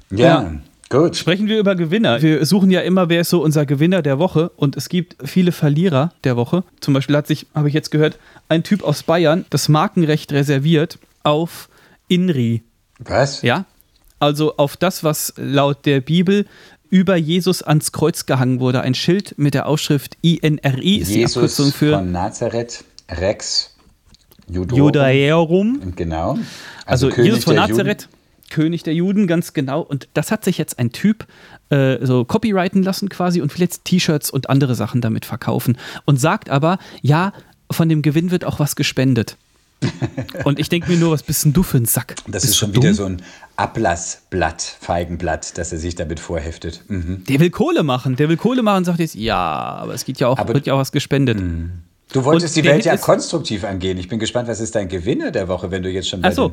Ja. 0.10 0.18
ja. 0.18 0.52
Gut. 0.90 1.16
Sprechen 1.16 1.48
wir 1.48 1.58
über 1.58 1.76
Gewinner. 1.76 2.22
Wir 2.22 2.46
suchen 2.46 2.70
ja 2.70 2.82
immer, 2.82 3.08
wer 3.08 3.22
ist 3.22 3.30
so 3.30 3.42
unser 3.42 3.66
Gewinner 3.66 4.02
der 4.02 4.20
Woche 4.20 4.52
und 4.58 4.76
es 4.76 4.90
gibt 4.90 5.16
viele 5.26 5.54
Verlierer 5.54 6.12
der 6.26 6.36
Woche. 6.36 6.66
Zum 6.82 6.94
Beispiel 6.94 7.16
hat 7.16 7.28
sich, 7.28 7.48
habe 7.56 7.70
ich 7.70 7.74
jetzt 7.74 7.92
gehört, 7.92 8.20
ein 8.50 8.64
Typ 8.64 8.84
aus 8.84 9.04
Bayern 9.04 9.46
das 9.50 9.70
Markenrecht 9.70 10.34
reserviert 10.34 11.00
auf 11.24 11.70
INRI. 12.10 12.64
Was? 13.00 13.42
Ja, 13.42 13.66
also 14.20 14.58
auf 14.58 14.76
das, 14.76 15.04
was 15.06 15.34
laut 15.38 15.86
der 15.86 16.02
Bibel 16.02 16.46
über 16.90 17.16
Jesus 17.16 17.64
ans 17.64 17.94
Kreuz 17.94 18.26
gehangen 18.26 18.60
wurde. 18.60 18.82
Ein 18.82 18.94
Schild 18.94 19.36
mit 19.38 19.54
der 19.54 19.68
Aufschrift 19.68 20.18
INRI 20.22 20.98
ist 20.98 21.10
die 21.10 21.20
Jesus 21.20 21.38
Abkürzung 21.38 21.72
für 21.72 21.94
von 21.94 22.12
Nazareth, 22.12 22.84
Rex. 23.10 23.71
Judaeorum. 24.52 25.94
Genau. 25.96 26.38
Also, 26.86 27.10
König 27.10 27.32
Jesus 27.32 27.44
von 27.46 27.56
der 27.56 27.64
Juden. 27.64 27.78
Nazareth, 27.78 28.10
König 28.50 28.84
der 28.84 28.94
Juden, 28.94 29.28
ganz 29.28 29.54
genau. 29.54 29.82
Und 29.82 30.08
das 30.14 30.32
hat 30.32 30.44
sich 30.44 30.58
jetzt 30.58 30.78
ein 30.78 30.92
Typ 30.92 31.26
äh, 31.70 32.06
so 32.06 32.26
copyrighten 32.26 32.84
lassen 32.84 33.10
quasi 33.10 33.42
und 33.42 33.54
will 33.54 33.62
jetzt 33.62 33.86
T-Shirts 33.86 34.30
und 34.30 34.50
andere 34.50 34.76
Sachen 34.76 35.02
damit 35.02 35.26
verkaufen. 35.26 35.78
Und 36.06 36.20
sagt 36.20 36.50
aber, 36.50 36.78
ja, 37.02 37.34
von 37.72 37.88
dem 37.90 38.02
Gewinn 38.02 38.30
wird 38.32 38.44
auch 38.46 38.60
was 38.60 38.76
gespendet. 38.76 39.38
und 40.44 40.60
ich 40.60 40.70
denke 40.70 40.92
mir 40.92 40.98
nur, 40.98 41.12
was 41.12 41.24
bist 41.24 41.44
denn 41.44 41.54
du 41.54 41.64
für 41.64 41.78
ein 41.78 41.86
Sack? 41.86 42.16
Das 42.28 42.44
Bist 42.44 42.54
ist 42.54 42.58
schon 42.58 42.72
wieder 42.76 42.90
dumm? 42.90 42.94
so 42.94 43.06
ein 43.06 43.22
Ablassblatt, 43.56 44.62
Feigenblatt, 44.80 45.58
das 45.58 45.72
er 45.72 45.80
sich 45.80 45.96
damit 45.96 46.20
vorheftet. 46.20 46.84
Mhm. 46.88 47.24
Der 47.28 47.40
will 47.40 47.50
Kohle 47.50 47.82
machen, 47.82 48.16
der 48.16 48.30
will 48.30 48.38
Kohle 48.38 48.62
machen 48.62 48.78
und 48.78 48.86
sagt 48.86 49.00
jetzt, 49.00 49.16
ja, 49.16 49.38
aber 49.38 49.94
es 49.94 50.06
geht 50.06 50.20
ja 50.20 50.28
auch, 50.28 50.38
Aber- 50.38 50.54
wird 50.54 50.68
ja 50.68 50.74
auch 50.76 50.80
was 50.80 50.92
gespendet. 50.92 51.42
Du 52.14 52.24
wolltest 52.26 52.58
Und 52.58 52.64
die 52.64 52.70
Welt 52.70 52.86
ja 52.86 52.98
konstruktiv 52.98 53.64
angehen. 53.64 53.98
Ich 53.98 54.08
bin 54.10 54.20
gespannt, 54.20 54.48
was 54.48 54.60
ist 54.60 54.76
dein 54.76 54.90
Gewinner 54.90 55.32
der 55.32 55.48
Woche, 55.48 55.72
wenn 55.72 55.84
du 55.84 55.90
jetzt 55.90 56.10
schon 56.10 56.24
Achso, 56.24 56.52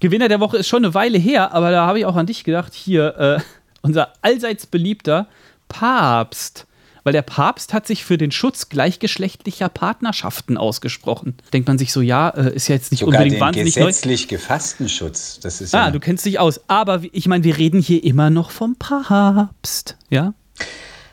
Gewinner 0.00 0.28
der 0.28 0.40
Woche 0.40 0.58
ist 0.58 0.68
schon 0.68 0.84
eine 0.84 0.94
Weile 0.94 1.18
her, 1.18 1.52
aber 1.52 1.70
da 1.70 1.86
habe 1.86 1.98
ich 1.98 2.06
auch 2.06 2.16
an 2.16 2.26
dich 2.26 2.44
gedacht. 2.44 2.74
Hier, 2.74 3.16
äh, 3.18 3.40
unser 3.82 4.12
allseits 4.22 4.66
beliebter 4.66 5.26
Papst. 5.68 6.66
Weil 7.04 7.12
der 7.12 7.22
Papst 7.22 7.72
hat 7.72 7.86
sich 7.86 8.04
für 8.04 8.18
den 8.18 8.32
Schutz 8.32 8.68
gleichgeschlechtlicher 8.68 9.68
Partnerschaften 9.68 10.56
ausgesprochen. 10.58 11.36
Denkt 11.52 11.68
man 11.68 11.78
sich 11.78 11.92
so, 11.92 12.00
ja, 12.00 12.30
äh, 12.30 12.52
ist 12.52 12.66
ja 12.66 12.74
jetzt 12.74 12.90
nicht 12.90 13.00
sogar 13.00 13.20
unbedingt 13.20 13.36
den 13.36 13.40
wahnsinnig 13.40 13.76
neu. 13.76 13.86
gesetzlich 13.86 14.26
gefassten 14.26 14.88
Schutz. 14.88 15.38
Das 15.40 15.60
ist 15.60 15.72
Ah, 15.72 15.86
ja 15.86 15.90
du 15.92 16.00
kennst 16.00 16.26
dich 16.26 16.40
aus. 16.40 16.60
Aber 16.66 17.02
ich 17.12 17.28
meine, 17.28 17.44
wir 17.44 17.58
reden 17.58 17.80
hier 17.80 18.02
immer 18.02 18.28
noch 18.30 18.50
vom 18.50 18.74
Papst, 18.74 19.96
ja? 20.10 20.34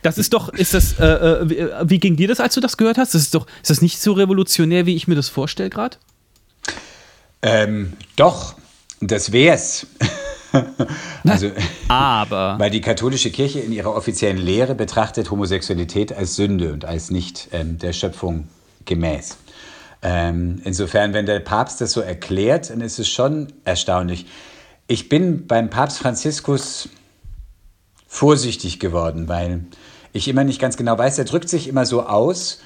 Das 0.03 0.17
ist 0.17 0.33
doch, 0.33 0.49
ist 0.49 0.73
das, 0.73 0.99
äh, 0.99 1.05
äh, 1.05 1.49
wie, 1.49 1.57
äh, 1.57 1.83
wie 1.85 1.99
ging 1.99 2.15
dir 2.15 2.27
das, 2.27 2.39
als 2.39 2.53
du 2.53 2.61
das 2.61 2.77
gehört 2.77 2.97
hast? 2.97 3.15
Das 3.15 3.21
ist 3.21 3.33
doch, 3.33 3.47
ist 3.61 3.69
das 3.69 3.81
nicht 3.81 3.99
so 3.99 4.13
revolutionär, 4.13 4.85
wie 4.85 4.95
ich 4.95 5.07
mir 5.07 5.15
das 5.15 5.29
vorstelle 5.29 5.69
gerade? 5.69 5.97
ähm, 7.41 7.93
doch, 8.15 8.55
das 9.01 9.31
wär's. 9.31 9.87
also, 11.27 11.51
Aber. 11.87 12.55
weil 12.59 12.69
die 12.69 12.81
katholische 12.81 13.31
Kirche 13.31 13.59
in 13.59 13.71
ihrer 13.71 13.95
offiziellen 13.95 14.37
Lehre 14.37 14.75
betrachtet 14.75 15.31
Homosexualität 15.31 16.13
als 16.13 16.35
Sünde 16.35 16.71
und 16.73 16.85
als 16.85 17.09
nicht 17.09 17.49
ähm, 17.51 17.79
der 17.79 17.93
Schöpfung 17.93 18.47
gemäß. 18.85 19.37
Ähm, 20.01 20.61
insofern, 20.65 21.13
wenn 21.13 21.25
der 21.25 21.39
Papst 21.39 21.79
das 21.79 21.93
so 21.93 22.01
erklärt, 22.01 22.69
dann 22.69 22.81
ist 22.81 22.99
es 22.99 23.07
schon 23.07 23.47
erstaunlich. 23.63 24.25
Ich 24.87 25.07
bin 25.07 25.47
beim 25.47 25.69
Papst 25.69 25.99
Franziskus 25.99 26.89
vorsichtig 28.05 28.79
geworden, 28.79 29.27
weil 29.27 29.65
ich 30.13 30.27
immer 30.27 30.43
nicht 30.43 30.61
ganz 30.61 30.77
genau 30.77 30.97
weiß, 30.97 31.17
er 31.17 31.25
drückt 31.25 31.49
sich 31.49 31.67
immer 31.67 31.85
so 31.85 32.03
aus, 32.03 32.59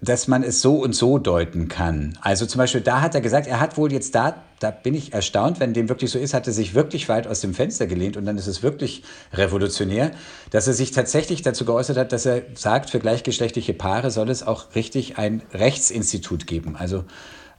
dass 0.00 0.28
man 0.28 0.44
es 0.44 0.60
so 0.60 0.76
und 0.76 0.94
so 0.94 1.18
deuten 1.18 1.68
kann. 1.68 2.16
Also 2.20 2.46
zum 2.46 2.58
Beispiel, 2.60 2.82
da 2.82 3.00
hat 3.00 3.16
er 3.16 3.20
gesagt, 3.20 3.48
er 3.48 3.58
hat 3.58 3.76
wohl 3.76 3.92
jetzt 3.92 4.14
da, 4.14 4.36
da 4.60 4.70
bin 4.70 4.94
ich 4.94 5.12
erstaunt, 5.12 5.58
wenn 5.58 5.74
dem 5.74 5.88
wirklich 5.88 6.12
so 6.12 6.20
ist, 6.20 6.34
hat 6.34 6.46
er 6.46 6.52
sich 6.52 6.74
wirklich 6.74 7.08
weit 7.08 7.26
aus 7.26 7.40
dem 7.40 7.52
Fenster 7.52 7.88
gelehnt 7.88 8.16
und 8.16 8.24
dann 8.24 8.38
ist 8.38 8.46
es 8.46 8.62
wirklich 8.62 9.02
revolutionär, 9.32 10.12
dass 10.50 10.68
er 10.68 10.74
sich 10.74 10.92
tatsächlich 10.92 11.42
dazu 11.42 11.64
geäußert 11.64 11.96
hat, 11.96 12.12
dass 12.12 12.26
er 12.26 12.42
sagt, 12.54 12.90
für 12.90 13.00
gleichgeschlechtliche 13.00 13.74
Paare 13.74 14.12
soll 14.12 14.30
es 14.30 14.46
auch 14.46 14.74
richtig 14.76 15.18
ein 15.18 15.42
Rechtsinstitut 15.52 16.46
geben. 16.46 16.76
Also 16.76 17.04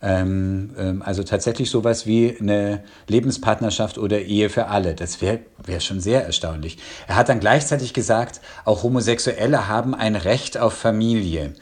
also 0.04 1.24
tatsächlich 1.24 1.70
sowas 1.70 2.06
wie 2.06 2.36
eine 2.38 2.84
Lebenspartnerschaft 3.08 3.98
oder 3.98 4.20
Ehe 4.20 4.50
für 4.50 4.68
alle. 4.68 4.96
Das 4.96 5.22
wäre 5.22 5.40
wär 5.64 5.80
schon 5.80 6.02
sehr 6.02 6.26
erstaunlich. 6.26 6.78
Er 7.08 7.16
hat 7.16 7.30
dann 7.30 7.40
gleichzeitig 7.40 7.94
gesagt, 7.94 8.42
auch 8.66 8.84
Homosexuelle 8.84 9.70
haben 9.70 9.96
ein 9.96 10.18
Recht 10.18 10.58
auf 10.58 10.74
Familie. 10.74 11.54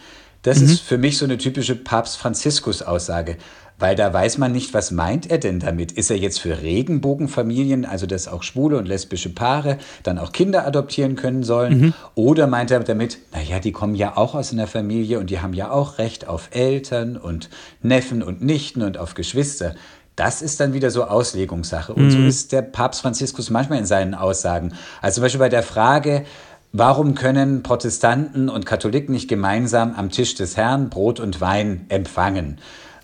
Das 0.41 0.59
ist 0.59 0.81
für 0.81 0.97
mich 0.97 1.19
so 1.19 1.25
eine 1.25 1.37
typische 1.37 1.75
Papst 1.75 2.17
Franziskus-Aussage, 2.17 3.37
weil 3.81 3.95
da 3.95 4.13
weiß 4.13 4.37
man 4.37 4.51
nicht, 4.51 4.73
was 4.73 4.91
meint 4.91 5.29
er 5.29 5.39
denn 5.39 5.59
damit? 5.59 5.91
Ist 5.91 6.11
er 6.11 6.17
jetzt 6.17 6.39
für 6.39 6.61
Regenbogenfamilien, 6.61 7.85
also 7.85 8.05
dass 8.05 8.27
auch 8.27 8.43
schwule 8.43 8.77
und 8.77 8.87
lesbische 8.87 9.29
Paare 9.29 9.77
dann 10.03 10.19
auch 10.19 10.31
Kinder 10.31 10.65
adoptieren 10.67 11.15
können 11.15 11.43
sollen? 11.43 11.93
Oder 12.15 12.47
meint 12.47 12.71
er 12.71 12.79
damit, 12.81 13.17
naja, 13.33 13.59
die 13.59 13.71
kommen 13.71 13.95
ja 13.95 14.15
auch 14.17 14.35
aus 14.35 14.53
einer 14.53 14.67
Familie 14.67 15.19
und 15.19 15.29
die 15.29 15.39
haben 15.39 15.53
ja 15.53 15.71
auch 15.71 15.97
Recht 15.97 16.27
auf 16.27 16.49
Eltern 16.51 17.17
und 17.17 17.49
Neffen 17.81 18.21
und 18.21 18.41
Nichten 18.41 18.83
und 18.83 18.97
auf 18.97 19.15
Geschwister? 19.15 19.75
Das 20.15 20.41
ist 20.41 20.59
dann 20.59 20.73
wieder 20.73 20.91
so 20.91 21.05
Auslegungssache. 21.05 21.93
Und 21.93 22.11
so 22.11 22.19
ist 22.19 22.51
der 22.51 22.61
Papst 22.61 23.01
Franziskus 23.01 23.49
manchmal 23.49 23.79
in 23.79 23.85
seinen 23.85 24.13
Aussagen. 24.13 24.73
Also 25.01 25.15
zum 25.15 25.23
Beispiel 25.23 25.39
bei 25.39 25.49
der 25.49 25.63
Frage, 25.63 26.25
warum 26.71 27.15
können 27.15 27.63
Protestanten 27.63 28.49
und 28.49 28.65
Katholiken 28.65 29.13
nicht 29.13 29.27
gemeinsam 29.27 29.95
am 29.95 30.11
Tisch 30.11 30.35
des 30.35 30.57
Herrn 30.57 30.89
Brot 30.89 31.19
und 31.19 31.41
Wein 31.41 31.85
empfangen? 31.89 32.59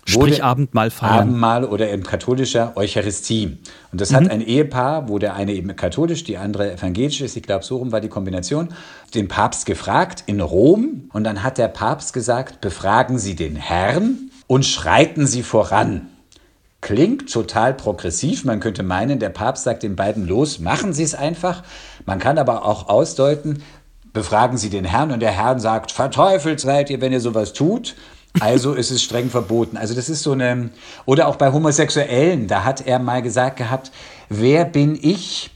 Sprich 0.10 0.42
Abendmahl 0.42 0.90
feiern. 0.90 1.20
Abendmahl 1.20 1.66
oder 1.66 1.90
in 1.90 2.04
katholischer 2.04 2.72
Eucharistie. 2.76 3.58
Und 3.92 4.00
das 4.00 4.14
hat 4.14 4.30
ein 4.30 4.40
Ehepaar, 4.40 5.10
wo 5.10 5.20
der 5.20 5.36
eine 5.36 5.52
eben 5.52 5.76
katholisch, 5.76 6.24
die 6.24 6.38
andere 6.38 6.72
evangelisch 6.72 7.20
ist, 7.20 7.36
ich 7.36 7.44
glaube, 7.44 7.66
so 7.66 7.78
rum 7.78 7.92
war 7.92 8.00
die 8.00 8.08
Kombination, 8.08 8.70
den 9.14 9.28
Papst 9.28 9.66
gefragt 9.66 10.24
in 10.26 10.40
Rom. 10.40 11.10
Und 11.12 11.26
dann 11.26 11.44
hat 11.44 11.58
der 11.58 11.68
Papst 11.68 12.14
gesagt, 12.14 12.62
befragen 12.62 13.20
Sie 13.20 13.36
den 13.36 13.58
Herrn 13.58 14.32
und 14.48 14.66
schreiten 14.66 15.28
Sie 15.28 15.44
voran. 15.44 16.08
Klingt 16.80 17.30
total 17.30 17.74
progressiv. 17.74 18.46
Man 18.46 18.62
könnte 18.62 18.84
meinen, 18.84 19.20
der 19.20 19.30
Papst 19.30 19.66
sagt 19.66 19.84
den 19.84 19.98
beiden 19.98 20.26
los, 20.26 20.60
machen 20.60 20.94
Sie 20.94 21.04
es 21.04 21.16
einfach. 21.16 21.64
Man 22.06 22.20
kann 22.20 22.38
aber 22.38 22.64
auch 22.64 22.88
ausdeuten, 22.88 23.62
befragen 24.14 24.58
Sie 24.58 24.70
den 24.70 24.86
Herrn 24.86 25.12
und 25.12 25.20
der 25.20 25.32
Herrn 25.32 25.60
sagt, 25.60 25.92
verteufelt 25.92 26.62
seid 26.62 26.90
ihr, 26.90 27.02
wenn 27.02 27.12
ihr 27.12 27.20
sowas 27.20 27.52
tut. 27.52 27.96
Also 28.40 28.74
ist 28.74 28.92
es 28.92 29.02
streng 29.02 29.30
verboten. 29.30 29.78
Also 29.78 29.96
das 29.96 30.10
ist 30.10 30.24
so 30.24 30.32
eine, 30.34 30.70
oder 31.06 31.28
auch 31.28 31.38
bei 31.38 31.52
Homosexuellen, 31.52 32.48
da 32.48 32.64
hat 32.64 32.86
er 32.86 33.00
mal 33.00 33.22
gesagt 33.22 33.58
gehabt, 33.58 33.92
wer 34.30 34.66
bin 34.66 34.98
ich, 35.00 35.52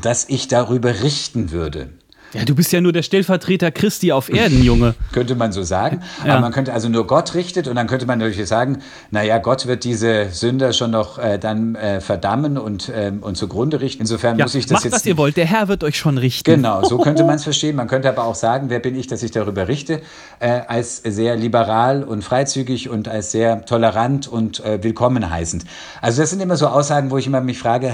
dass 0.00 0.28
ich 0.28 0.48
darüber 0.48 1.02
richten 1.02 1.50
würde? 1.50 1.90
Ja, 2.34 2.46
du 2.46 2.54
bist 2.54 2.72
ja 2.72 2.80
nur 2.80 2.92
der 2.92 3.02
Stellvertreter 3.02 3.70
Christi 3.70 4.10
auf 4.10 4.32
Erden, 4.32 4.62
Junge. 4.64 4.94
Könnte 5.12 5.34
man 5.34 5.52
so 5.52 5.62
sagen. 5.62 6.00
Ja. 6.24 6.32
Aber 6.32 6.40
man 6.40 6.52
könnte 6.52 6.72
also 6.72 6.88
nur 6.88 7.06
Gott 7.06 7.34
richtet 7.34 7.68
und 7.68 7.76
dann 7.76 7.86
könnte 7.86 8.06
man 8.06 8.18
natürlich 8.18 8.48
sagen, 8.48 8.78
naja, 9.10 9.36
Gott 9.38 9.66
wird 9.66 9.84
diese 9.84 10.30
Sünder 10.30 10.72
schon 10.72 10.92
noch 10.92 11.18
äh, 11.18 11.38
dann 11.38 11.74
äh, 11.74 12.00
verdammen 12.00 12.56
und, 12.56 12.90
ähm, 12.94 13.18
und 13.22 13.36
zugrunde 13.36 13.82
richten. 13.82 14.02
Insofern 14.02 14.38
Ja, 14.38 14.46
muss 14.46 14.54
ich 14.54 14.64
das 14.64 14.76
macht, 14.76 14.84
jetzt. 14.84 14.94
was 14.94 15.04
ihr 15.04 15.18
wollt, 15.18 15.36
der 15.36 15.44
Herr 15.44 15.68
wird 15.68 15.84
euch 15.84 15.98
schon 15.98 16.16
richten. 16.16 16.50
Genau, 16.50 16.82
so 16.84 16.96
könnte 16.98 17.24
man 17.24 17.34
es 17.34 17.44
verstehen. 17.44 17.76
Man 17.76 17.86
könnte 17.86 18.08
aber 18.08 18.24
auch 18.24 18.34
sagen, 18.34 18.70
wer 18.70 18.78
bin 18.80 18.98
ich, 18.98 19.06
dass 19.06 19.22
ich 19.22 19.30
darüber 19.30 19.68
richte, 19.68 20.00
äh, 20.40 20.60
als 20.66 20.98
sehr 21.04 21.36
liberal 21.36 22.02
und 22.02 22.22
freizügig 22.24 22.88
und 22.88 23.08
als 23.08 23.30
sehr 23.32 23.66
tolerant 23.66 24.26
und 24.26 24.64
äh, 24.64 24.82
willkommen 24.82 25.28
heißend. 25.28 25.64
Also 26.00 26.22
das 26.22 26.30
sind 26.30 26.40
immer 26.40 26.56
so 26.56 26.66
Aussagen, 26.68 27.10
wo 27.10 27.18
ich 27.18 27.26
immer 27.26 27.42
mich 27.42 27.58
frage, 27.58 27.92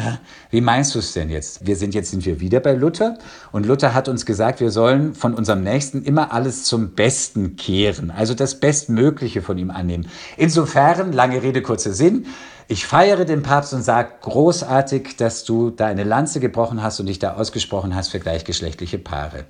wie 0.51 0.61
meinst 0.61 0.95
du 0.95 1.01
es 1.01 1.13
denn 1.13 1.29
jetzt? 1.29 1.67
Wir 1.67 1.75
sind 1.75 1.93
jetzt 1.95 2.13
sind 2.13 2.25
wir 2.25 2.39
wieder 2.39 2.61
bei 2.61 2.75
Luther 2.75 3.19
und 3.51 3.67
Luther 3.67 3.95
hat 3.95 4.09
uns 4.09 4.28
gesagt, 4.29 4.61
wir 4.61 4.71
sollen 4.71 5.17
von 5.17 5.35
unserem 5.35 5.65
Nächsten 5.65 6.05
immer 6.05 6.33
alles 6.33 6.63
zum 6.63 6.91
Besten 6.91 7.57
kehren, 7.57 8.13
also 8.13 8.35
das 8.35 8.61
Bestmögliche 8.61 9.43
von 9.43 9.59
ihm 9.59 9.73
annehmen. 9.73 10.07
Insofern, 10.37 11.13
lange 11.13 11.43
Rede, 11.43 11.63
kurzer 11.63 11.93
Sinn, 11.93 12.27
ich 12.69 12.87
feiere 12.87 13.25
den 13.25 13.43
Papst 13.43 13.75
und 13.75 13.83
sage 13.83 14.11
großartig, 14.21 15.17
dass 15.17 15.45
du 15.45 15.71
da 15.71 15.87
eine 15.87 16.05
Lanze 16.05 16.39
gebrochen 16.39 16.81
hast 16.83 17.01
und 17.01 17.07
dich 17.07 17.19
da 17.19 17.35
ausgesprochen 17.35 17.97
hast 17.97 18.11
für 18.11 18.21
gleichgeschlechtliche 18.21 18.99
Paare. 18.99 19.47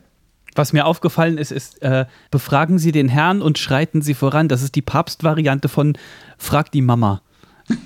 Was 0.54 0.72
mir 0.72 0.86
aufgefallen 0.86 1.36
ist, 1.36 1.52
ist, 1.52 1.82
äh, 1.82 2.06
befragen 2.30 2.78
Sie 2.78 2.92
den 2.92 3.08
Herrn 3.08 3.42
und 3.42 3.58
schreiten 3.58 4.00
Sie 4.00 4.14
voran. 4.14 4.48
Das 4.48 4.62
ist 4.62 4.76
die 4.76 4.82
Papstvariante 4.82 5.68
von 5.68 5.98
Frag 6.38 6.72
die 6.72 6.80
Mama. 6.80 7.20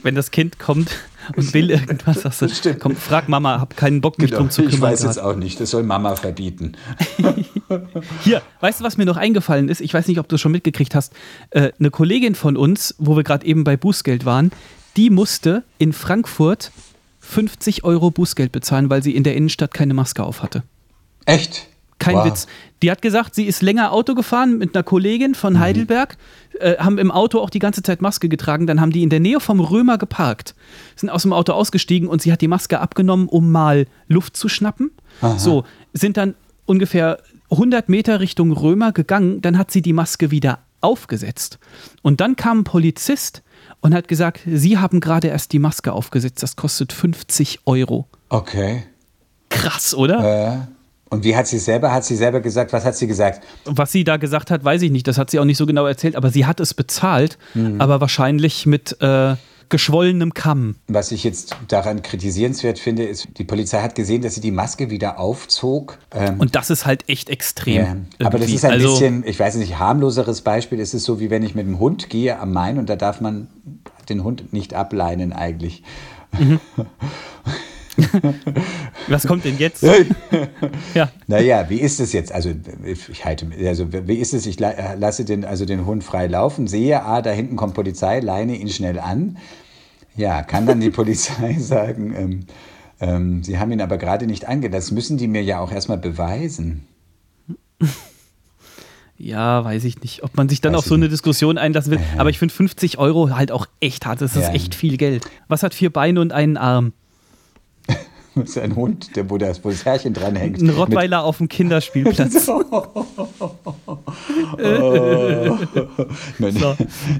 Wenn 0.02 0.14
das 0.14 0.30
Kind 0.30 0.60
kommt 0.60 0.90
und 1.36 1.54
will 1.54 1.70
irgendwas, 1.70 2.22
sagst 2.22 2.42
du, 2.42 2.48
Stimmt. 2.48 2.80
komm, 2.80 2.96
frag 2.96 3.28
Mama, 3.28 3.60
hab 3.60 3.76
keinen 3.76 4.00
Bock, 4.00 4.18
mich 4.18 4.30
drum 4.30 4.50
zu 4.50 4.62
ich 4.62 4.70
kümmern. 4.70 4.90
weiß 4.90 5.02
jetzt 5.04 5.16
grad. 5.16 5.24
auch 5.24 5.36
nicht, 5.36 5.60
das 5.60 5.70
soll 5.70 5.82
Mama 5.82 6.14
verbieten. 6.16 6.72
Hier, 8.22 8.42
weißt 8.60 8.80
du, 8.80 8.84
was 8.84 8.96
mir 8.96 9.04
noch 9.04 9.16
eingefallen 9.16 9.68
ist? 9.68 9.80
Ich 9.80 9.94
weiß 9.94 10.06
nicht, 10.08 10.18
ob 10.18 10.28
du 10.28 10.34
es 10.36 10.40
schon 10.40 10.52
mitgekriegt 10.52 10.94
hast. 10.94 11.12
Äh, 11.50 11.72
eine 11.78 11.90
Kollegin 11.90 12.34
von 12.34 12.56
uns, 12.56 12.94
wo 12.98 13.16
wir 13.16 13.22
gerade 13.24 13.46
eben 13.46 13.64
bei 13.64 13.76
Bußgeld 13.76 14.24
waren, 14.24 14.50
die 14.96 15.10
musste 15.10 15.62
in 15.78 15.92
Frankfurt 15.92 16.70
50 17.20 17.84
Euro 17.84 18.10
Bußgeld 18.10 18.52
bezahlen, 18.52 18.90
weil 18.90 19.02
sie 19.02 19.14
in 19.14 19.22
der 19.24 19.36
Innenstadt 19.36 19.72
keine 19.72 19.94
Maske 19.94 20.22
auf 20.22 20.42
hatte. 20.42 20.64
Echt? 21.24 21.68
Kein 22.02 22.16
Wow. 22.16 22.26
Witz. 22.26 22.46
Die 22.82 22.90
hat 22.90 23.00
gesagt, 23.02 23.34
sie 23.34 23.44
ist 23.46 23.62
länger 23.62 23.92
Auto 23.92 24.14
gefahren 24.14 24.58
mit 24.58 24.74
einer 24.74 24.82
Kollegin 24.82 25.34
von 25.34 25.58
Heidelberg, 25.60 26.16
äh, 26.58 26.76
haben 26.78 26.98
im 26.98 27.10
Auto 27.10 27.40
auch 27.40 27.50
die 27.50 27.58
ganze 27.60 27.82
Zeit 27.82 28.02
Maske 28.02 28.28
getragen. 28.28 28.66
Dann 28.66 28.80
haben 28.80 28.90
die 28.90 29.02
in 29.02 29.10
der 29.10 29.20
Nähe 29.20 29.40
vom 29.40 29.60
Römer 29.60 29.98
geparkt, 29.98 30.54
sind 30.96 31.10
aus 31.10 31.22
dem 31.22 31.32
Auto 31.32 31.52
ausgestiegen 31.52 32.08
und 32.08 32.22
sie 32.22 32.32
hat 32.32 32.40
die 32.40 32.48
Maske 32.48 32.80
abgenommen, 32.80 33.28
um 33.28 33.50
mal 33.52 33.86
Luft 34.08 34.36
zu 34.36 34.48
schnappen. 34.48 34.90
So, 35.36 35.64
sind 35.92 36.16
dann 36.16 36.34
ungefähr 36.66 37.18
100 37.50 37.88
Meter 37.88 38.20
Richtung 38.20 38.52
Römer 38.52 38.92
gegangen. 38.92 39.42
Dann 39.42 39.58
hat 39.58 39.70
sie 39.70 39.82
die 39.82 39.92
Maske 39.92 40.30
wieder 40.30 40.58
aufgesetzt. 40.80 41.58
Und 42.02 42.20
dann 42.20 42.34
kam 42.34 42.60
ein 42.60 42.64
Polizist 42.64 43.42
und 43.80 43.94
hat 43.94 44.08
gesagt, 44.08 44.40
sie 44.46 44.78
haben 44.78 45.00
gerade 45.00 45.28
erst 45.28 45.52
die 45.52 45.58
Maske 45.58 45.92
aufgesetzt. 45.92 46.42
Das 46.42 46.56
kostet 46.56 46.92
50 46.92 47.60
Euro. 47.66 48.06
Okay. 48.28 48.84
Krass, 49.50 49.94
oder? 49.94 50.64
Äh, 50.68 50.81
und 51.12 51.24
wie 51.24 51.36
hat 51.36 51.46
sie 51.46 51.58
selber, 51.58 51.92
hat 51.92 52.06
sie 52.06 52.16
selber 52.16 52.40
gesagt, 52.40 52.72
was 52.72 52.86
hat 52.86 52.96
sie 52.96 53.06
gesagt? 53.06 53.44
Was 53.66 53.92
sie 53.92 54.02
da 54.02 54.16
gesagt 54.16 54.50
hat, 54.50 54.64
weiß 54.64 54.80
ich 54.80 54.90
nicht. 54.90 55.06
Das 55.06 55.18
hat 55.18 55.30
sie 55.30 55.38
auch 55.38 55.44
nicht 55.44 55.58
so 55.58 55.66
genau 55.66 55.84
erzählt, 55.84 56.16
aber 56.16 56.30
sie 56.30 56.46
hat 56.46 56.58
es 56.58 56.72
bezahlt, 56.72 57.36
aber 57.78 58.00
wahrscheinlich 58.00 58.64
mit 58.64 58.96
äh, 59.02 59.36
geschwollenem 59.68 60.32
Kamm. 60.32 60.76
Was 60.88 61.12
ich 61.12 61.22
jetzt 61.22 61.54
daran 61.68 62.00
kritisierenswert 62.00 62.78
finde, 62.78 63.04
ist, 63.04 63.28
die 63.36 63.44
Polizei 63.44 63.82
hat 63.82 63.94
gesehen, 63.94 64.22
dass 64.22 64.36
sie 64.36 64.40
die 64.40 64.52
Maske 64.52 64.88
wieder 64.88 65.18
aufzog. 65.18 65.98
Ähm, 66.12 66.40
Und 66.40 66.54
das 66.54 66.70
ist 66.70 66.86
halt 66.86 67.06
echt 67.10 67.28
extrem. 67.28 68.06
ja. 68.18 68.26
Aber 68.26 68.38
das 68.38 68.48
ist 68.48 68.64
ein 68.64 68.70
also, 68.70 68.92
bisschen, 68.92 69.22
ich 69.26 69.38
weiß 69.38 69.56
nicht, 69.56 69.78
harmloseres 69.78 70.40
Beispiel. 70.40 70.80
Es 70.80 70.94
ist 70.94 71.04
so, 71.04 71.20
wie 71.20 71.28
wenn 71.28 71.42
ich 71.42 71.54
mit 71.54 71.66
dem 71.66 71.78
Hund 71.78 72.08
gehe 72.08 72.38
am 72.38 72.54
Main 72.54 72.78
und 72.78 72.88
da 72.88 72.96
darf 72.96 73.20
man 73.20 73.48
den 74.08 74.24
Hund 74.24 74.54
nicht 74.54 74.72
ableinen 74.72 75.34
eigentlich. 75.34 75.82
Was 79.08 79.26
kommt 79.26 79.44
denn 79.44 79.58
jetzt? 79.58 79.82
ja. 80.94 81.10
Naja, 81.26 81.68
wie 81.68 81.80
ist 81.80 82.00
es 82.00 82.12
jetzt? 82.12 82.32
Also, 82.32 82.50
ich 82.84 83.24
halte, 83.24 83.46
also 83.66 83.88
wie 83.92 84.14
ist 84.16 84.32
es? 84.34 84.46
Ich 84.46 84.60
äh, 84.60 84.94
lasse 84.96 85.24
den, 85.24 85.44
also 85.44 85.64
den 85.64 85.84
Hund 85.86 86.02
frei 86.04 86.26
laufen, 86.26 86.66
sehe, 86.66 87.02
ah, 87.04 87.20
da 87.22 87.30
hinten 87.30 87.56
kommt 87.56 87.74
Polizei, 87.74 88.20
leine 88.20 88.56
ihn 88.56 88.68
schnell 88.68 88.98
an. 88.98 89.36
Ja, 90.16 90.42
kann 90.42 90.66
dann 90.66 90.80
die 90.80 90.90
Polizei 91.00 91.54
sagen, 91.58 92.14
ähm, 92.16 92.40
ähm, 93.00 93.42
sie 93.42 93.58
haben 93.58 93.72
ihn 93.72 93.80
aber 93.80 93.98
gerade 93.98 94.26
nicht 94.26 94.46
angelassen. 94.48 94.72
Das 94.72 94.90
müssen 94.92 95.18
die 95.18 95.28
mir 95.28 95.42
ja 95.42 95.58
auch 95.60 95.72
erstmal 95.72 95.98
beweisen. 95.98 96.86
ja, 99.18 99.64
weiß 99.64 99.84
ich 99.84 100.00
nicht, 100.02 100.22
ob 100.22 100.36
man 100.36 100.48
sich 100.48 100.60
dann 100.60 100.72
Weiß 100.72 100.80
auf 100.80 100.84
so 100.86 100.94
eine 100.94 101.04
nicht. 101.04 101.12
Diskussion 101.12 101.58
einlassen 101.58 101.92
will. 101.92 102.00
Aber 102.18 102.30
ich 102.30 102.38
finde 102.38 102.54
50 102.54 102.98
Euro 102.98 103.30
halt 103.36 103.52
auch 103.52 103.66
echt 103.80 104.06
hart. 104.06 104.20
Das 104.20 104.36
ist 104.36 104.42
Ja. 104.48 104.52
echt 104.54 104.74
viel 104.74 104.96
Geld. 104.96 105.24
Was 105.48 105.62
hat 105.62 105.74
vier 105.74 105.92
Beine 105.92 106.20
und 106.20 106.32
einen 106.32 106.56
Arm? 106.56 106.92
Das 108.34 108.50
ist 108.50 108.58
ein 108.58 108.74
Hund, 108.76 109.14
der, 109.14 109.28
wo, 109.28 109.36
das, 109.36 109.62
wo 109.64 109.68
das 109.70 109.84
Härchen 109.84 110.14
dran 110.14 110.36
hängt. 110.36 110.60
Ein 110.62 110.70
Rottweiler 110.70 111.22
auf 111.22 111.36
dem 111.38 111.48
Kinderspielplatz. 111.48 112.48
Mit, 116.38 116.58
So. 116.58 116.76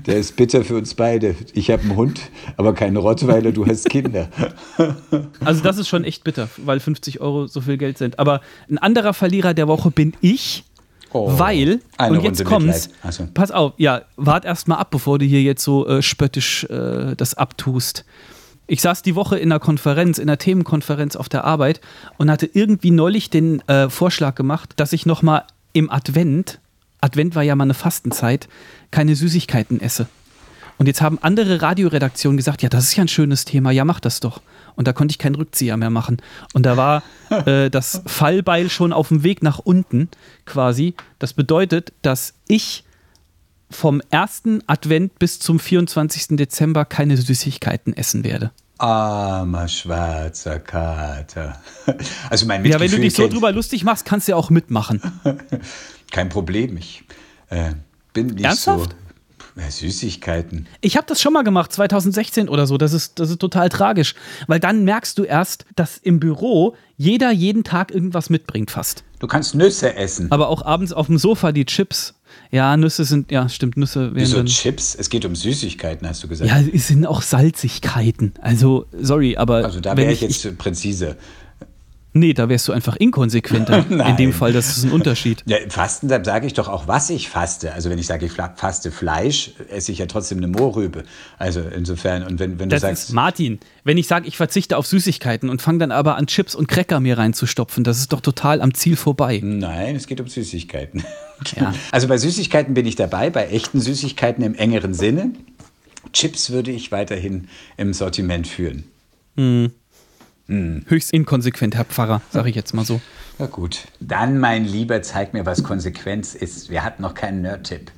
Der 0.07 0.17
ist 0.17 0.37
bitter 0.37 0.65
für 0.65 0.77
uns 0.77 0.95
beide. 0.95 1.35
Ich 1.53 1.71
habe 1.71 1.83
einen 1.83 1.97
Hund, 1.97 2.21
aber 2.57 2.75
keinen 2.75 2.97
Rottweiler, 2.97 3.53
du 3.53 3.67
hast 3.67 3.89
Kinder. 3.91 4.29
Also 5.45 5.63
das 5.63 5.79
ist 5.79 5.89
schon 5.89 6.05
echt 6.05 6.25
bitter, 6.25 6.49
weil 6.59 6.81
50 6.81 7.21
Euro 7.21 7.47
so 7.47 7.61
viel 7.61 7.77
Geld 7.77 7.99
sind. 7.99 8.19
Aber 8.19 8.41
ein 8.71 8.79
anderer 8.79 9.13
Verlierer 9.13 9.55
der 9.55 9.69
Woche 9.69 9.91
bin 9.91 10.15
ich, 10.21 10.65
Oh, 11.15 11.39
weil, 11.39 11.81
und 11.99 12.23
jetzt 12.23 12.41
Runde 12.41 12.45
kommt's, 12.45 12.89
so. 13.11 13.29
pass 13.35 13.51
auf, 13.51 13.75
ja, 13.77 14.03
wart 14.17 14.47
erst 14.47 14.67
mal 14.67 14.77
ab, 14.77 14.91
bevor 14.91 15.19
du 15.19 15.27
hier 15.27 15.43
jetzt 15.43 15.63
so 15.63 15.87
äh, 15.87 16.01
spöttisch 16.01 16.65
äh, 16.65 17.15
das 17.17 17.35
abtust. 17.35 18.07
Ich 18.73 18.81
saß 18.81 19.03
die 19.03 19.15
Woche 19.15 19.37
in 19.37 19.53
einer 19.53 19.61
Konferenz, 19.61 20.17
in 20.17 20.31
einer 20.31 20.39
Themenkonferenz 20.39 21.15
auf 21.15 21.29
der 21.29 21.45
Arbeit 21.45 21.83
und 22.17 22.31
hatte 22.31 22.49
irgendwie 22.51 22.91
neulich 22.91 23.29
den 23.29 23.61
äh, 23.69 23.91
Vorschlag 23.91 24.35
gemacht, 24.35 24.73
dass 24.77 24.95
ich 24.95 25.05
noch 25.05 25.21
mal 25.21 25.45
im 25.75 25.91
Advent, 25.91 26.59
Advent 27.03 27.35
war 27.35 27.43
ja 27.43 27.55
mal 27.55 27.65
eine 27.65 27.75
Fastenzeit, 27.75 28.49
keine 28.91 29.15
Süßigkeiten 29.15 29.79
esse. 29.79 30.07
Und 30.79 30.87
jetzt 30.87 31.03
haben 31.03 31.19
andere 31.21 31.61
Radioredaktionen 31.61 32.39
gesagt, 32.39 32.63
ja, 32.63 32.71
das 32.71 32.85
ist 32.85 32.97
ja 32.97 33.05
ein 33.05 33.09
schönes 33.09 33.45
Thema, 33.45 33.73
ja, 33.73 33.85
mach 33.85 34.01
das 34.01 34.21
doch. 34.21 34.41
Und 34.75 34.89
da 34.89 34.95
konnte 34.95 35.13
ich 35.13 35.19
keinen 35.19 35.35
Rückzieher 35.35 35.77
mehr 35.77 35.91
machen. 35.91 36.23
Und 36.55 36.65
da 36.65 36.79
war 36.79 37.03
äh, 37.45 37.69
das 37.69 38.01
Fallbeil 38.07 38.71
schon 38.71 38.95
auf 38.95 39.09
dem 39.09 39.23
Weg 39.23 39.43
nach 39.43 39.59
unten 39.59 40.09
quasi. 40.47 40.95
Das 41.19 41.35
bedeutet, 41.35 41.93
dass 42.01 42.33
ich 42.49 42.85
vom 43.69 44.01
ersten 44.09 44.63
Advent 44.67 45.19
bis 45.19 45.41
zum 45.41 45.59
24. 45.59 46.39
Dezember 46.39 46.87
keine 46.87 47.19
Süßigkeiten 47.19 47.95
essen 47.95 48.25
werde. 48.25 48.51
Armer 48.83 49.69
schwarzer 49.69 50.59
Kater. 50.59 51.61
Also 52.31 52.47
mein 52.47 52.65
Ja, 52.65 52.81
wenn 52.81 52.91
du 52.91 52.99
Mitgefühl 52.99 53.01
dich 53.01 53.15
so 53.15 53.29
drüber 53.29 53.53
lustig 53.53 53.85
machst, 53.85 54.05
kannst 54.05 54.27
du 54.27 54.33
ja 54.33 54.37
auch 54.37 54.51
mitmachen. 54.51 55.01
Kein 56.11 56.29
Problem, 56.29 56.77
ich 56.77 57.05
äh, 57.51 57.73
bin 58.13 58.29
nicht 58.29 58.45
Ernsthaft? 58.45 58.91
so. 58.91 59.61
Ja, 59.61 59.71
Süßigkeiten. 59.71 60.67
Ich 60.81 60.97
habe 60.97 61.07
das 61.07 61.21
schon 61.21 61.35
mal 61.35 61.43
gemacht, 61.43 61.73
2016 61.73 62.49
oder 62.49 62.67
so. 62.67 62.79
Das 62.79 62.95
ist, 62.95 63.19
das 63.19 63.29
ist 63.31 63.39
total 63.39 63.69
tragisch. 63.69 64.15
Weil 64.47 64.61
dann 64.61 64.85
merkst 64.85 65.19
du 65.19 65.25
erst, 65.25 65.67
dass 65.77 65.99
im 65.99 66.21
Büro 66.21 66.75
jeder 66.97 67.31
jeden 67.31 67.63
Tag 67.63 67.93
irgendwas 67.93 68.31
mitbringt 68.31 68.71
fast. 68.71 69.05
Du 69.19 69.27
kannst 69.27 69.55
Nüsse 69.55 69.95
essen. 69.95 70.33
Aber 70.33 70.49
auch 70.49 70.65
abends 70.65 70.93
auf 70.93 71.07
dem 71.07 71.19
Sofa 71.19 71.53
die 71.53 71.67
Chips. 71.67 72.15
Ja, 72.53 72.77
Nüsse 72.77 73.05
sind, 73.05 73.31
ja, 73.33 73.49
stimmt, 73.49 73.79
Nüsse 73.79 74.15
wären 74.15 74.17
Wieso. 74.17 74.45
Chips? 74.45 74.95
Es 74.95 75.09
geht 75.09 75.25
um 75.25 75.35
Süßigkeiten, 75.35 76.07
hast 76.07 76.23
du 76.23 76.29
gesagt. 76.29 76.51
Ja, 76.51 76.61
es 76.61 76.87
sind 76.87 77.07
auch 77.07 77.23
Salzigkeiten. 77.23 78.35
Also, 78.43 78.85
sorry, 78.93 79.39
aber. 79.39 79.65
also 79.65 79.81
da 79.81 79.97
wäre 79.97 80.13
ich 80.13 80.21
jetzt 80.21 80.59
präzise. 80.59 81.17
Nee, 82.15 82.35
da 82.35 82.49
wärst 82.49 82.69
du 82.69 82.73
einfach 82.73 82.97
inkonsequenter. 82.97 83.87
In 84.09 84.17
dem 84.17 84.33
Fall, 84.33 84.53
das 84.53 84.77
ist 84.77 84.85
ein 84.85 84.93
Unterschied. 84.93 85.43
Ja, 85.47 85.57
im 85.57 85.71
Fasten, 85.71 86.09
sage 86.09 86.47
ich 86.47 86.53
doch 86.53 86.69
auch, 86.69 86.87
was 86.87 87.09
ich 87.09 87.31
faste. 87.31 87.73
Also 87.73 87.89
wenn 87.89 87.99
ich 87.99 88.07
sage, 88.07 88.27
ich 88.27 88.33
faste 88.33 88.91
Fleisch, 88.91 89.53
esse 89.71 89.93
ich 89.93 89.99
ja 89.99 90.07
trotzdem 90.07 90.39
eine 90.39 90.49
Mohrrübe. 90.49 91.05
Also 91.39 91.61
insofern, 91.61 92.25
und 92.25 92.39
wenn, 92.39 92.59
wenn 92.59 92.69
du 92.69 92.75
Das 92.75 92.83
sagst, 92.83 93.05
ist 93.09 93.13
Martin. 93.15 93.61
Wenn 93.85 93.97
ich 93.97 94.07
sage, 94.07 94.29
ich 94.29 94.37
verzichte 94.37 94.77
auf 94.77 94.87
Süßigkeiten 94.87 95.49
und 95.49 95.63
fange 95.63 95.79
dann 95.79 95.91
aber 95.91 96.17
an, 96.17 96.27
Chips 96.27 96.55
und 96.55 96.69
Cracker 96.69 97.01
mir 97.01 97.17
reinzustopfen, 97.17 97.83
das 97.83 97.99
ist 97.99 98.13
doch 98.13 98.21
total 98.21 98.61
am 98.61 98.75
Ziel 98.75 98.97
vorbei. 98.97 99.41
nein, 99.43 99.97
es 99.97 100.07
geht 100.07 100.21
um 100.21 100.29
Süßigkeiten. 100.29 101.05
Ja. 101.57 101.75
Also 101.91 102.07
bei 102.07 102.19
Süßigkeiten 102.19 102.73
bin 102.73 102.87
ich 102.87 102.95
dabei, 102.95 103.29
bei 103.29 103.49
echten 103.49 103.81
Süßigkeiten 103.81 104.45
im 104.45 104.55
engeren 104.55 104.95
Sinne. 104.95 105.33
Chips 106.13 106.51
würde 106.51 106.71
ich 106.71 106.93
weiterhin 106.93 107.49
im 107.77 107.93
Sortiment 107.95 108.47
führen. 108.47 108.85
Höchst 110.87 111.13
inkonsequent, 111.13 111.75
Herr 111.75 111.85
Pfarrer, 111.85 112.21
sage 112.31 112.51
ich 112.51 112.57
jetzt 112.57 112.75
mal 112.75 112.85
so. 112.85 113.01
Na 113.39 113.47
gut. 113.47 113.87
Dann, 114.01 114.39
mein 114.39 114.65
Lieber, 114.65 115.03
zeig 115.03 115.33
mir, 115.33 115.47
was 115.47 115.63
Konsequenz 115.65 116.35
ist. 116.35 116.71
Wir 116.71 116.85
hatten 116.85 117.03
noch 117.03 117.15
keinen 117.15 117.43
Nerd-Tipp. 117.43 117.91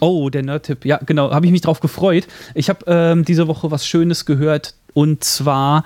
Oh, 0.00 0.30
der 0.30 0.42
Nerd-Tipp. 0.42 0.84
Ja, 0.86 0.98
genau, 1.04 1.30
habe 1.30 1.44
ich 1.46 1.52
mich 1.52 1.60
drauf 1.60 1.80
gefreut. 1.80 2.26
Ich 2.54 2.70
habe 2.70 2.84
ähm, 2.86 3.24
diese 3.24 3.46
Woche 3.46 3.70
was 3.70 3.86
Schönes 3.86 4.24
gehört. 4.24 4.74
Und 4.94 5.24
zwar, 5.24 5.84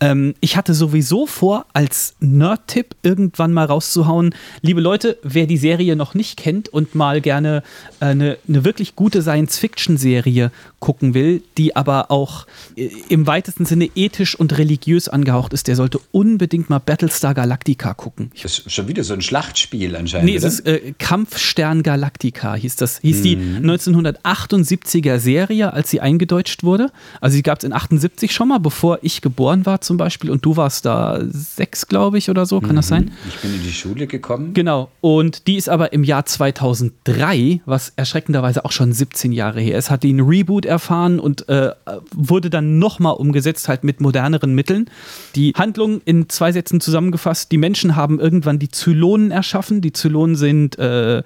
ähm, 0.00 0.34
ich 0.40 0.56
hatte 0.56 0.74
sowieso 0.74 1.26
vor, 1.26 1.66
als 1.72 2.14
Nerd-Tipp 2.20 2.96
irgendwann 3.02 3.52
mal 3.52 3.66
rauszuhauen. 3.66 4.34
Liebe 4.62 4.80
Leute, 4.80 5.18
wer 5.22 5.46
die 5.46 5.56
Serie 5.56 5.96
noch 5.96 6.14
nicht 6.14 6.36
kennt 6.36 6.68
und 6.68 6.94
mal 6.94 7.20
gerne 7.20 7.62
äh, 8.00 8.06
eine, 8.06 8.38
eine 8.48 8.64
wirklich 8.64 8.96
gute 8.96 9.22
Science-Fiction-Serie 9.22 10.50
gucken 10.80 11.14
will, 11.14 11.42
die 11.58 11.74
aber 11.76 12.10
auch 12.10 12.46
äh, 12.76 12.88
im 13.08 13.26
weitesten 13.26 13.64
Sinne 13.66 13.88
ethisch 13.94 14.34
und 14.38 14.56
religiös 14.58 15.08
angehaucht 15.08 15.52
ist, 15.52 15.68
der 15.68 15.76
sollte 15.76 16.00
unbedingt 16.12 16.70
mal 16.70 16.78
Battlestar 16.78 17.34
Galactica 17.34 17.94
gucken. 17.94 18.30
Das 18.42 18.58
ist 18.58 18.72
schon 18.72 18.88
wieder 18.88 19.04
so 19.04 19.14
ein 19.14 19.22
Schlachtspiel 19.22 19.96
anscheinend. 19.96 20.30
Nee, 20.30 20.36
es 20.36 20.44
oder? 20.44 20.52
ist 20.52 20.66
äh, 20.66 20.94
Kampfstern 20.98 21.82
Galactica, 21.82 22.54
hieß 22.54 22.76
das. 22.76 22.98
Hieß 23.00 23.22
die 23.22 23.36
Mhm. 23.36 23.68
1978er 23.70 25.18
Serie, 25.18 25.72
als 25.72 25.90
sie 25.90 26.00
eingedeutscht 26.00 26.62
wurde. 26.62 26.90
Also 27.20 27.34
sie 27.36 27.42
gab 27.42 27.58
es 27.58 27.64
in 27.64 27.72
78 27.72 28.32
schon 28.32 28.45
mal, 28.46 28.58
bevor 28.58 28.98
ich 29.02 29.20
geboren 29.20 29.66
war 29.66 29.80
zum 29.80 29.96
Beispiel. 29.96 30.30
Und 30.30 30.44
du 30.44 30.56
warst 30.56 30.86
da 30.86 31.20
sechs, 31.28 31.86
glaube 31.86 32.18
ich, 32.18 32.30
oder 32.30 32.46
so. 32.46 32.60
Kann 32.60 32.76
das 32.76 32.88
sein? 32.88 33.12
ich 33.28 33.36
bin 33.40 33.54
in 33.54 33.62
die 33.62 33.72
Schule 33.72 34.06
gekommen. 34.06 34.54
Genau. 34.54 34.90
Und 35.00 35.46
die 35.46 35.56
ist 35.56 35.68
aber 35.68 35.92
im 35.92 36.04
Jahr 36.04 36.24
2003, 36.26 37.60
was 37.66 37.92
erschreckenderweise 37.96 38.64
auch 38.64 38.72
schon 38.72 38.92
17 38.92 39.32
Jahre 39.32 39.60
her 39.60 39.78
ist, 39.78 39.90
hat 39.90 40.02
die 40.02 40.10
einen 40.10 40.26
Reboot 40.26 40.64
erfahren 40.64 41.18
und 41.18 41.48
äh, 41.48 41.72
wurde 42.14 42.50
dann 42.50 42.78
nochmal 42.78 43.14
umgesetzt, 43.14 43.68
halt 43.68 43.84
mit 43.84 44.00
moderneren 44.00 44.54
Mitteln. 44.54 44.88
Die 45.34 45.52
Handlung 45.56 46.00
in 46.04 46.28
zwei 46.28 46.52
Sätzen 46.52 46.80
zusammengefasst: 46.80 47.52
Die 47.52 47.58
Menschen 47.58 47.96
haben 47.96 48.20
irgendwann 48.20 48.58
die 48.58 48.70
Zylonen 48.70 49.30
erschaffen. 49.30 49.80
Die 49.80 49.92
Zylonen 49.92 50.36
sind. 50.36 50.78
Äh, 50.78 51.22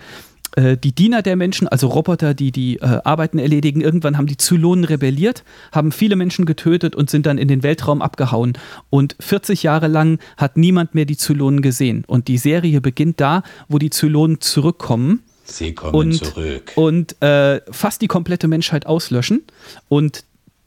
die 0.57 0.93
Diener 0.93 1.23
der 1.23 1.37
Menschen, 1.37 1.69
also 1.69 1.89
Roboter, 1.89 2.35
die 2.35 2.51
die 2.53 2.77
äh, 2.77 3.01
Arbeiten 3.05 3.39
erledigen, 3.39 3.81
irgendwann 3.81 4.17
haben 4.17 4.27
die 4.27 4.37
Zylonen 4.37 4.85
rebelliert, 4.85 5.45
haben 5.73 5.93
viele 5.93 6.17
Menschen 6.17 6.45
getötet 6.45 6.97
und 6.97 7.09
sind 7.11 7.27
dann 7.27 7.39
in 7.39 7.49
den 7.49 7.63
Weltraum 7.63 8.03
abgehauen. 8.03 8.55
Und 8.91 9.17
40 9.21 9.63
Jahre 9.63 9.87
lang 9.87 10.19
hat 10.37 10.57
niemand 10.57 10.95
mehr 10.95 11.05
die 11.05 11.17
Zylonen 11.17 11.63
gesehen. 11.63 12.05
Und 12.07 12.29
die 12.29 12.39
Serie 12.39 12.81
beginnt 12.81 13.21
da, 13.21 13.43
wo 13.69 13.79
die 13.79 13.91
Zylonen 13.91 14.41
zurückkommen 14.41 15.23
Sie 15.45 15.75
kommen 15.75 15.95
und, 15.95 16.25
zurück. 16.25 16.73
und 16.77 17.21
äh, 17.23 17.61
fast 17.71 18.03
die 18.03 18.07
komplette 18.07 18.49
Menschheit 18.49 18.87
auslöschen. 18.87 19.43
Und 19.89 20.25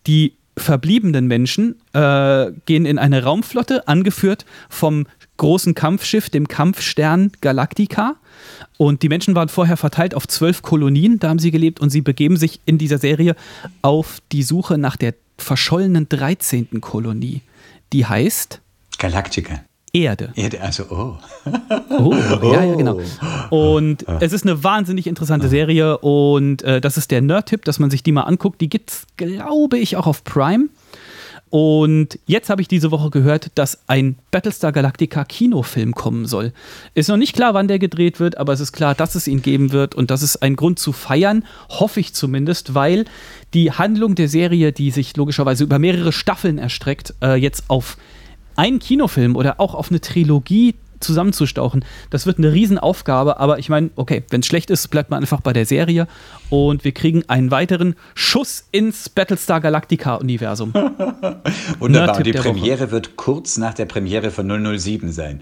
die 0.08 0.34
verbliebenen 0.58 1.28
Menschen 1.28 1.76
äh, 1.94 2.52
gehen 2.66 2.86
in 2.86 3.00
eine 3.00 3.24
Raumflotte, 3.24 3.88
angeführt 3.88 4.46
vom 4.70 5.08
großen 5.38 5.76
Kampfschiff, 5.76 6.30
dem 6.30 6.48
Kampfstern 6.48 7.32
Galactica. 7.42 8.16
Und 8.78 9.02
die 9.04 9.10
Menschen 9.10 9.36
waren 9.36 9.50
vorher 9.50 9.78
verteilt 9.78 10.16
auf 10.16 10.28
zwölf 10.28 10.62
Kolonien, 10.62 11.20
da 11.20 11.30
haben 11.30 11.40
sie 11.40 11.52
gelebt 11.52 11.80
und 11.80 11.90
sie 11.90 12.02
begeben 12.02 12.38
sich 12.38 12.60
in 12.66 12.78
dieser 12.78 12.98
Serie 12.98 13.36
auf 13.82 14.20
die 14.32 14.44
Suche 14.44 14.78
nach 14.78 14.98
der 14.98 15.14
verschollenen 15.38 16.10
13. 16.10 16.82
Kolonie. 16.82 17.42
Die 17.92 18.06
heißt 18.06 18.62
Galactica. 18.98 19.64
Erde. 19.96 20.32
Erde, 20.36 20.60
also, 20.60 20.86
oh. 20.90 21.18
Oh, 22.00 22.16
ja, 22.52 22.64
ja, 22.64 22.76
genau. 22.76 23.00
Und 23.52 24.08
es 24.22 24.34
ist 24.34 24.44
eine 24.44 24.64
wahnsinnig 24.64 25.06
interessante 25.06 25.48
Serie 25.48 26.00
und 26.00 26.64
äh, 26.64 26.82
das 26.82 26.98
ist 26.98 27.12
der 27.12 27.22
Nerd-Tipp, 27.22 27.64
dass 27.64 27.78
man 27.78 27.92
sich 27.92 28.02
die 28.02 28.12
mal 28.12 28.24
anguckt. 28.24 28.60
Die 28.60 28.70
gibt 28.70 28.90
es, 28.90 29.06
glaube 29.18 29.78
ich, 29.78 29.96
auch 29.96 30.08
auf 30.08 30.24
Prime. 30.24 30.70
Und 31.54 32.18
jetzt 32.26 32.50
habe 32.50 32.64
ich 32.64 32.68
diese 32.68 32.90
Woche 32.90 33.12
gehört, 33.12 33.52
dass 33.54 33.84
ein 33.86 34.16
Battlestar 34.32 34.72
Galactica 34.72 35.24
Kinofilm 35.24 35.94
kommen 35.94 36.26
soll. 36.26 36.52
Ist 36.96 37.10
noch 37.10 37.18
nicht 37.18 37.36
klar, 37.36 37.54
wann 37.54 37.68
der 37.68 37.78
gedreht 37.78 38.20
wird, 38.20 38.40
aber 38.40 38.54
es 38.54 38.60
ist 38.60 38.72
klar, 38.72 38.96
dass 38.96 39.14
es 39.14 39.28
ihn 39.28 39.44
geben 39.44 39.72
wird 39.72 39.94
und 39.94 40.10
das 40.10 40.24
ist 40.24 40.38
ein 40.38 40.56
Grund 40.56 40.80
zu 40.80 40.94
feiern, 40.94 41.46
hoffe 41.70 42.00
ich 42.00 42.16
zumindest, 42.16 42.74
weil 42.74 43.06
die 43.54 43.72
Handlung 43.72 44.16
der 44.16 44.30
Serie, 44.30 44.72
die 44.72 44.90
sich 44.90 45.16
logischerweise 45.16 45.64
über 45.64 45.78
mehrere 45.78 46.12
Staffeln 46.12 46.58
erstreckt, 46.58 47.14
äh, 47.22 47.36
jetzt 47.36 47.66
auf 47.68 47.98
einen 48.56 48.80
Kinofilm 48.80 49.36
oder 49.36 49.60
auch 49.60 49.76
auf 49.76 49.92
eine 49.92 50.02
Trilogie 50.02 50.74
zusammenzustauchen, 51.04 51.86
das 52.10 52.26
wird 52.26 52.38
eine 52.38 52.52
Riesenaufgabe, 52.52 53.40
aber 53.40 53.60
ich 53.60 53.70
meine, 53.70 53.92
okay, 53.96 54.24
wenn 54.30 54.42
es 54.42 54.48
schlecht 54.48 54.70
ist, 54.70 54.88
bleibt 54.90 55.10
man 55.10 55.22
einfach 55.22 55.42
bei 55.42 55.54
der 55.54 55.66
Serie 55.66 56.08
und 56.50 56.84
wir 56.84 56.92
kriegen 56.92 57.28
einen 57.30 57.52
weiteren 57.52 57.96
Schuss 58.16 58.68
ins 58.72 59.10
Battlestar 59.10 59.62
Galactica-Universum. 59.62 60.74
Wunderbar, 61.80 62.18
und 62.18 62.26
die 62.26 62.34
Premiere 62.34 62.82
Woche. 62.82 62.92
wird 62.92 63.16
kurz 63.16 63.58
nach 63.58 63.74
der 63.74 63.86
Premiere 63.86 64.32
von 64.32 64.48
007 64.78 65.12
sein. 65.12 65.42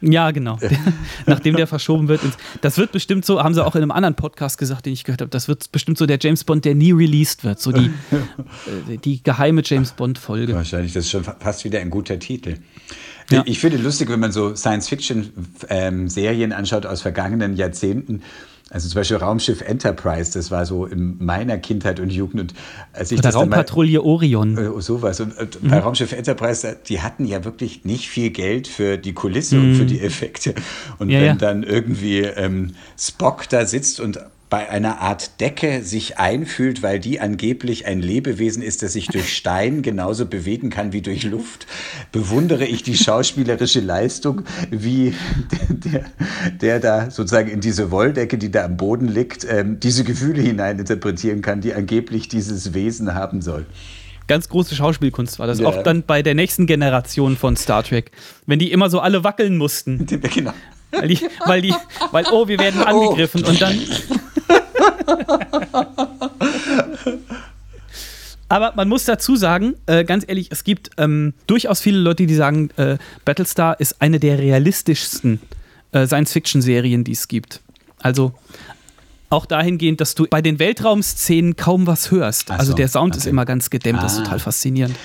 Ja, 0.00 0.30
genau. 0.30 0.58
Nachdem 1.26 1.56
der 1.56 1.66
verschoben 1.66 2.08
wird. 2.08 2.20
Das 2.60 2.76
wird 2.78 2.92
bestimmt 2.92 3.24
so, 3.24 3.42
haben 3.42 3.54
sie 3.54 3.64
auch 3.64 3.74
in 3.74 3.82
einem 3.82 3.90
anderen 3.90 4.14
Podcast 4.14 4.58
gesagt, 4.58 4.86
den 4.86 4.92
ich 4.92 5.04
gehört 5.04 5.20
habe, 5.20 5.30
das 5.30 5.48
wird 5.48 5.70
bestimmt 5.72 5.98
so 5.98 6.06
der 6.06 6.18
James 6.20 6.44
Bond, 6.44 6.64
der 6.64 6.74
nie 6.74 6.92
released 6.92 7.44
wird. 7.44 7.60
So 7.60 7.72
die, 7.72 7.86
äh, 8.90 8.98
die 8.98 9.22
geheime 9.22 9.62
James 9.64 9.92
Bond-Folge. 9.92 10.54
Wahrscheinlich, 10.54 10.92
das 10.92 11.06
ist 11.06 11.10
schon 11.10 11.24
fast 11.24 11.64
wieder 11.64 11.80
ein 11.80 11.90
guter 11.90 12.18
Titel. 12.18 12.56
Ja. 13.30 13.42
Ich 13.46 13.58
finde 13.58 13.78
lustig, 13.78 14.08
wenn 14.10 14.20
man 14.20 14.32
so 14.32 14.54
Science-Fiction-Serien 14.54 16.50
ähm, 16.50 16.56
anschaut 16.56 16.86
aus 16.86 17.02
vergangenen 17.02 17.56
Jahrzehnten. 17.56 18.22
Also 18.70 18.88
zum 18.88 19.00
Beispiel 19.00 19.18
Raumschiff 19.18 19.60
Enterprise, 19.60 20.32
das 20.32 20.50
war 20.50 20.66
so 20.66 20.86
in 20.86 21.24
meiner 21.24 21.58
Kindheit 21.58 22.00
und 22.00 22.10
Jugend. 22.10 22.40
Und 22.40 22.54
als 22.92 23.12
ich 23.12 23.18
Oder 23.18 23.28
das 23.28 23.36
Raumpatrouille 23.36 23.98
mal, 23.98 24.04
Orion. 24.04 24.58
Äh, 24.58 24.80
sowas. 24.80 25.20
Und, 25.20 25.38
und 25.38 25.62
mhm. 25.62 25.68
bei 25.68 25.78
Raumschiff 25.78 26.12
Enterprise, 26.12 26.76
die 26.88 27.00
hatten 27.00 27.26
ja 27.26 27.44
wirklich 27.44 27.84
nicht 27.84 28.08
viel 28.08 28.30
Geld 28.30 28.66
für 28.66 28.96
die 28.96 29.12
Kulisse 29.12 29.56
mhm. 29.56 29.62
und 29.62 29.76
für 29.76 29.86
die 29.86 30.00
Effekte. 30.00 30.54
Und 30.98 31.10
ja, 31.10 31.20
wenn 31.20 31.26
ja. 31.26 31.34
dann 31.34 31.62
irgendwie 31.62 32.22
ähm, 32.22 32.72
Spock 32.98 33.48
da 33.48 33.66
sitzt 33.66 34.00
und 34.00 34.18
bei 34.54 34.70
einer 34.70 35.00
Art 35.00 35.40
Decke 35.40 35.82
sich 35.82 36.18
einfühlt, 36.18 36.80
weil 36.80 37.00
die 37.00 37.18
angeblich 37.18 37.86
ein 37.86 38.00
Lebewesen 38.00 38.62
ist, 38.62 38.84
das 38.84 38.92
sich 38.92 39.08
durch 39.08 39.36
Stein 39.36 39.82
genauso 39.82 40.26
bewegen 40.26 40.70
kann 40.70 40.92
wie 40.92 41.02
durch 41.02 41.24
Luft, 41.24 41.66
bewundere 42.12 42.64
ich 42.64 42.84
die 42.84 42.96
schauspielerische 42.96 43.80
Leistung, 43.80 44.42
wie 44.70 45.12
der, 45.68 46.04
der 46.52 46.78
da 46.78 47.10
sozusagen 47.10 47.50
in 47.50 47.60
diese 47.60 47.90
Wolldecke, 47.90 48.38
die 48.38 48.52
da 48.52 48.66
am 48.66 48.76
Boden 48.76 49.08
liegt, 49.08 49.44
ähm, 49.50 49.80
diese 49.80 50.04
Gefühle 50.04 50.40
hineininterpretieren 50.42 51.42
kann, 51.42 51.60
die 51.60 51.74
angeblich 51.74 52.28
dieses 52.28 52.74
Wesen 52.74 53.12
haben 53.12 53.42
soll 53.42 53.66
ganz 54.26 54.48
große 54.48 54.74
Schauspielkunst 54.74 55.38
war 55.38 55.46
das. 55.46 55.58
Ja. 55.58 55.66
Auch 55.66 55.82
dann 55.82 56.02
bei 56.02 56.22
der 56.22 56.34
nächsten 56.34 56.66
Generation 56.66 57.36
von 57.36 57.56
Star 57.56 57.82
Trek. 57.82 58.10
Wenn 58.46 58.58
die 58.58 58.72
immer 58.72 58.88
so 58.88 59.00
alle 59.00 59.24
wackeln 59.24 59.58
mussten. 59.58 60.06
Genau. 60.34 60.54
Weil 60.98 61.08
die, 61.08 61.20
weil 61.46 61.62
die, 61.62 61.74
weil, 62.10 62.24
oh, 62.30 62.48
wir 62.48 62.58
werden 62.58 62.80
oh. 62.82 62.86
angegriffen 62.86 63.42
oh. 63.44 63.48
und 63.48 63.60
dann. 63.60 63.78
Aber 68.48 68.72
man 68.76 68.88
muss 68.88 69.04
dazu 69.04 69.36
sagen, 69.36 69.74
äh, 69.86 70.04
ganz 70.04 70.24
ehrlich, 70.26 70.48
es 70.50 70.64
gibt 70.64 70.90
ähm, 70.98 71.34
durchaus 71.46 71.80
viele 71.80 71.98
Leute, 71.98 72.26
die 72.26 72.34
sagen, 72.34 72.70
äh, 72.76 72.98
Battlestar 73.24 73.80
ist 73.80 74.00
eine 74.00 74.20
der 74.20 74.38
realistischsten 74.38 75.40
äh, 75.92 76.06
Science-Fiction-Serien, 76.06 77.04
die 77.04 77.12
es 77.12 77.28
gibt. 77.28 77.62
Also 77.98 78.34
auch 79.34 79.46
dahingehend, 79.46 80.00
dass 80.00 80.14
du 80.14 80.26
bei 80.30 80.40
den 80.40 80.58
Weltraumszenen 80.58 81.56
kaum 81.56 81.86
was 81.86 82.10
hörst. 82.10 82.48
So, 82.48 82.54
also 82.54 82.72
der 82.72 82.88
Sound 82.88 83.14
okay. 83.14 83.18
ist 83.18 83.26
immer 83.26 83.44
ganz 83.44 83.68
gedämmt, 83.68 83.98
ah. 83.98 84.02
das 84.02 84.14
ist 84.14 84.20
ah. 84.20 84.24
total 84.24 84.38
faszinierend. 84.38 84.96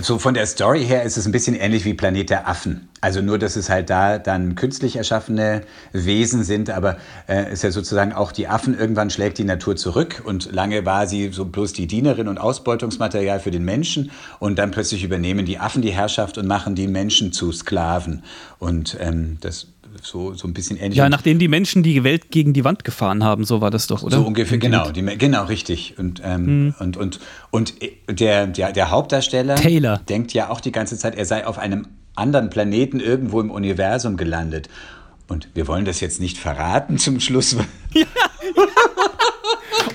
So 0.00 0.18
von 0.18 0.34
der 0.34 0.46
Story 0.46 0.84
her 0.84 1.04
ist 1.04 1.16
es 1.16 1.26
ein 1.26 1.32
bisschen 1.32 1.54
ähnlich 1.54 1.84
wie 1.84 1.94
Planet 1.94 2.30
der 2.30 2.48
Affen. 2.48 2.88
Also 3.00 3.22
nur, 3.22 3.38
dass 3.38 3.54
es 3.54 3.70
halt 3.70 3.90
da 3.90 4.18
dann 4.18 4.56
künstlich 4.56 4.96
erschaffene 4.96 5.62
Wesen 5.92 6.42
sind, 6.42 6.68
aber 6.68 6.96
äh, 7.28 7.52
ist 7.52 7.62
ja 7.62 7.70
sozusagen 7.70 8.12
auch 8.12 8.32
die 8.32 8.48
Affen, 8.48 8.76
irgendwann 8.76 9.08
schlägt 9.08 9.38
die 9.38 9.44
Natur 9.44 9.76
zurück 9.76 10.22
und 10.24 10.50
lange 10.50 10.84
war 10.84 11.06
sie 11.06 11.30
so 11.30 11.44
bloß 11.44 11.72
die 11.74 11.86
Dienerin 11.86 12.26
und 12.26 12.38
Ausbeutungsmaterial 12.38 13.38
für 13.38 13.52
den 13.52 13.64
Menschen 13.64 14.10
und 14.40 14.58
dann 14.58 14.72
plötzlich 14.72 15.04
übernehmen 15.04 15.46
die 15.46 15.60
Affen 15.60 15.80
die 15.80 15.92
Herrschaft 15.92 16.38
und 16.38 16.48
machen 16.48 16.74
die 16.74 16.88
Menschen 16.88 17.32
zu 17.32 17.52
Sklaven. 17.52 18.24
Und 18.58 18.96
ähm, 19.00 19.38
das 19.40 19.68
so, 20.02 20.34
so 20.34 20.46
ein 20.48 20.54
bisschen 20.54 20.76
ähnlich. 20.76 20.96
Ja, 20.96 21.08
nachdem 21.08 21.38
die 21.38 21.48
Menschen 21.48 21.82
die 21.82 22.04
Welt 22.04 22.30
gegen 22.30 22.52
die 22.52 22.64
Wand 22.64 22.84
gefahren 22.84 23.24
haben, 23.24 23.44
so 23.44 23.60
war 23.60 23.70
das 23.70 23.86
doch, 23.86 24.02
oder? 24.02 24.18
So 24.18 24.24
ungefähr, 24.24 24.58
genau, 24.58 24.90
die, 24.90 25.02
genau, 25.02 25.44
richtig. 25.44 25.94
Und, 25.98 26.20
ähm, 26.24 26.64
mhm. 26.64 26.74
und, 26.78 26.96
und, 26.96 27.20
und 27.50 27.74
der, 28.08 28.46
der, 28.46 28.72
der 28.72 28.90
Hauptdarsteller 28.90 29.56
Taylor. 29.56 29.98
denkt 30.08 30.32
ja 30.32 30.50
auch 30.50 30.60
die 30.60 30.72
ganze 30.72 30.96
Zeit, 30.98 31.16
er 31.16 31.24
sei 31.24 31.46
auf 31.46 31.58
einem 31.58 31.86
anderen 32.14 32.50
Planeten 32.50 33.00
irgendwo 33.00 33.40
im 33.40 33.50
Universum 33.50 34.16
gelandet. 34.16 34.68
Und 35.28 35.48
wir 35.54 35.68
wollen 35.68 35.84
das 35.84 36.00
jetzt 36.00 36.20
nicht 36.20 36.38
verraten 36.38 36.98
zum 36.98 37.20
Schluss. 37.20 37.56
Ja. 37.94 38.04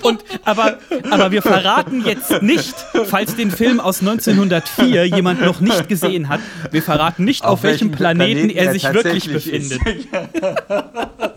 Und, 0.04 0.24
aber, 0.43 0.78
aber 1.10 1.32
wir 1.32 1.41
verraten 1.41 2.04
jetzt 2.06 2.41
nicht, 2.41 2.76
falls 3.06 3.36
den 3.36 3.51
Film 3.51 3.80
aus 3.80 4.01
1904 4.01 5.06
jemand 5.06 5.41
noch 5.41 5.60
nicht 5.60 5.88
gesehen 5.88 6.30
hat, 6.30 6.41
wir 6.72 6.84
verraten 6.84 7.24
nicht, 7.24 7.43
auf, 7.43 7.51
auf 7.51 7.64
welchem 7.64 7.91
Planeten, 7.91 8.47
Planeten, 8.47 8.58
er 8.58 8.72
sich 8.72 8.93
wirklich 8.93 9.32
befindet. 9.32 9.80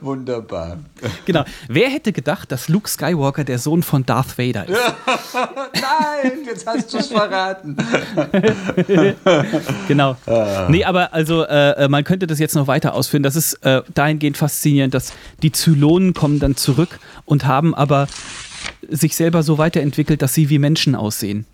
Wunderbar. 0.00 0.78
Genau. 1.26 1.44
Wer 1.68 1.88
hätte 1.90 2.12
gedacht, 2.12 2.50
dass 2.50 2.68
Luke 2.68 2.88
Skywalker 2.88 3.44
der 3.44 3.58
Sohn 3.58 3.82
von 3.82 4.04
Darth 4.04 4.38
Vader 4.38 4.68
ist? 4.68 4.78
Nein, 5.74 6.32
jetzt 6.44 6.66
hast 6.66 6.92
du 6.92 6.98
es 6.98 7.06
verraten. 7.06 7.76
genau. 9.88 10.16
Ah. 10.26 10.66
Nee, 10.68 10.84
aber 10.84 11.12
also 11.12 11.44
äh, 11.44 11.88
man 11.88 12.04
könnte 12.04 12.26
das 12.26 12.38
jetzt 12.38 12.54
noch 12.54 12.66
weiter 12.66 12.94
ausführen. 12.94 13.22
Das 13.22 13.36
ist 13.36 13.54
äh, 13.64 13.82
dahingehend 13.94 14.36
faszinierend, 14.36 14.94
dass 14.94 15.12
die 15.42 15.52
Zylonen 15.52 16.14
kommen 16.14 16.40
dann 16.40 16.56
zurück 16.56 16.98
und 17.26 17.46
haben 17.46 17.74
aber 17.74 18.08
sich 18.88 19.14
selber 19.14 19.42
so 19.42 19.58
weiterentwickelt, 19.58 20.22
dass 20.22 20.34
sie 20.34 20.48
wie 20.48 20.58
Menschen 20.58 20.94
aussehen. 20.94 21.46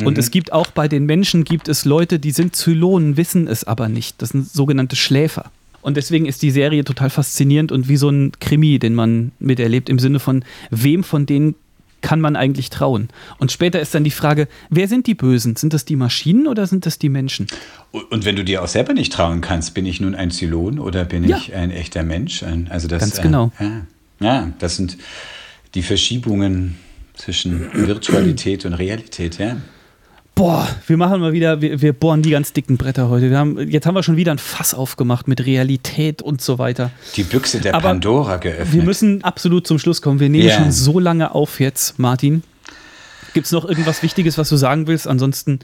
Und 0.00 0.14
mhm. 0.14 0.20
es 0.20 0.30
gibt 0.30 0.52
auch 0.52 0.68
bei 0.68 0.88
den 0.88 1.06
Menschen 1.06 1.44
gibt 1.44 1.68
es 1.68 1.84
Leute, 1.84 2.18
die 2.18 2.32
sind 2.32 2.56
Zylonen, 2.56 3.16
wissen 3.16 3.46
es 3.46 3.64
aber 3.64 3.88
nicht. 3.88 4.20
Das 4.22 4.30
sind 4.30 4.48
sogenannte 4.48 4.96
Schläfer. 4.96 5.50
Und 5.84 5.98
deswegen 5.98 6.24
ist 6.24 6.40
die 6.40 6.50
Serie 6.50 6.82
total 6.82 7.10
faszinierend 7.10 7.70
und 7.70 7.88
wie 7.88 7.98
so 7.98 8.08
ein 8.08 8.32
Krimi, 8.40 8.78
den 8.78 8.94
man 8.94 9.32
miterlebt, 9.38 9.90
im 9.90 9.98
Sinne 9.98 10.18
von, 10.18 10.42
wem 10.70 11.04
von 11.04 11.26
denen 11.26 11.56
kann 12.00 12.22
man 12.22 12.36
eigentlich 12.36 12.70
trauen? 12.70 13.10
Und 13.38 13.52
später 13.52 13.80
ist 13.80 13.94
dann 13.94 14.02
die 14.02 14.10
Frage, 14.10 14.48
wer 14.70 14.88
sind 14.88 15.06
die 15.06 15.14
Bösen? 15.14 15.56
Sind 15.56 15.74
das 15.74 15.84
die 15.84 15.96
Maschinen 15.96 16.46
oder 16.46 16.66
sind 16.66 16.86
das 16.86 16.98
die 16.98 17.10
Menschen? 17.10 17.48
Und 17.92 18.24
wenn 18.24 18.34
du 18.34 18.44
dir 18.44 18.62
auch 18.62 18.68
selber 18.68 18.94
nicht 18.94 19.12
trauen 19.12 19.42
kannst, 19.42 19.74
bin 19.74 19.84
ich 19.84 20.00
nun 20.00 20.14
ein 20.14 20.30
Zylon 20.30 20.78
oder 20.78 21.04
bin 21.04 21.24
ja. 21.24 21.36
ich 21.36 21.54
ein 21.54 21.70
echter 21.70 22.02
Mensch? 22.02 22.42
also 22.70 22.88
das, 22.88 23.00
Ganz 23.00 23.20
genau. 23.20 23.52
Äh, 23.58 24.24
ja, 24.24 24.52
das 24.58 24.76
sind 24.76 24.96
die 25.74 25.82
Verschiebungen 25.82 26.76
zwischen 27.12 27.68
Virtualität 27.74 28.64
und 28.64 28.72
Realität, 28.72 29.36
ja. 29.36 29.58
Boah, 30.34 30.68
wir 30.88 30.96
machen 30.96 31.20
mal 31.20 31.32
wieder, 31.32 31.60
wir, 31.60 31.80
wir, 31.80 31.92
bohren 31.92 32.22
die 32.22 32.30
ganz 32.30 32.52
dicken 32.52 32.76
Bretter 32.76 33.08
heute. 33.08 33.30
Wir 33.30 33.38
haben, 33.38 33.56
jetzt 33.68 33.86
haben 33.86 33.94
wir 33.94 34.02
schon 34.02 34.16
wieder 34.16 34.32
ein 34.32 34.38
Fass 34.38 34.74
aufgemacht 34.74 35.28
mit 35.28 35.46
Realität 35.46 36.22
und 36.22 36.40
so 36.40 36.58
weiter. 36.58 36.90
Die 37.14 37.22
Büchse 37.22 37.60
der 37.60 37.74
Aber 37.74 37.90
Pandora 37.90 38.38
geöffnet. 38.38 38.72
Wir 38.72 38.82
müssen 38.82 39.22
absolut 39.22 39.64
zum 39.66 39.78
Schluss 39.78 40.02
kommen. 40.02 40.18
Wir 40.18 40.28
nehmen 40.28 40.46
yeah. 40.46 40.58
schon 40.58 40.72
so 40.72 40.98
lange 40.98 41.32
auf 41.32 41.60
jetzt, 41.60 42.00
Martin. 42.00 42.42
Gibt 43.32 43.46
es 43.46 43.52
noch 43.52 43.64
irgendwas 43.64 44.02
Wichtiges, 44.02 44.36
was 44.36 44.48
du 44.48 44.56
sagen 44.56 44.88
willst? 44.88 45.06
Ansonsten 45.06 45.60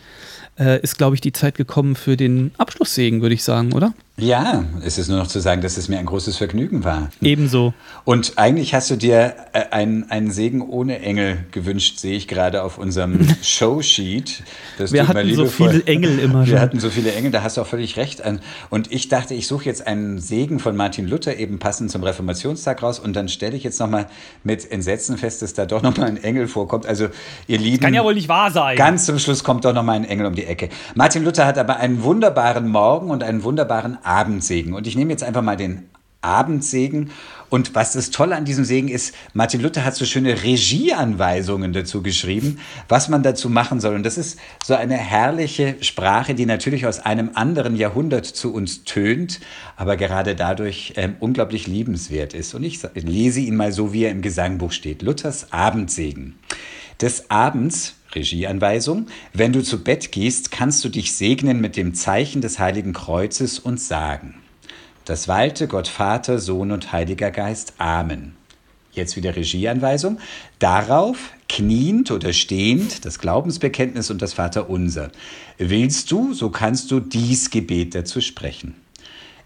äh, 0.61 0.81
ist, 0.83 0.99
glaube 0.99 1.15
ich, 1.15 1.21
die 1.21 1.33
Zeit 1.33 1.57
gekommen 1.57 1.97
für 1.97 2.17
den 2.17 2.53
Abschlusssegen, 2.59 3.23
würde 3.23 3.35
ich 3.35 3.43
sagen, 3.43 3.73
oder? 3.73 3.95
Ja, 4.21 4.65
es 4.85 4.99
ist 4.99 5.09
nur 5.09 5.17
noch 5.17 5.29
zu 5.29 5.41
sagen, 5.41 5.63
dass 5.63 5.79
es 5.79 5.89
mir 5.89 5.99
ein 5.99 6.05
großes 6.05 6.37
Vergnügen 6.37 6.85
war. 6.85 7.09
Ebenso. 7.23 7.73
Und 8.05 8.35
eigentlich 8.37 8.75
hast 8.75 8.91
du 8.91 8.97
dir 8.97 9.35
äh, 9.55 9.71
einen, 9.71 10.11
einen 10.11 10.31
Segen 10.31 10.61
ohne 10.61 11.01
Engel 11.01 11.39
gewünscht, 11.53 11.99
sehe 11.99 12.17
ich 12.17 12.29
gerade 12.29 12.63
auf 12.63 12.77
unserem 12.77 13.27
Showsheet. 13.43 14.43
Das 14.77 14.93
wir 14.93 15.09
hatten 15.09 15.35
so 15.35 15.47
viele 15.47 15.85
Engel 15.85 16.19
immer 16.19 16.45
schon. 16.45 16.55
Wir 16.55 16.61
hatten 16.61 16.81
so 16.81 16.91
viele 16.91 17.15
Engel, 17.15 17.31
da 17.31 17.43
hast 17.43 17.57
du 17.57 17.63
auch 17.63 17.67
völlig 17.67 17.97
recht. 17.97 18.23
Und 18.69 18.93
ich 18.93 19.09
dachte, 19.09 19.33
ich 19.33 19.47
suche 19.47 19.65
jetzt 19.65 19.87
einen 19.87 20.19
Segen 20.19 20.59
von 20.59 20.77
Martin 20.77 21.09
Luther, 21.09 21.39
eben 21.39 21.59
passend 21.59 21.91
zum 21.91 22.03
Reformationstag 22.03 22.83
raus. 22.83 22.99
Und 22.99 23.17
dann 23.17 23.29
stelle 23.29 23.57
ich 23.57 23.65
jetzt 23.65 23.81
nochmal 23.81 24.07
mit 24.45 24.71
Entsetzen 24.71 25.17
fest, 25.17 25.41
dass 25.41 25.55
da 25.55 25.65
doch 25.65 25.81
nochmal 25.81 26.09
ein 26.09 26.23
Engel 26.23 26.47
vorkommt. 26.47 26.85
Also, 26.85 27.09
ihr 27.47 27.57
Lieben. 27.57 27.79
Das 27.79 27.85
kann 27.87 27.95
ja 27.95 28.05
wohl 28.05 28.15
nicht 28.15 28.29
wahr 28.29 28.51
sein. 28.51 28.77
Ganz 28.77 29.07
zum 29.07 29.19
Schluss 29.19 29.43
kommt 29.45 29.65
doch 29.65 29.73
nochmal 29.73 29.97
ein 29.97 30.05
Engel 30.05 30.27
um 30.27 30.35
die 30.35 30.45
Ecke. 30.45 30.50
Martin 30.95 31.25
Luther 31.25 31.47
hat 31.47 31.59
aber 31.59 31.77
einen 31.77 32.03
wunderbaren 32.03 32.69
Morgen 32.69 33.11
und 33.11 33.23
einen 33.23 33.43
wunderbaren 33.43 33.99
Abendsegen. 34.05 34.75
Und 34.75 34.87
ich 34.87 34.97
nehme 34.97 35.11
jetzt 35.11 35.23
einfach 35.23 35.43
mal 35.43 35.57
den 35.57 35.89
Abendsegen. 36.23 37.11
Und 37.49 37.75
was 37.75 37.95
das 37.95 38.11
Tolle 38.11 38.37
an 38.37 38.45
diesem 38.45 38.65
Segen 38.65 38.89
ist, 38.89 39.15
Martin 39.33 39.61
Luther 39.61 39.85
hat 39.85 39.97
so 39.97 40.05
schöne 40.05 40.45
Regieanweisungen 40.45 41.73
dazu 41.73 42.03
geschrieben, 42.03 42.61
was 42.89 43.09
man 43.09 43.25
dazu 43.25 43.49
machen 43.49 43.81
soll. 43.81 43.97
Und 43.97 44.05
das 44.05 44.19
ist 44.19 44.39
so 44.65 44.75
eine 44.75 44.97
herrliche 44.97 45.77
Sprache, 45.81 46.35
die 46.35 46.47
natürlich 46.47 46.87
aus 46.87 47.01
einem 47.01 47.31
anderen 47.35 47.75
Jahrhundert 47.75 48.27
zu 48.27 48.55
uns 48.55 48.85
tönt, 48.85 49.41
aber 49.77 49.97
gerade 49.97 50.37
dadurch 50.37 50.93
ähm, 50.97 51.17
unglaublich 51.19 51.67
liebenswert 51.67 52.35
ist. 52.35 52.55
Und 52.55 52.63
ich 52.63 52.81
lese 52.95 53.41
ihn 53.41 53.57
mal 53.57 53.73
so, 53.73 53.93
wie 53.93 54.05
er 54.05 54.13
im 54.13 54.23
Gesangbuch 54.23 54.73
steht. 54.73 55.03
Luthers 55.03 55.53
Abendsegen. 55.53 56.39
Des 57.01 57.31
Abends 57.31 57.95
Regieanweisung. 58.15 59.07
Wenn 59.33 59.53
du 59.53 59.63
zu 59.63 59.83
Bett 59.83 60.13
gehst, 60.13 60.51
kannst 60.51 60.85
du 60.85 60.89
dich 60.89 61.13
segnen 61.13 61.61
mit 61.61 61.77
dem 61.77 61.95
Zeichen 61.95 62.41
des 62.41 62.59
Heiligen 62.59 62.93
Kreuzes 62.93 63.59
und 63.59 63.81
sagen. 63.81 64.35
Das 65.05 65.29
walte 65.29 65.67
Gott 65.67 65.89
Vater, 65.89 66.39
Sohn 66.39 66.73
und 66.73 66.93
Heiliger 66.93 67.31
Geist. 67.31 67.75
Amen. 67.79 68.35
Jetzt 68.93 69.17
wieder 69.17 69.37
Regieanweisung. 69.37 70.19
Darauf 70.59 71.33
kniend 71.49 72.11
oder 72.11 72.33
stehend 72.33 73.05
das 73.05 73.19
Glaubensbekenntnis 73.19 74.11
und 74.11 74.21
das 74.21 74.35
Vaterunser. 74.35 75.11
Willst 75.59 76.11
du, 76.11 76.33
so 76.33 76.51
kannst 76.51 76.91
du 76.91 77.01
dies 77.01 77.51
Gebet 77.51 77.95
dazu 77.95 78.21
sprechen. 78.21 78.75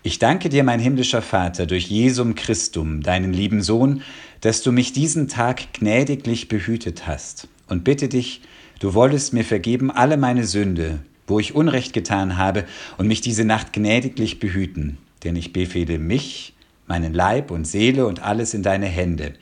Ich 0.02 0.18
danke 0.18 0.50
dir, 0.50 0.64
mein 0.64 0.80
himmlischer 0.80 1.22
Vater, 1.22 1.64
durch 1.64 1.88
Jesum 1.88 2.34
Christum, 2.34 3.02
deinen 3.02 3.32
lieben 3.32 3.62
Sohn, 3.62 4.02
dass 4.42 4.62
du 4.62 4.70
mich 4.70 4.92
diesen 4.92 5.28
Tag 5.28 5.72
gnädiglich 5.72 6.48
behütet 6.48 7.06
hast 7.06 7.48
und 7.68 7.84
bitte 7.84 8.08
dich, 8.08 8.42
du 8.78 8.94
wollest 8.94 9.32
mir 9.32 9.44
vergeben 9.44 9.90
alle 9.90 10.16
meine 10.16 10.44
Sünde, 10.44 11.00
wo 11.26 11.38
ich 11.38 11.54
Unrecht 11.54 11.92
getan 11.92 12.36
habe, 12.36 12.64
und 12.98 13.06
mich 13.06 13.20
diese 13.20 13.44
Nacht 13.44 13.72
gnädiglich 13.72 14.38
behüten 14.38 14.98
denn 15.24 15.36
ich 15.36 15.52
befehle 15.52 15.98
mich, 15.98 16.52
meinen 16.86 17.14
Leib 17.14 17.50
und 17.50 17.64
Seele 17.64 18.06
und 18.06 18.22
alles 18.22 18.54
in 18.54 18.62
deine 18.62 18.86
Hände. 18.86 19.32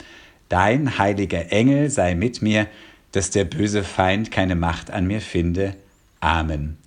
Dein 0.49 0.97
heiliger 0.97 1.51
Engel 1.51 1.89
sei 1.89 2.15
mit 2.15 2.41
mir, 2.41 2.67
dass 3.11 3.29
der 3.29 3.43
böse 3.43 3.83
Feind 3.83 4.31
keine 4.31 4.55
Macht 4.55 4.89
an 4.91 5.05
mir 5.05 5.21
finde. 5.21 5.75
Amen. 6.19 6.77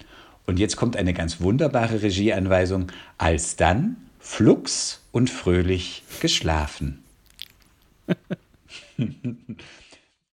Und 0.47 0.59
jetzt 0.59 0.77
kommt 0.77 0.97
eine 0.97 1.13
ganz 1.13 1.41
wunderbare 1.41 2.03
Regieanweisung. 2.03 2.91
Alsdann 3.19 3.97
flugs 4.19 5.03
und 5.13 5.31
fröhlich 5.31 6.03
geschlafen. 6.21 7.03